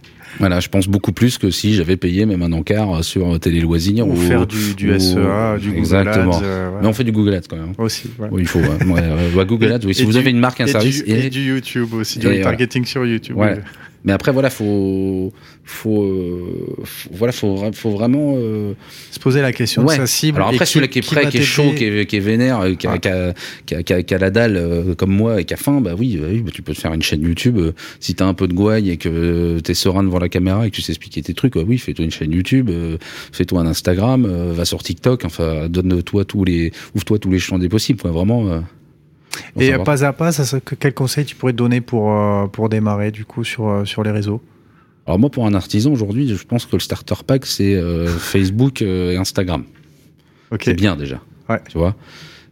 Voilà, 0.42 0.58
je 0.58 0.68
pense 0.68 0.88
beaucoup 0.88 1.12
plus 1.12 1.38
que 1.38 1.50
si 1.50 1.74
j'avais 1.74 1.96
payé 1.96 2.26
même 2.26 2.42
un 2.42 2.50
encart 2.50 3.04
sur 3.04 3.38
Télé 3.38 3.60
Loisirs 3.60 4.08
ou, 4.08 4.16
faire 4.16 4.44
du, 4.44 4.74
du 4.74 4.90
ou- 4.92 4.98
SEA, 4.98 5.56
du 5.60 5.70
Google. 5.70 6.08
Ads, 6.08 6.40
euh, 6.42 6.70
Mais 6.82 6.88
on 6.88 6.92
fait 6.92 7.04
du 7.04 7.12
Google 7.12 7.34
Ads 7.34 7.42
quand 7.48 7.54
même. 7.56 7.74
aussi. 7.78 8.10
voilà. 8.18 8.32
Oui, 8.34 8.42
il 8.42 8.48
faut. 8.48 8.58
ouais. 8.58 8.84
Ouais, 8.84 9.02
ouais, 9.36 9.44
Google 9.46 9.70
Ads, 9.70 9.86
oui. 9.86 9.94
Si 9.94 10.02
Et 10.02 10.04
vous 10.04 10.10
du- 10.10 10.18
avez 10.18 10.30
une 10.30 10.40
marque, 10.40 10.60
un 10.60 10.66
et 10.66 10.72
service. 10.72 11.04
du, 11.04 11.10
et- 11.12 11.26
et 11.26 11.30
du 11.30 11.42
YouTube 11.46 11.94
aussi, 11.94 12.18
du 12.18 12.26
et 12.26 12.38
retargeting 12.38 12.84
sur 12.84 13.06
YouTube. 13.06 13.36
Ouais. 13.36 13.60
Mais 14.04 14.12
après, 14.12 14.32
voilà, 14.32 14.50
faut, 14.50 15.32
faut, 15.64 16.02
euh, 16.02 16.74
faut- 16.84 17.10
voilà, 17.12 17.32
faut, 17.32 17.56
faut 17.72 17.90
vraiment. 17.90 18.34
euh, 18.36 18.72
Se 19.12 19.20
poser 19.20 19.40
la 19.42 19.52
question 19.52 19.84
ouais. 19.84 19.94
de 19.96 20.00
sa 20.00 20.06
cible. 20.08 20.38
Alors 20.38 20.48
après, 20.48 20.66
celui 20.66 20.88
qui 20.88 20.98
est 20.98 21.02
prêt, 21.02 21.28
qui 21.28 21.38
est 21.38 21.42
chaud, 21.42 21.72
qui 21.76 21.84
est, 21.84 22.06
qui 22.06 22.16
est 22.16 22.20
vénère, 22.20 22.60
euh, 22.60 22.74
qui 22.74 22.86
a, 22.88 22.98
qui 22.98 23.08
a, 23.08 23.32
qui 23.64 23.74
a- 23.76 23.82
qui 23.84 23.92
a- 23.94 24.02
qui 24.02 24.14
a 24.14 24.18
la 24.18 24.30
dalle 24.30 24.56
euh, 24.56 24.94
comme 24.96 25.12
moi 25.12 25.40
et 25.40 25.44
qui 25.44 25.54
a 25.54 25.56
faim, 25.56 25.80
bah 25.80 25.92
oui, 25.96 26.16
bah 26.20 26.26
oui, 26.30 26.40
bah 26.40 26.50
tu 26.52 26.62
peux 26.62 26.74
te 26.74 26.80
faire 26.80 26.92
une 26.92 27.02
chaîne 27.02 27.22
YouTube. 27.22 27.58
euh, 27.58 27.72
si 28.00 28.14
t'as 28.14 28.26
un 28.26 28.34
peu 28.34 28.48
de 28.48 28.54
gouaille 28.54 28.90
et 28.90 28.96
que 28.96 29.60
t'es 29.60 29.74
serein 29.74 30.02
devant 30.02 30.18
la 30.18 30.28
caméra 30.28 30.66
et 30.66 30.70
que 30.70 30.74
tu 30.76 30.82
sais 30.82 30.92
expliquer 30.92 31.22
tes 31.22 31.34
trucs, 31.34 31.54
bah 31.54 31.62
oui, 31.66 31.78
fais-toi 31.78 32.04
une 32.04 32.10
chaîne 32.10 32.32
YouTube, 32.32 32.70
euh, 32.70 32.96
fais-toi 33.32 33.60
un 33.60 33.66
Instagram, 33.66 34.26
euh, 34.28 34.52
va 34.52 34.64
sur 34.64 34.82
TikTok, 34.82 35.24
enfin, 35.24 35.68
donne-toi 35.68 36.24
tous 36.24 36.44
les, 36.44 36.72
ouvre-toi 36.96 37.18
tous 37.20 37.30
les 37.30 37.38
champs 37.38 37.58
des 37.58 37.68
possibles, 37.68 38.00
quoi, 38.00 38.10
vraiment. 38.10 38.62
Et 39.58 39.72
pas 39.84 40.04
à 40.04 40.12
pas, 40.12 40.32
ça, 40.32 40.60
quel 40.78 40.94
conseil 40.94 41.24
tu 41.24 41.36
pourrais 41.36 41.52
te 41.52 41.58
donner 41.58 41.80
pour, 41.80 42.12
euh, 42.12 42.46
pour 42.46 42.68
démarrer 42.68 43.10
du 43.10 43.24
coup 43.24 43.44
sur, 43.44 43.68
euh, 43.68 43.84
sur 43.84 44.02
les 44.02 44.10
réseaux? 44.10 44.42
Alors 45.06 45.18
moi, 45.18 45.30
pour 45.30 45.46
un 45.46 45.54
artisan 45.54 45.90
aujourd'hui, 45.90 46.28
je 46.28 46.44
pense 46.44 46.66
que 46.66 46.76
le 46.76 46.80
starter 46.80 47.14
pack 47.26 47.46
c'est 47.46 47.74
euh, 47.74 48.06
Facebook 48.18 48.82
et 48.82 49.16
Instagram. 49.16 49.64
C'est 50.60 50.74
bien 50.74 50.96
déjà. 50.96 51.20
Ouais. 51.48 51.60
Tu 51.68 51.78
vois? 51.78 51.96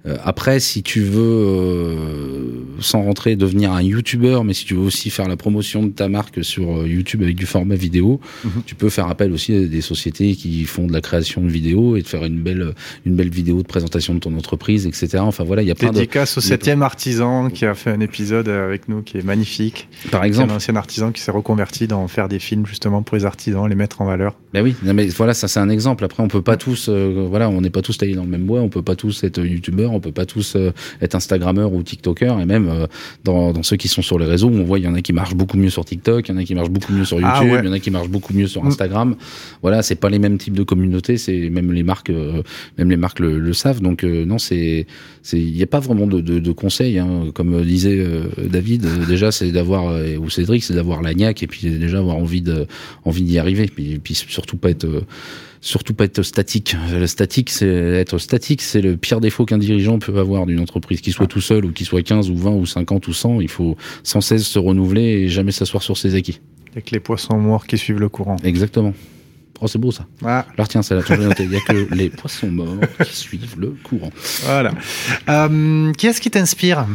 Euh, 0.07 0.17
après, 0.25 0.61
si 0.61 0.83
tu 0.83 1.03
veux, 1.03 1.21
euh, 1.21 2.35
sans 2.81 3.03
rentrer, 3.03 3.37
devenir 3.37 3.73
un 3.73 3.83
YouTuber, 3.83 4.41
mais 4.45 4.55
si 4.55 4.65
tu 4.65 4.75
veux 4.75 4.81
aussi 4.81 5.11
faire 5.11 5.29
la 5.29 5.37
promotion 5.37 5.83
de 5.85 5.91
ta 5.91 6.09
marque 6.09 6.43
sur 6.45 6.79
euh, 6.81 6.89
YouTube 6.89 7.23
avec 7.23 7.37
du 7.37 7.47
format 7.47 7.75
vidéo, 7.75 8.21
Mhm. 8.45 8.63
tu 8.67 8.75
peux 8.75 8.89
faire 8.89 9.09
appel 9.09 9.33
aussi 9.33 9.55
à 9.55 9.61
des 9.67 9.81
sociétés 9.81 10.35
qui 10.35 10.65
font 10.65 10.87
de 10.87 10.93
la 10.93 11.01
création 11.01 11.43
de 11.43 11.49
vidéos 11.49 11.97
et 11.97 12.03
de 12.03 12.07
faire 12.09 12.25
une 12.25 12.41
belle, 12.41 12.75
une 13.05 13.15
belle 13.15 13.29
vidéo 13.31 13.59
de 13.63 13.67
présentation 13.67 14.15
de 14.15 14.21
ton 14.21 14.35
entreprise, 14.37 14.87
etc. 14.87 15.19
Enfin 15.21 15.45
voilà, 15.45 15.63
il 15.63 15.69
y 15.69 15.71
a 15.71 15.75
plein 15.75 15.91
de, 15.91 15.95
Dédicace 15.95 16.39
au 16.39 16.41
il 16.41 16.45
y 16.45 16.47
a- 16.47 16.49
septième 16.49 16.83
artisan 16.83 17.51
qui 17.51 17.67
a 17.67 17.75
fait 17.75 17.91
un 17.91 18.01
épisode 18.01 18.49
avec 18.49 18.89
nous 18.89 19.03
qui 19.03 19.19
est 19.19 19.25
magnifique. 19.25 19.89
par 20.11 20.21
C'est 20.21 20.25
un 20.25 20.29
exemple. 20.29 20.53
ancien 20.53 20.77
artisan 20.77 21.13
qui 21.13 21.21
s'est 21.21 21.31
reconverti 21.31 21.87
dans 21.87 22.07
faire 22.09 22.29
des 22.29 22.39
films 22.39 22.67
justement 22.67 23.03
pour 23.03 23.17
les 23.17 23.25
artisans, 23.25 23.69
les 23.69 23.75
mettre 23.75 24.01
en 24.01 24.07
valeur. 24.07 24.35
Ben 24.55 24.63
oui, 24.65 24.75
mais 24.83 25.07
voilà, 25.09 25.35
ça 25.35 25.47
c'est 25.49 25.61
un 25.61 25.69
exemple. 25.69 26.05
Après, 26.05 26.23
on 26.23 26.29
peut 26.29 26.43
pas 26.43 26.57
tous, 26.57 26.87
euh, 26.89 27.27
voilà, 27.29 27.49
on 27.51 27.61
n'est 27.61 27.71
pas 27.71 27.83
tous 27.83 27.99
taillés 27.99 28.15
dans 28.15 28.25
le 28.25 28.31
même 28.31 28.45
bois, 28.45 28.61
on 28.61 28.69
peut 28.69 28.83
pas 28.83 28.97
tous 28.97 29.23
être 29.25 29.45
youtubeurs, 29.45 29.90
youtubeurs, 29.91 29.95
on 29.95 30.01
peut 30.01 30.13
pas 30.13 30.27
tous 30.27 30.57
euh, 30.57 30.73
être 31.01 31.15
instagrammeurs 31.15 31.73
ou 31.73 31.83
tiktokers 31.83 32.41
et 32.41 32.47
même 32.47 32.69
euh, 32.69 32.87
dans, 33.25 33.53
dans 33.53 33.63
ceux 33.63 33.77
qui 33.77 33.89
sont 33.89 34.03
sur 34.03 34.19
les 34.19 34.27
réseaux, 34.27 34.49
on 34.49 34.65
voit 34.65 34.79
il 34.79 34.85
y 34.85 34.89
en 34.89 34.95
a 34.95 35.03
qui 35.03 35.13
marchent 35.13 35.35
beaucoup 35.35 35.57
mieux 35.57 35.71
sur 35.71 35.85
TikTok, 35.85 36.29
il 36.29 36.33
y 36.33 36.35
en 36.35 36.39
a 36.39 36.45
qui 36.45 36.55
marchent 36.55 36.71
beaucoup 36.71 36.93
mieux 36.93 37.05
sur 37.05 37.19
Ah 37.23 37.39
YouTube, 37.39 37.53
ouais. 37.53 37.61
il 37.63 37.67
y 37.67 37.69
en 37.69 37.73
a 37.73 37.79
qui 37.79 37.91
marchent 37.91 38.09
beaucoup 38.09 38.35
mieux 38.35 38.47
sur 38.47 38.65
Mm. 38.65 38.69
Instagram. 38.69 39.17
Voilà, 39.63 39.83
c'est 39.83 39.95
pas 39.95 40.11
les 40.11 40.19
mêmes 40.19 40.39
types 40.39 40.55
de 40.55 40.63
communautés, 40.63 41.17
c'est 41.17 41.51
même 41.51 41.73
les 41.73 41.83
marques 41.83 42.11
euh, 42.11 42.43
même 42.79 42.91
les 42.91 42.97
marques 42.97 43.21
le, 43.21 43.39
le 43.39 43.53
savent. 43.53 43.81
Donc 43.81 44.05
euh, 44.05 44.25
non, 44.25 44.39
c'est 44.39 44.87
c'est 45.23 45.39
il 45.39 45.57
y 45.57 45.63
a 45.63 45.67
pas 45.67 45.81
vraiment 45.81 46.07
de, 46.07 46.21
de, 46.21 46.39
de 46.39 46.53
conseils 46.53 46.99
hein. 46.99 47.31
comme 47.35 47.63
disait 47.65 47.99
euh, 47.99 48.25
David 48.49 48.87
déjà 49.07 49.33
c'est 49.33 49.53
d'avoir 49.53 49.95
ou 50.19 50.31
Cédric, 50.31 50.63
c'est 50.65 50.75
d'avoir 50.75 51.03
la 51.03 51.15
niaque 51.15 51.43
et 51.43 51.47
puis 51.47 51.71
déjà 51.71 51.99
avoir 51.99 52.17
envie 52.17 52.43
de 52.43 52.67
envie 53.05 53.23
d'y 53.23 53.39
arriver 53.39 53.67
puis, 53.67 53.99
puis 53.99 54.15
surtout 54.15 54.57
pas 54.57 54.71
être 54.71 54.87
surtout 55.61 55.95
pas 55.95 56.05
être 56.05 56.23
statique. 56.23 56.77
Le 56.93 57.07
statique, 57.07 57.51
c'est 57.51 57.67
être 57.69 58.19
statique, 58.19 58.63
c'est 58.63 58.81
le 58.81 58.97
pire 58.97 59.21
défaut 59.21 59.45
qu'un 59.45 59.59
dirigeant 59.59 59.99
peut 59.99 60.19
avoir 60.19 60.47
d'une 60.47 60.61
entreprise, 60.61 61.01
qu'il 61.01 61.13
soit 61.13 61.27
tout 61.27 61.41
seul 61.41 61.65
ou 61.65 61.73
qu'il 61.73 61.87
soit 61.87 62.03
15 62.03 62.31
ou 62.31 62.37
20 62.37 62.51
ou 62.53 62.67
50 62.67 63.07
ou 63.09 63.13
100. 63.13 63.41
Il 63.41 63.49
faut 63.49 63.77
sans 64.03 64.21
cesse 64.21 64.47
se 64.47 64.59
renouveler 64.59 65.03
et 65.03 65.29
jamais 65.29 65.53
s'asseoir 65.53 65.83
sur 65.83 65.97
ses 65.97 66.15
acquis. 66.15 66.41
Avec 66.73 66.91
les 66.91 67.01
poissons 67.01 67.37
morts 67.37 67.67
qui 67.67 67.77
suivent 67.79 68.01
le 68.01 68.09
courant. 68.09 68.37
Exactement. 68.45 68.95
Oh, 69.61 69.67
c'est 69.67 69.79
beau 69.79 69.91
ça. 69.93 70.07
Ah, 70.25 70.47
Alors 70.55 70.69
tiens, 70.69 70.83
c'est 70.83 70.95
la 70.95 71.03
Il 71.41 71.53
y 71.53 71.57
a 71.57 71.61
que 71.61 71.95
les 71.95 72.09
poissons 72.09 72.51
morts 72.51 72.79
qui 73.05 73.15
suivent 73.15 73.57
le 73.59 73.77
courant. 73.83 74.11
voilà. 74.45 74.73
Euh, 75.29 75.93
qui 75.93 76.07
est-ce 76.07 76.21
qui 76.21 76.31
t'inspire 76.31 76.87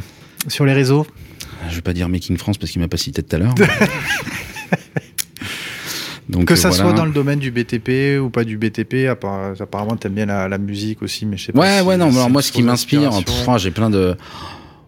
sur 0.47 0.65
les 0.65 0.73
réseaux? 0.73 1.05
Je 1.69 1.75
vais 1.75 1.81
pas 1.81 1.93
dire 1.93 2.09
Making 2.09 2.37
France 2.37 2.57
parce 2.57 2.71
qu'il 2.71 2.81
m'a 2.81 2.87
pas 2.87 2.97
cité 2.97 3.21
tout 3.21 3.35
à 3.35 3.39
l'heure. 3.39 3.55
Donc, 6.27 6.45
Que 6.45 6.55
ça 6.55 6.69
voilà. 6.69 6.83
soit 6.83 6.93
dans 6.93 7.05
le 7.05 7.11
domaine 7.11 7.39
du 7.39 7.51
BTP 7.51 8.19
ou 8.19 8.29
pas 8.29 8.43
du 8.43 8.57
BTP, 8.57 9.07
apparemment 9.09 9.95
t'aimes 9.95 10.13
bien 10.13 10.25
la, 10.25 10.47
la 10.47 10.57
musique 10.57 11.01
aussi, 11.03 11.25
mais 11.25 11.37
je 11.37 11.45
sais 11.45 11.51
pas. 11.51 11.59
Ouais, 11.59 11.79
si 11.79 11.85
ouais, 11.85 11.97
non, 11.97 12.09
alors 12.09 12.29
moi, 12.29 12.41
ce 12.41 12.51
qui 12.51 12.63
m'inspire, 12.63 13.11
j'ai 13.57 13.71
plein 13.71 13.89
de. 13.89 14.15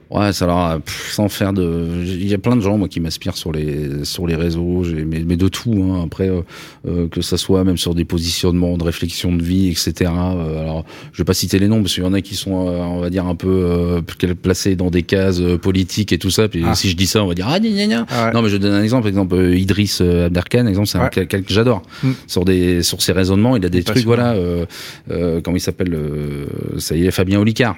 Ouais, 0.09 0.31
ça 0.31 0.45
alors, 0.45 0.79
pff, 0.81 1.11
sans 1.11 1.27
faire 1.27 1.51
de. 1.51 2.01
Il 2.05 2.27
y 2.27 2.33
a 2.33 2.37
plein 2.37 2.55
de 2.55 2.61
gens, 2.61 2.77
moi, 2.77 2.87
qui 2.87 2.99
m'inspirent 3.01 3.35
sur 3.35 3.51
les, 3.51 4.05
sur 4.05 4.25
les 4.25 4.35
réseaux, 4.35 4.83
mais, 5.05 5.23
mais 5.25 5.35
de 5.35 5.47
tout, 5.49 5.73
hein. 5.91 6.01
Après, 6.05 6.29
euh, 6.29 6.41
euh, 6.87 7.07
que 7.09 7.21
ça 7.21 7.35
soit 7.37 7.63
même 7.65 7.77
sur 7.77 7.93
des 7.93 8.05
positionnements 8.05 8.77
de 8.77 8.83
réflexion 8.83 9.33
de 9.33 9.43
vie, 9.43 9.67
etc. 9.67 9.93
Euh, 10.09 10.61
alors, 10.61 10.85
je 11.11 11.17
vais 11.17 11.25
pas 11.25 11.33
citer 11.33 11.59
les 11.59 11.67
noms, 11.67 11.81
parce 11.81 11.93
qu'il 11.93 12.03
y 12.03 12.07
en 12.07 12.13
a 12.13 12.21
qui 12.21 12.35
sont, 12.35 12.67
euh, 12.69 12.77
on 12.79 12.99
va 12.99 13.09
dire, 13.09 13.25
un 13.25 13.35
peu 13.35 13.49
euh, 13.49 14.01
placés 14.41 14.75
dans 14.77 14.89
des 14.89 15.03
cases 15.03 15.41
politiques 15.61 16.13
et 16.13 16.17
tout 16.17 16.31
ça. 16.31 16.47
Puis 16.47 16.63
Ah. 16.65 16.73
si 16.75 16.89
je 16.89 16.95
dis 16.95 17.07
ça, 17.07 17.23
on 17.23 17.27
va 17.27 17.33
dire, 17.33 17.47
ah, 17.49 17.59
gna, 17.59 17.69
gna, 17.69 17.85
gna. 17.87 18.05
Ah 18.09 18.27
ouais. 18.27 18.33
Non, 18.33 18.41
mais 18.41 18.49
je 18.49 18.57
donne 18.57 18.73
un 18.73 18.83
exemple. 18.83 19.07
Exemple, 19.09 19.35
Idriss 19.55 19.99
Abderkan, 20.01 20.67
exemple, 20.67 20.87
c'est 20.87 20.97
un 20.97 21.03
Ouais. 21.03 21.09
quelqu'un 21.11 21.41
que 21.41 21.53
j'adore. 21.53 21.81
Mm. 22.03 22.11
Sur 22.27 22.45
des, 22.45 22.81
sur 22.83 23.01
ses 23.01 23.11
raisonnements, 23.11 23.55
il 23.57 23.65
a 23.65 23.69
des 23.69 23.83
trucs, 23.83 24.05
voilà, 24.05 24.31
euh, 24.33 24.65
euh, 25.11 25.41
comment 25.43 25.57
il 25.57 25.61
s'appelle, 25.61 25.93
euh, 25.93 26.45
ça 26.77 26.95
y 26.95 27.05
est, 27.05 27.11
Fabien 27.11 27.39
Olicard. 27.39 27.75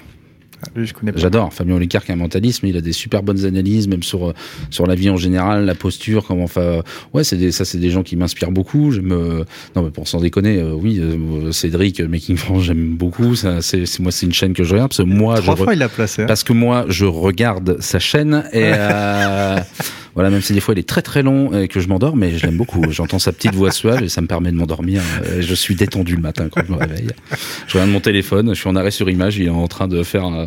Ah, 0.62 0.70
je. 0.76 0.92
J'adore 1.16 1.54
Fabien 1.54 1.76
Olicard 1.76 2.04
qui 2.04 2.12
a 2.12 2.16
un 2.16 2.18
mentalisme, 2.18 2.68
il 2.68 2.76
a 2.76 2.82
des 2.82 2.92
super 2.92 3.24
bonnes 3.24 3.46
analyses, 3.46 3.88
même 3.88 4.04
sur 4.04 4.30
euh, 4.30 4.34
sur 4.70 4.86
la 4.88 4.96
vie 4.96 5.10
en 5.10 5.16
général, 5.18 5.66
la 5.66 5.74
posture, 5.76 6.26
comment 6.28 6.44
enfin 6.44 6.82
ouais 7.14 7.24
c'est 7.24 7.38
des, 7.38 7.52
ça 7.54 7.64
c'est 7.64 7.78
des 7.78 7.90
gens 7.90 8.04
qui 8.04 8.16
m'inspirent 8.18 8.52
beaucoup. 8.52 8.92
J'aime 8.92 9.12
euh, 9.14 9.44
non 9.76 9.84
mais 9.84 9.90
pour 9.90 10.08
sans 10.08 10.20
déconner, 10.20 10.58
euh, 10.58 10.74
oui 10.74 11.00
euh, 11.00 11.52
Cédric 11.54 12.02
euh, 12.02 12.08
Making 12.10 12.36
France 12.36 12.64
j'aime 12.64 12.96
beaucoup. 12.96 13.36
Ça 13.36 13.62
c'est 13.62 13.86
moi 14.00 14.12
c'est 14.12 14.26
une 14.26 14.34
chaîne 14.34 14.54
que 14.54 14.64
je 14.66 14.74
regarde 14.74 14.90
parce 14.90 14.98
que 14.98 15.04
moi 15.04 15.38
je 15.38 15.42
Trois 15.44 15.56
re- 15.56 15.64
fois 15.64 15.74
il 15.74 15.80
l'a 15.80 15.88
placé. 15.90 16.24
hein. 16.24 16.26
parce 16.28 16.44
que 16.44 16.52
moi 16.54 16.86
je 16.90 17.06
regarde 17.06 17.78
sa 17.80 18.00
chaîne 18.00 18.44
et 18.52 18.64
euh, 18.74 19.60
voilà 20.16 20.30
même 20.30 20.42
si 20.42 20.54
des 20.54 20.60
fois 20.60 20.74
il 20.74 20.80
est 20.80 20.88
très 20.88 21.02
très 21.02 21.24
long 21.24 21.58
et 21.58 21.68
que 21.68 21.80
je 21.80 21.88
m'endors 21.88 22.16
mais 22.16 22.38
je 22.38 22.46
l'aime 22.46 22.58
beaucoup. 22.58 22.84
J'entends 22.90 23.20
sa 23.20 23.32
petite 23.32 23.56
voix 23.56 23.72
suave 23.72 24.04
et 24.04 24.10
ça 24.10 24.22
me 24.22 24.28
permet 24.28 24.52
de 24.52 24.58
m'endormir. 24.58 25.02
Je 25.40 25.54
suis 25.54 25.76
détendu 25.76 26.16
le 26.16 26.22
matin 26.22 26.50
quand 26.50 26.62
je 26.66 26.72
me 26.72 26.78
réveille. 26.78 27.08
Je 27.68 27.74
regarde 27.74 27.92
mon 27.92 28.00
téléphone, 28.00 28.50
je 28.54 28.60
suis 28.60 28.70
en 28.70 28.76
arrêt 28.76 28.92
sur 28.92 29.10
image, 29.10 29.38
il 29.38 29.48
est 29.48 29.50
en 29.50 29.68
train 29.68 29.88
de 29.88 30.04
faire 30.04 30.26
euh, 30.26 30.46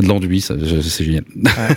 de 0.00 0.06
l'enduit, 0.06 0.40
c'est 0.40 1.04
génial. 1.04 1.24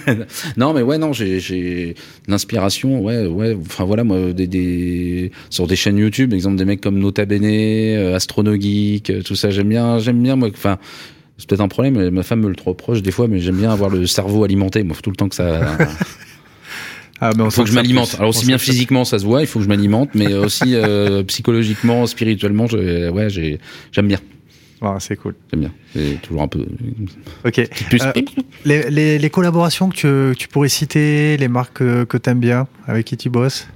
non, 0.58 0.73
mais 0.73 0.82
ouais, 0.82 0.97
non, 0.97 1.13
j'ai, 1.13 1.39
j'ai 1.39 1.95
l'inspiration, 2.28 3.02
ouais, 3.02 3.26
ouais. 3.26 3.58
Enfin 3.60 3.84
voilà, 3.84 4.04
moi, 4.04 4.34
des, 4.34 4.47
des 4.47 5.32
sur 5.50 5.67
des 5.67 5.76
chaînes 5.76 5.97
YouTube, 5.97 6.34
exemple 6.34 6.58
des 6.58 6.65
mecs 6.65 6.82
comme 6.82 7.00
Nota 7.00 7.26
Bene, 7.26 7.45
euh, 7.45 8.15
Astronogeek, 8.15 9.10
euh, 9.10 9.21
tout 9.21 9.36
ça, 9.36 9.50
j'aime 9.50 9.69
bien, 9.69 10.00
j'aime 10.00 10.21
bien 10.21 10.36
moi. 10.36 10.50
Enfin, 10.50 10.78
c'est 11.38 11.47
peut-être 11.47 11.62
un 11.62 11.67
problème, 11.67 12.10
ma 12.10 12.23
femme 12.23 12.41
me 12.41 12.50
le 12.50 12.56
trop 12.56 12.71
reproche 12.71 13.02
des 13.02 13.12
fois, 13.12 13.28
mais 13.28 13.39
j'aime 13.39 13.58
bien 13.58 13.71
avoir 13.71 13.89
le 13.89 14.08
cerveau 14.08 14.43
alimenté. 14.43 14.84
Moi, 14.84 14.95
faut 14.95 15.02
tout 15.02 15.12
le 15.12 15.15
temps 15.15 15.30
que 15.30 15.36
ça. 15.36 15.78
Ah, 17.19 17.32
mais 17.36 17.41
on 17.43 17.45
Il 17.47 17.51
faut 17.51 17.63
que 17.63 17.69
je 17.69 17.73
m'alimente. 17.75 18.15
Alors 18.15 18.30
aussi 18.30 18.45
bien 18.45 18.58
physiquement, 18.58 19.03
ça 19.06 19.19
se 19.19 19.25
voit, 19.25 19.41
il 19.41 19.47
faut 19.47 19.60
que 19.60 19.63
je 19.63 19.69
m'alimente, 19.69 20.10
mais 20.13 20.34
aussi 20.34 20.75
euh, 20.75 21.23
psychologiquement, 21.27 22.06
spirituellement, 22.06 22.67
je, 22.67 23.10
ouais, 23.10 23.30
j'ai, 23.30 23.60
j'aime 23.91 24.08
bien. 24.08 24.19
Ah, 24.82 24.97
c'est 24.99 25.15
cool. 25.15 25.34
j'aime 25.51 25.62
bien. 25.62 25.71
C'est 25.95 26.21
toujours 26.21 26.43
un 26.43 26.47
peu 26.47 26.63
Ok. 27.45 27.67
plus. 27.89 27.99
Euh, 28.03 28.12
Les, 28.65 28.89
les, 28.91 29.17
les 29.17 29.30
collaborations 29.32 29.89
que 29.89 29.95
tu, 29.95 30.01
que 30.01 30.34
tu 30.38 30.47
pourrais 30.47 30.69
citer, 30.69 31.36
les 31.38 31.47
marques 31.47 31.77
que, 31.77 32.03
que 32.03 32.17
t'aimes 32.17 32.39
bien, 32.39 32.67
avec 32.86 33.06
qui 33.06 33.17
tu 33.17 33.30
bosses? 33.32 33.67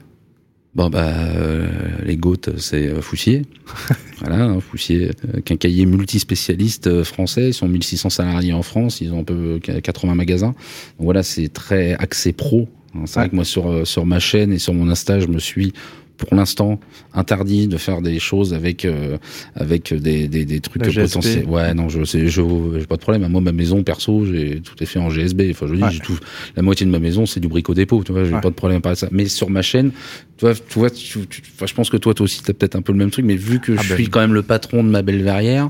Bon 0.73 0.89
bah 0.89 1.09
euh, 1.09 1.67
les 2.05 2.15
GOAT 2.15 2.37
c'est 2.57 3.01
Foussier. 3.01 3.41
voilà, 4.21 4.45
hein, 4.45 4.59
Foussier, 4.61 5.11
quincaillier 5.43 5.85
multispécialiste 5.85 7.03
français, 7.03 7.49
ils 7.49 7.53
sont 7.53 7.67
1600 7.67 8.09
salariés 8.09 8.53
en 8.53 8.61
France, 8.61 9.01
ils 9.01 9.11
ont 9.11 9.19
un 9.19 9.23
peu 9.25 9.59
euh, 9.67 9.81
80 9.81 10.15
magasins. 10.15 10.47
Donc 10.51 10.55
voilà, 10.99 11.23
c'est 11.23 11.49
très 11.49 11.93
axé 11.95 12.31
pro. 12.31 12.69
C'est 12.93 12.99
Ouais. 12.99 13.05
vrai 13.23 13.29
que 13.29 13.35
moi 13.35 13.45
sur 13.45 13.69
euh, 13.69 13.85
sur 13.85 14.05
ma 14.05 14.19
chaîne 14.19 14.51
et 14.53 14.59
sur 14.59 14.73
mon 14.73 14.89
Insta, 14.89 15.19
je 15.19 15.27
me 15.27 15.39
suis 15.39 15.73
pour 16.17 16.35
l'instant 16.35 16.79
interdit 17.15 17.67
de 17.67 17.77
faire 17.77 18.01
des 18.03 18.19
choses 18.19 18.53
avec 18.53 18.85
euh, 18.85 19.17
avec 19.55 19.91
des, 19.91 20.27
des, 20.27 20.45
des 20.45 20.59
trucs 20.59 20.83
potentiels. 20.83 21.45
Ouais, 21.45 21.73
non, 21.73 21.89
je 21.89 22.03
sais, 22.03 22.27
je 22.27 22.41
j'ai 22.77 22.85
pas 22.85 22.97
de 22.97 23.01
problème. 23.01 23.27
Moi, 23.27 23.41
ma 23.41 23.51
maison 23.51 23.81
perso, 23.81 24.23
j'ai 24.25 24.61
tout 24.61 24.75
est 24.83 24.85
fait 24.85 24.99
en 24.99 25.09
GSB. 25.09 25.47
Enfin, 25.49 25.65
je 25.67 25.73
dis, 25.73 25.81
Ouais. 25.81 25.89
tout, 26.03 26.19
la 26.55 26.61
moitié 26.61 26.85
de 26.85 26.91
ma 26.91 26.99
maison, 26.99 27.25
c'est 27.25 27.39
du 27.39 27.47
brico 27.47 27.73
dépôt. 27.73 28.03
Tu 28.03 28.11
vois, 28.11 28.23
j'ai 28.25 28.33
Ouais. 28.35 28.41
pas 28.41 28.49
de 28.51 28.53
problème 28.55 28.81
par 28.81 28.95
ça. 28.95 29.07
Mais 29.11 29.25
sur 29.25 29.49
ma 29.49 29.63
chaîne, 29.63 29.91
tu 30.37 30.45
vois, 30.45 30.53
tu 30.53 30.77
vois, 30.77 30.91
tu- 30.91 31.25
tu- 31.27 31.41
je 31.65 31.73
pense 31.73 31.89
que 31.89 31.97
toi, 31.97 32.13
toi 32.13 32.23
aussi, 32.25 32.43
t'as 32.43 32.53
peut-être 32.53 32.75
un 32.75 32.83
peu 32.83 32.91
le 32.91 32.99
même 32.99 33.09
truc. 33.09 33.25
Mais 33.25 33.35
vu 33.35 33.59
que 33.59 33.71
Ah 33.77 33.81
je 33.81 33.89
ben. 33.89 33.95
suis 33.95 34.07
quand 34.09 34.19
même 34.19 34.35
le 34.35 34.43
patron 34.43 34.83
de 34.83 34.89
ma 34.89 35.01
belle 35.01 35.23
verrière. 35.23 35.69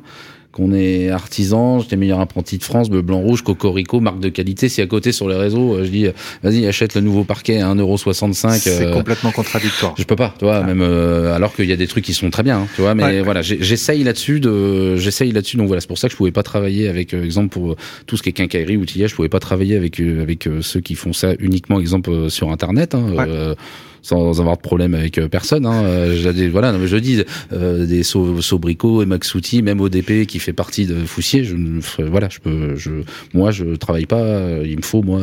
Qu'on 0.52 0.74
est 0.74 1.10
artisan, 1.10 1.80
j'étais 1.80 1.96
meilleur 1.96 2.20
apprenti 2.20 2.58
de 2.58 2.64
France, 2.64 2.90
bleu, 2.90 3.02
blanc, 3.02 3.20
rouge, 3.22 3.42
cocorico, 3.42 4.02
marque 4.02 4.20
de 4.20 4.28
qualité. 4.28 4.68
Si 4.68 4.82
à 4.82 4.86
côté 4.88 5.14
sur 5.14 5.30
les 5.30 5.36
réseaux, 5.38 5.76
euh, 5.76 5.86
je 5.86 5.90
dis, 5.90 6.08
euh, 6.08 6.12
vas-y, 6.44 6.68
achète 6.68 6.94
le 6.96 7.00
nouveau 7.02 7.24
parquet 7.24 7.62
à 7.62 7.68
1,65€. 7.74 8.58
C'est 8.60 8.86
euh, 8.86 8.92
complètement 8.94 9.32
contradictoire. 9.32 9.94
je 9.98 10.04
peux 10.04 10.18
pas, 10.18 10.34
tu 10.38 10.44
vois, 10.44 10.62
même 10.64 10.82
euh, 10.82 11.34
alors 11.34 11.56
qu'il 11.56 11.70
y 11.70 11.72
a 11.72 11.78
des 11.78 11.88
trucs 11.88 12.04
qui 12.04 12.14
sont 12.14 12.30
très 12.30 12.44
bien, 12.44 12.60
hein, 12.60 12.68
tu 12.76 12.82
vois. 12.82 12.96
Mais 12.96 13.04
Ouais. 13.04 13.22
voilà, 13.22 13.42
j'essaye 13.42 14.04
là-dessus 14.04 14.40
de, 14.42 14.98
j'essaye 14.98 15.32
là-dessus. 15.32 15.56
Donc 15.56 15.68
voilà, 15.68 15.80
c'est 15.80 15.88
pour 15.88 15.98
ça 15.98 16.08
que 16.08 16.12
je 16.12 16.18
pouvais 16.18 16.32
pas 16.32 16.44
travailler 16.44 16.90
avec, 16.90 17.14
euh, 17.14 17.24
exemple 17.24 17.48
pour 17.50 17.76
tout 18.06 18.18
ce 18.18 18.22
qui 18.24 18.30
est 18.30 18.34
quincaillerie, 18.34 18.76
outillage, 18.78 19.12
je 19.12 19.16
pouvais 19.16 19.30
pas 19.30 19.40
travailler 19.40 19.78
avec 19.78 20.00
avec 20.02 20.50
ceux 20.62 20.80
qui 20.82 20.96
font 20.96 21.14
ça 21.14 21.34
uniquement, 21.40 21.80
exemple 21.80 22.30
sur 22.30 22.52
Internet. 22.52 22.94
Hein, 22.96 23.06
Ouais. 23.16 23.56
Sans 24.02 24.40
avoir 24.40 24.58
de 24.58 24.62
problème 24.62 24.94
avec 24.96 25.18
euh, 25.18 25.28
personne. 25.28 25.66
Hein. 25.66 25.84
Euh, 25.84 26.16
j'ai 26.16 26.50
voilà, 26.50 26.72
non, 26.72 26.80
mais 26.80 26.88
je 26.88 26.98
dis 26.98 27.24
euh, 27.54 27.86
des 27.86 28.04
so, 28.04 28.42
Sobrico 28.42 29.02
et 29.04 29.06
Maxouti, 29.06 29.62
même 29.62 29.80
ODP 29.82 30.26
qui 30.26 30.40
fait 30.40 30.54
partie 30.54 30.86
de 30.86 30.96
Foussier. 31.06 31.44
Je, 31.44 31.56
voilà, 32.04 32.28
je 32.30 32.40
peux, 32.40 32.76
je, 32.76 32.92
moi, 33.34 33.52
je 33.52 33.76
travaille 33.76 34.06
pas. 34.06 34.20
euh, 34.22 34.64
Il 34.66 34.78
me 34.78 34.82
faut 34.82 35.02
moi 35.04 35.22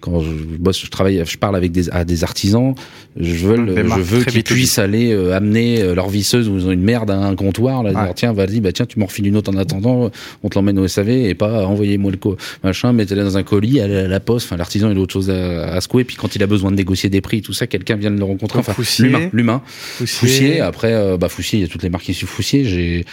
quand 0.00 0.20
je 0.20 0.30
bosse, 0.58 0.84
je 0.84 0.90
travaille, 0.90 1.22
je 1.26 1.36
parle 1.38 1.56
avec 1.56 1.72
des, 1.72 1.90
à 1.90 2.04
des 2.04 2.22
artisans. 2.24 2.74
Je 3.18 3.46
veux, 3.46 3.56
je 3.56 4.00
veux 4.00 4.24
qu'ils 4.24 4.40
B2B. 4.42 4.44
puissent 4.44 4.78
aller 4.78 5.12
euh, 5.12 5.34
amener 5.34 5.94
leur 5.94 6.08
visseuse 6.08 6.48
ou 6.48 6.56
ils 6.58 6.66
ont 6.66 6.70
une 6.72 6.82
merde 6.82 7.10
à 7.10 7.16
un 7.18 7.34
comptoir, 7.34 7.82
là, 7.82 7.90
Ouais. 7.96 8.04
dire 8.04 8.14
tiens, 8.14 8.32
vas-y, 8.32 8.60
bah 8.60 8.72
tiens, 8.72 8.86
tu 8.86 8.98
m'en 8.98 9.06
refiles 9.06 9.26
une 9.26 9.36
autre 9.36 9.50
en 9.52 9.56
attendant, 9.56 10.10
on 10.42 10.48
te 10.48 10.54
l'emmène 10.58 10.78
au 10.78 10.86
SAV 10.88 11.08
et 11.08 11.34
pas 11.34 11.66
envoyez-moi 11.66 12.10
le 12.10 12.16
co 12.18 12.36
machin, 12.62 12.92
mettez-la 12.92 13.24
dans 13.24 13.36
un 13.38 13.42
colis, 13.42 13.80
allez 13.80 13.96
à 13.96 14.08
la 14.08 14.20
poste. 14.20 14.46
Enfin, 14.46 14.56
l'artisan 14.56 14.90
il 14.90 14.96
a 14.98 15.00
autre 15.00 15.12
chose 15.12 15.30
à, 15.30 15.72
à 15.72 15.80
secouer. 15.80 16.04
Puis 16.04 16.16
quand 16.16 16.34
il 16.36 16.42
a 16.42 16.46
besoin 16.46 16.70
de 16.70 16.76
négocier 16.76 17.08
des 17.10 17.20
prix, 17.20 17.40
tout 17.42 17.52
ça, 17.52 17.66
quelqu'un 17.66 17.96
vient 17.96 18.05
de 18.14 18.18
le 18.18 18.24
rencontrer. 18.24 18.58
Enfin, 18.60 18.74
l'humain, 19.02 19.28
l'humain. 19.32 19.62
Foussier. 19.66 20.06
Foussier. 20.28 20.60
Après, 20.60 20.92
euh, 20.92 21.16
bah 21.16 21.28
Foussier, 21.28 21.58
il 21.58 21.62
y 21.62 21.64
a 21.64 21.68
toutes 21.68 21.82
les 21.82 21.90
marques 21.90 22.04
qui 22.04 22.14
suivent 22.14 22.28
Foussier. 22.28 22.64
J'ai 22.64 23.04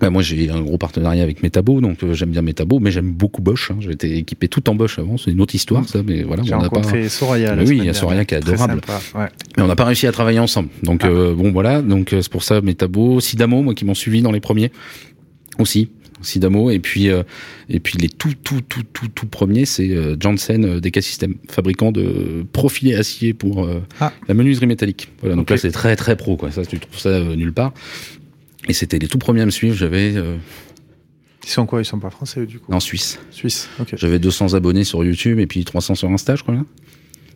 bah, 0.00 0.10
moi, 0.10 0.20
j'ai 0.20 0.50
un 0.50 0.60
gros 0.60 0.76
partenariat 0.76 1.22
avec 1.22 1.42
Metabo, 1.42 1.80
donc 1.80 2.02
euh, 2.02 2.12
j'aime 2.12 2.28
bien 2.30 2.42
Metabo, 2.42 2.80
mais 2.80 2.90
j'aime 2.90 3.12
beaucoup 3.12 3.40
Bosch. 3.40 3.70
Hein. 3.70 3.76
J'ai 3.80 3.92
été 3.92 4.14
équipé 4.18 4.46
tout 4.46 4.68
en 4.68 4.74
Bosch 4.74 4.98
avant, 4.98 5.16
c'est 5.16 5.30
une 5.30 5.40
autre 5.40 5.54
histoire, 5.54 5.88
ça, 5.88 6.00
mais 6.06 6.22
voilà, 6.22 6.42
J'ai 6.42 6.54
on 6.54 6.60
n'a 6.60 6.68
pas. 6.68 6.82
Soraya. 7.08 7.54
la 7.56 7.62
Oui, 7.64 7.78
il 7.78 7.84
y 7.84 7.88
a 7.88 7.94
Soraya 7.94 8.26
qui 8.26 8.34
est 8.34 8.38
adorable. 8.38 8.74
sympa, 8.86 9.00
ouais. 9.18 9.28
Mais 9.56 9.62
on 9.62 9.66
n'a 9.66 9.76
pas 9.76 9.84
réussi 9.86 10.06
à 10.06 10.12
travailler 10.12 10.38
ensemble. 10.38 10.68
Donc 10.82 11.00
Ah. 11.02 11.08
euh, 11.08 11.34
bon 11.34 11.50
voilà, 11.50 11.80
donc 11.80 12.08
c'est 12.10 12.28
pour 12.28 12.42
ça 12.42 12.60
Metabo, 12.60 13.20
Sidamo, 13.20 13.62
moi 13.62 13.72
qui 13.74 13.86
m'ont 13.86 13.94
suivi 13.94 14.20
dans 14.20 14.32
les 14.32 14.40
premiers 14.40 14.70
aussi. 15.58 15.88
Sidamo 16.26 16.70
et 16.70 16.78
puis 16.78 17.08
euh, 17.08 17.22
et 17.68 17.80
puis 17.80 17.96
les 17.98 18.08
tout 18.08 18.32
tout 18.44 18.60
tout 18.60 18.82
tout 18.92 19.08
tout 19.08 19.26
premiers 19.26 19.64
c'est 19.64 19.90
euh, 19.90 20.16
Janssen 20.20 20.64
euh, 20.64 20.80
Deca 20.80 21.00
System, 21.00 21.34
fabricant 21.48 21.92
de 21.92 22.44
profilés 22.52 22.94
acier 22.94 23.32
pour 23.34 23.68
Ah. 24.00 24.12
la 24.28 24.34
menuiserie 24.34 24.66
métallique. 24.66 25.08
Voilà, 25.20 25.36
donc 25.36 25.48
là 25.50 25.56
c'est 25.56 25.70
très 25.70 25.96
très 25.96 26.16
pro 26.16 26.36
quoi. 26.36 26.50
Ça 26.50 26.64
tu 26.66 26.78
trouves 26.78 26.98
ça 26.98 27.20
nulle 27.20 27.52
part. 27.52 27.72
Et 28.68 28.72
c'était 28.72 28.98
les 28.98 29.08
tout 29.08 29.18
premiers 29.18 29.42
à 29.42 29.46
me 29.46 29.50
suivre, 29.50 29.76
j'avais 29.76 30.14
Ils 31.44 31.50
sont 31.50 31.66
quoi? 31.66 31.80
Ils 31.80 31.84
sont 31.84 32.00
pas 32.00 32.10
français 32.10 32.44
du 32.46 32.58
coup? 32.58 32.72
En 32.72 32.80
Suisse. 32.80 33.18
Suisse. 33.30 33.68
Ok. 33.80 33.94
J'avais 33.96 34.18
200 34.18 34.54
abonnés 34.54 34.82
sur 34.84 35.04
YouTube 35.04 35.38
et 35.38 35.46
puis 35.46 35.64
300 35.64 35.94
sur 35.94 36.10
Insta, 36.10 36.34
je 36.34 36.42
crois. 36.42 36.56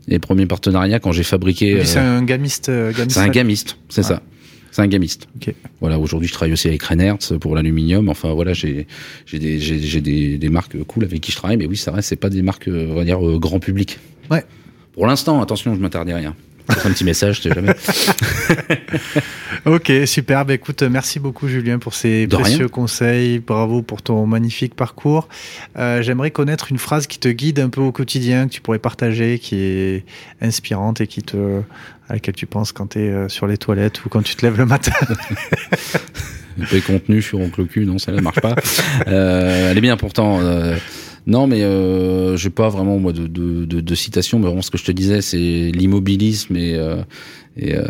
Les 0.09 0.19
premiers 0.19 0.47
partenariats 0.47 0.99
quand 0.99 1.13
j'ai 1.13 1.23
fabriqué 1.23 1.75
euh, 1.81 1.85
c'est 1.85 1.99
un 2.01 2.23
gamiste. 2.23 2.69
euh, 2.71 2.91
gamiste 2.93 3.13
c'est 3.13 3.21
un 3.21 3.29
gamiste, 3.29 3.77
c'est 3.89 4.01
Ouais. 4.01 4.09
ça. 4.09 4.23
C'est 4.71 4.83
un 4.83 4.87
gamiste. 4.87 5.29
Voilà, 5.81 5.99
aujourd'hui, 5.99 6.29
je 6.29 6.33
travaille 6.33 6.53
aussi 6.53 6.69
avec 6.69 6.83
Reinertz 6.83 7.33
pour 7.41 7.55
l'aluminium. 7.55 8.09
Enfin, 8.09 8.33
voilà, 8.33 8.53
j'ai 8.53 8.87
des, 9.33 10.49
marques 10.49 10.83
cool 10.85 11.05
avec 11.05 11.21
qui 11.21 11.33
je 11.33 11.37
travaille, 11.37 11.57
mais 11.57 11.67
oui, 11.67 11.77
ça 11.77 11.93
reste, 11.93 12.09
c'est 12.09 12.17
pas 12.17 12.31
des 12.31 12.43
marques, 12.43 12.69
on 12.69 12.95
va 12.95 13.05
dire, 13.05 13.27
euh, 13.27 13.39
grand 13.39 13.59
public. 13.59 13.99
Ouais. 14.31 14.45
Pour 14.93 15.07
l'instant, 15.07 15.41
attention, 15.41 15.75
je 15.75 15.81
m'interdis 15.81 16.13
rien. 16.13 16.35
Un 16.85 16.91
petit 16.93 17.05
message, 17.05 17.41
sais 17.43 17.51
jamais. 17.53 17.75
Ok, 19.67 19.93
super. 20.07 20.45
Bah, 20.47 20.55
écoute, 20.55 20.83
merci 20.83 21.21
beaucoup 21.21 21.47
Julien 21.49 21.79
pour 21.79 21.93
ces 21.95 22.27
De 22.27 22.37
précieux 22.37 22.59
rien. 22.61 22.69
conseils. 22.69 23.39
Bravo 23.41 23.83
pour 23.83 24.01
ton 24.01 24.25
magnifique 24.27 24.75
parcours. 24.75 25.29
Euh, 25.79 26.01
J'aimerais 26.03 26.31
connaître 26.31 26.69
une 26.71 26.79
phrase 26.79 27.07
qui 27.07 27.19
te 27.19 27.29
guide 27.29 27.59
un 27.61 27.69
peu 27.69 27.81
au 27.83 27.93
quotidien, 27.93 28.47
que 28.49 28.53
tu 28.53 28.61
pourrais 28.63 28.79
partager, 28.79 29.39
qui 29.39 29.57
est 29.57 30.05
inspirante 30.41 31.01
et 31.03 31.07
qui 31.07 31.23
te, 31.23 31.61
à 32.09 32.15
laquelle 32.15 32.35
tu 32.35 32.47
penses 32.47 32.73
quand 32.73 32.91
tu 32.93 33.01
es 33.01 33.29
sur 33.29 33.47
les 33.47 33.59
toilettes 33.59 34.03
ou 34.05 34.09
quand 34.09 34.23
tu 34.23 34.35
te 34.35 34.47
lèves 34.47 34.57
le 34.57 34.67
matin. 34.67 34.93
Les 36.73 36.81
contenus 36.81 37.25
sur 37.25 37.39
Oncle 37.41 37.65
Cul, 37.67 37.87
non, 37.87 37.99
ça 37.99 38.13
ne 38.13 38.21
marche 38.21 38.41
pas. 38.41 38.55
Euh, 39.07 39.71
elle 39.71 39.79
est 39.79 39.81
bien 39.81 39.97
pourtant. 39.97 40.41
euh, 40.43 40.77
non, 41.27 41.47
mais 41.47 41.63
euh, 41.63 42.37
j'ai 42.37 42.51
pas 42.51 42.69
vraiment 42.69 42.99
moi 42.99 43.13
de, 43.13 43.27
de, 43.27 43.65
de, 43.65 43.81
de 43.81 43.95
citation, 43.95 44.39
mais 44.39 44.47
vraiment 44.47 44.63
ce 44.63 44.71
que 44.71 44.79
je 44.79 44.85
te 44.85 44.93
disais, 44.93 45.21
c'est 45.21 45.37
l'immobilisme 45.37 46.57
et, 46.57 46.75
euh, 46.75 47.03
et 47.57 47.75
euh, 47.75 47.85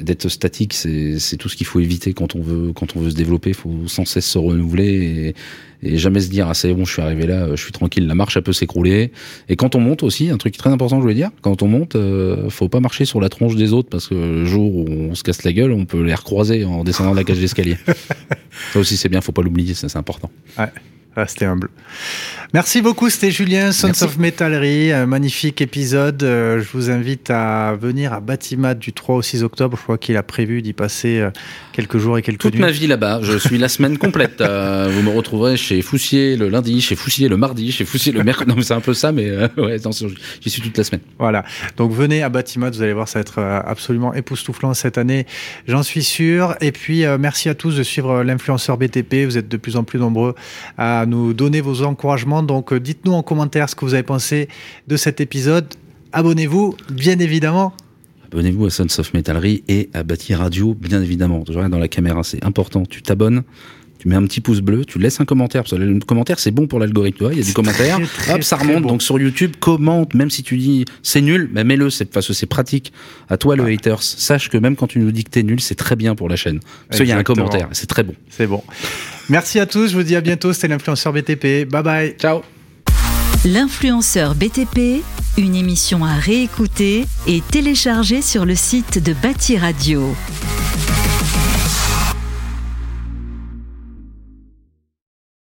d'être 0.00 0.28
statique, 0.28 0.72
c'est 0.74 1.36
tout 1.38 1.48
ce 1.48 1.56
qu'il 1.56 1.66
faut 1.66 1.80
éviter 1.80 2.14
quand 2.14 2.34
on 2.34 2.40
veut 2.40 2.72
quand 2.72 2.96
on 2.96 3.00
veut 3.00 3.10
se 3.10 3.14
développer. 3.14 3.50
Il 3.50 3.54
faut 3.54 3.86
sans 3.86 4.04
cesse 4.04 4.26
se 4.26 4.38
renouveler 4.38 5.34
et, 5.82 5.88
et 5.92 5.98
jamais 5.98 6.20
se 6.20 6.30
dire 6.30 6.48
ah 6.48 6.54
c'est 6.54 6.72
bon, 6.72 6.84
je 6.84 6.92
suis 6.92 7.02
arrivé 7.02 7.26
là, 7.26 7.48
je 7.50 7.62
suis 7.62 7.72
tranquille, 7.72 8.06
la 8.06 8.14
marche 8.14 8.36
elle 8.36 8.42
peut 8.42 8.52
s'écrouler. 8.52 9.12
Et 9.48 9.56
quand 9.56 9.74
on 9.74 9.80
monte 9.80 10.02
aussi, 10.02 10.30
un 10.30 10.38
truc 10.38 10.56
très 10.56 10.70
important 10.70 10.96
que 10.96 11.00
je 11.00 11.04
voulais 11.04 11.14
dire, 11.14 11.30
quand 11.42 11.62
on 11.62 11.68
monte, 11.68 11.96
euh, 11.96 12.48
faut 12.48 12.68
pas 12.68 12.80
marcher 12.80 13.04
sur 13.04 13.20
la 13.20 13.28
tronche 13.28 13.56
des 13.56 13.72
autres 13.72 13.88
parce 13.90 14.08
que 14.08 14.14
le 14.14 14.44
jour 14.46 14.74
où 14.74 14.86
on 14.88 15.14
se 15.14 15.22
casse 15.22 15.42
la 15.44 15.52
gueule, 15.52 15.72
on 15.72 15.84
peut 15.84 16.02
les 16.02 16.14
recroiser 16.14 16.64
en 16.64 16.84
descendant 16.84 17.12
de 17.12 17.16
la 17.16 17.24
cage 17.24 17.38
d'escalier. 17.38 17.76
ça 18.72 18.78
aussi 18.78 18.96
c'est 18.96 19.08
bien, 19.08 19.20
faut 19.20 19.32
pas 19.32 19.42
l'oublier, 19.42 19.74
c'est 19.74 19.94
important. 19.96 20.30
Restez 21.16 21.46
humble. 21.46 21.68
Merci 22.52 22.82
beaucoup, 22.82 23.08
c'était 23.10 23.30
Julien, 23.30 23.70
Sons 23.70 23.86
Merci. 23.86 24.02
of 24.02 24.18
Metallery, 24.18 24.90
un 24.90 25.06
magnifique 25.06 25.60
épisode. 25.60 26.20
Euh, 26.24 26.60
Je 26.60 26.68
vous 26.72 26.90
invite 26.90 27.30
à 27.30 27.76
venir 27.80 28.12
à 28.12 28.18
Batimat 28.18 28.74
du 28.74 28.92
3 28.92 29.14
au 29.14 29.22
6 29.22 29.44
octobre. 29.44 29.76
Je 29.76 29.82
crois 29.84 29.98
qu'il 29.98 30.16
a 30.16 30.24
prévu 30.24 30.60
d'y 30.60 30.72
passer 30.72 31.20
euh, 31.20 31.30
quelques 31.72 31.98
jours 31.98 32.18
et 32.18 32.22
quelques 32.22 32.40
Toute 32.40 32.54
nuits. 32.54 32.60
ma 32.60 32.72
vie 32.72 32.88
là-bas, 32.88 33.20
je 33.22 33.38
suis 33.38 33.56
la 33.56 33.68
semaine 33.68 33.98
complète. 33.98 34.40
Euh, 34.40 34.90
vous 34.92 35.00
me 35.02 35.16
retrouverez 35.16 35.56
chez 35.56 35.80
Foussier 35.80 36.36
le 36.36 36.48
lundi, 36.48 36.80
chez 36.80 36.96
Foussier 36.96 37.28
le 37.28 37.36
mardi, 37.36 37.70
chez 37.70 37.84
Foussier 37.84 38.10
le 38.10 38.24
mercredi. 38.24 38.50
Non, 38.50 38.56
mais 38.56 38.64
c'est 38.64 38.74
un 38.74 38.80
peu 38.80 38.94
ça, 38.94 39.12
mais 39.12 39.28
euh, 39.30 39.46
ouais, 39.56 39.76
j'y 40.40 40.50
suis 40.50 40.60
toute 40.60 40.76
la 40.76 40.82
semaine. 40.82 41.02
Voilà. 41.20 41.44
Donc 41.76 41.92
venez 41.92 42.24
à 42.24 42.30
Batimat, 42.30 42.70
vous 42.70 42.82
allez 42.82 42.94
voir, 42.94 43.06
ça 43.06 43.20
va 43.20 43.20
être 43.20 43.38
absolument 43.38 44.12
époustouflant 44.12 44.74
cette 44.74 44.98
année, 44.98 45.24
j'en 45.68 45.84
suis 45.84 46.02
sûr. 46.02 46.56
Et 46.60 46.72
puis 46.72 47.04
euh, 47.04 47.16
merci 47.16 47.48
à 47.48 47.54
tous 47.54 47.76
de 47.76 47.84
suivre 47.84 48.24
l'influenceur 48.24 48.76
BTP. 48.76 49.24
Vous 49.24 49.38
êtes 49.38 49.48
de 49.48 49.56
plus 49.56 49.76
en 49.76 49.84
plus 49.84 50.00
nombreux 50.00 50.34
à 50.76 51.06
nous 51.06 51.32
donner 51.32 51.60
vos 51.60 51.82
encouragements. 51.82 52.39
Donc 52.42 52.72
euh, 52.72 52.80
dites-nous 52.80 53.12
en 53.12 53.22
commentaire 53.22 53.68
ce 53.68 53.74
que 53.74 53.84
vous 53.84 53.94
avez 53.94 54.02
pensé 54.02 54.48
de 54.88 54.96
cet 54.96 55.20
épisode. 55.20 55.66
Abonnez-vous, 56.12 56.76
bien 56.90 57.18
évidemment. 57.18 57.72
Abonnez-vous 58.32 58.66
à 58.66 58.70
Sons 58.70 58.86
of 58.98 59.12
et 59.68 59.90
à 59.92 60.02
Bâti 60.02 60.34
Radio, 60.34 60.74
bien 60.74 61.02
évidemment. 61.02 61.42
Regarde 61.46 61.72
dans 61.72 61.78
la 61.78 61.88
caméra, 61.88 62.22
c'est 62.22 62.44
important. 62.44 62.84
Tu 62.84 63.02
t'abonnes, 63.02 63.42
tu 64.00 64.08
mets 64.08 64.16
un 64.16 64.24
petit 64.24 64.40
pouce 64.40 64.60
bleu, 64.60 64.84
tu 64.84 64.98
laisses 64.98 65.20
un 65.20 65.24
commentaire. 65.24 65.62
Parce 65.62 65.72
que 65.72 65.76
le 65.76 66.00
commentaire, 66.00 66.38
c'est 66.38 66.50
bon 66.50 66.66
pour 66.66 66.80
l'algorithme. 66.80 67.18
Tu 67.18 67.24
vois, 67.24 67.32
Il 67.32 67.36
y 67.38 67.40
a 67.40 67.42
du 67.42 67.48
C'est 67.48 67.54
commentaire, 67.54 67.96
très, 67.98 68.06
très, 68.06 68.34
hop, 68.34 68.42
ça 68.42 68.56
remonte. 68.56 68.82
bon. 68.82 68.88
Donc 68.88 69.02
sur 69.02 69.18
YouTube, 69.20 69.52
commente, 69.60 70.14
même 70.14 70.30
si 70.30 70.42
tu 70.42 70.56
dis 70.56 70.84
c'est 71.02 71.20
nul, 71.20 71.50
mais 71.52 71.62
mets-le, 71.64 71.88
parce 72.12 72.26
que 72.26 72.32
c'est 72.32 72.46
pratique. 72.46 72.92
À 73.28 73.36
toi, 73.36 73.54
le 73.56 73.62
Ouais. 73.64 73.74
haters, 73.74 74.02
sache 74.02 74.48
que 74.48 74.56
même 74.58 74.74
quand 74.76 74.86
tu 74.86 74.98
nous 74.98 75.12
dis 75.12 75.22
que 75.24 75.30
t'es 75.30 75.42
nul, 75.42 75.60
c'est 75.60 75.74
très 75.74 75.96
bien 75.96 76.14
pour 76.14 76.28
la 76.28 76.36
chaîne. 76.36 76.60
Parce 76.88 77.00
qu'il 77.00 77.08
y 77.08 77.12
a 77.12 77.18
un 77.18 77.22
commentaire, 77.22 77.68
c'est 77.72 77.86
très 77.86 78.02
bon. 78.02 78.14
C'est 78.30 78.46
bon. 78.46 78.62
Merci 79.28 79.60
à 79.60 79.66
tous, 79.66 79.88
je 79.88 79.96
vous 79.96 80.02
dis 80.02 80.16
à 80.16 80.20
bientôt. 80.20 80.52
C'était 80.52 80.68
l'influenceur 80.68 81.12
BTP. 81.12 81.64
Bye 81.70 81.82
bye. 81.82 82.14
Ciao 82.18 82.40
L'influenceur 83.44 84.34
BTP, 84.34 85.02
une 85.38 85.54
émission 85.54 86.04
à 86.04 86.14
réécouter 86.14 87.04
et 87.26 87.40
télécharger 87.50 88.20
sur 88.22 88.44
le 88.44 88.54
site 88.54 89.02
de 89.02 89.14
Bâti 89.14 89.56
Radio. 89.56 90.14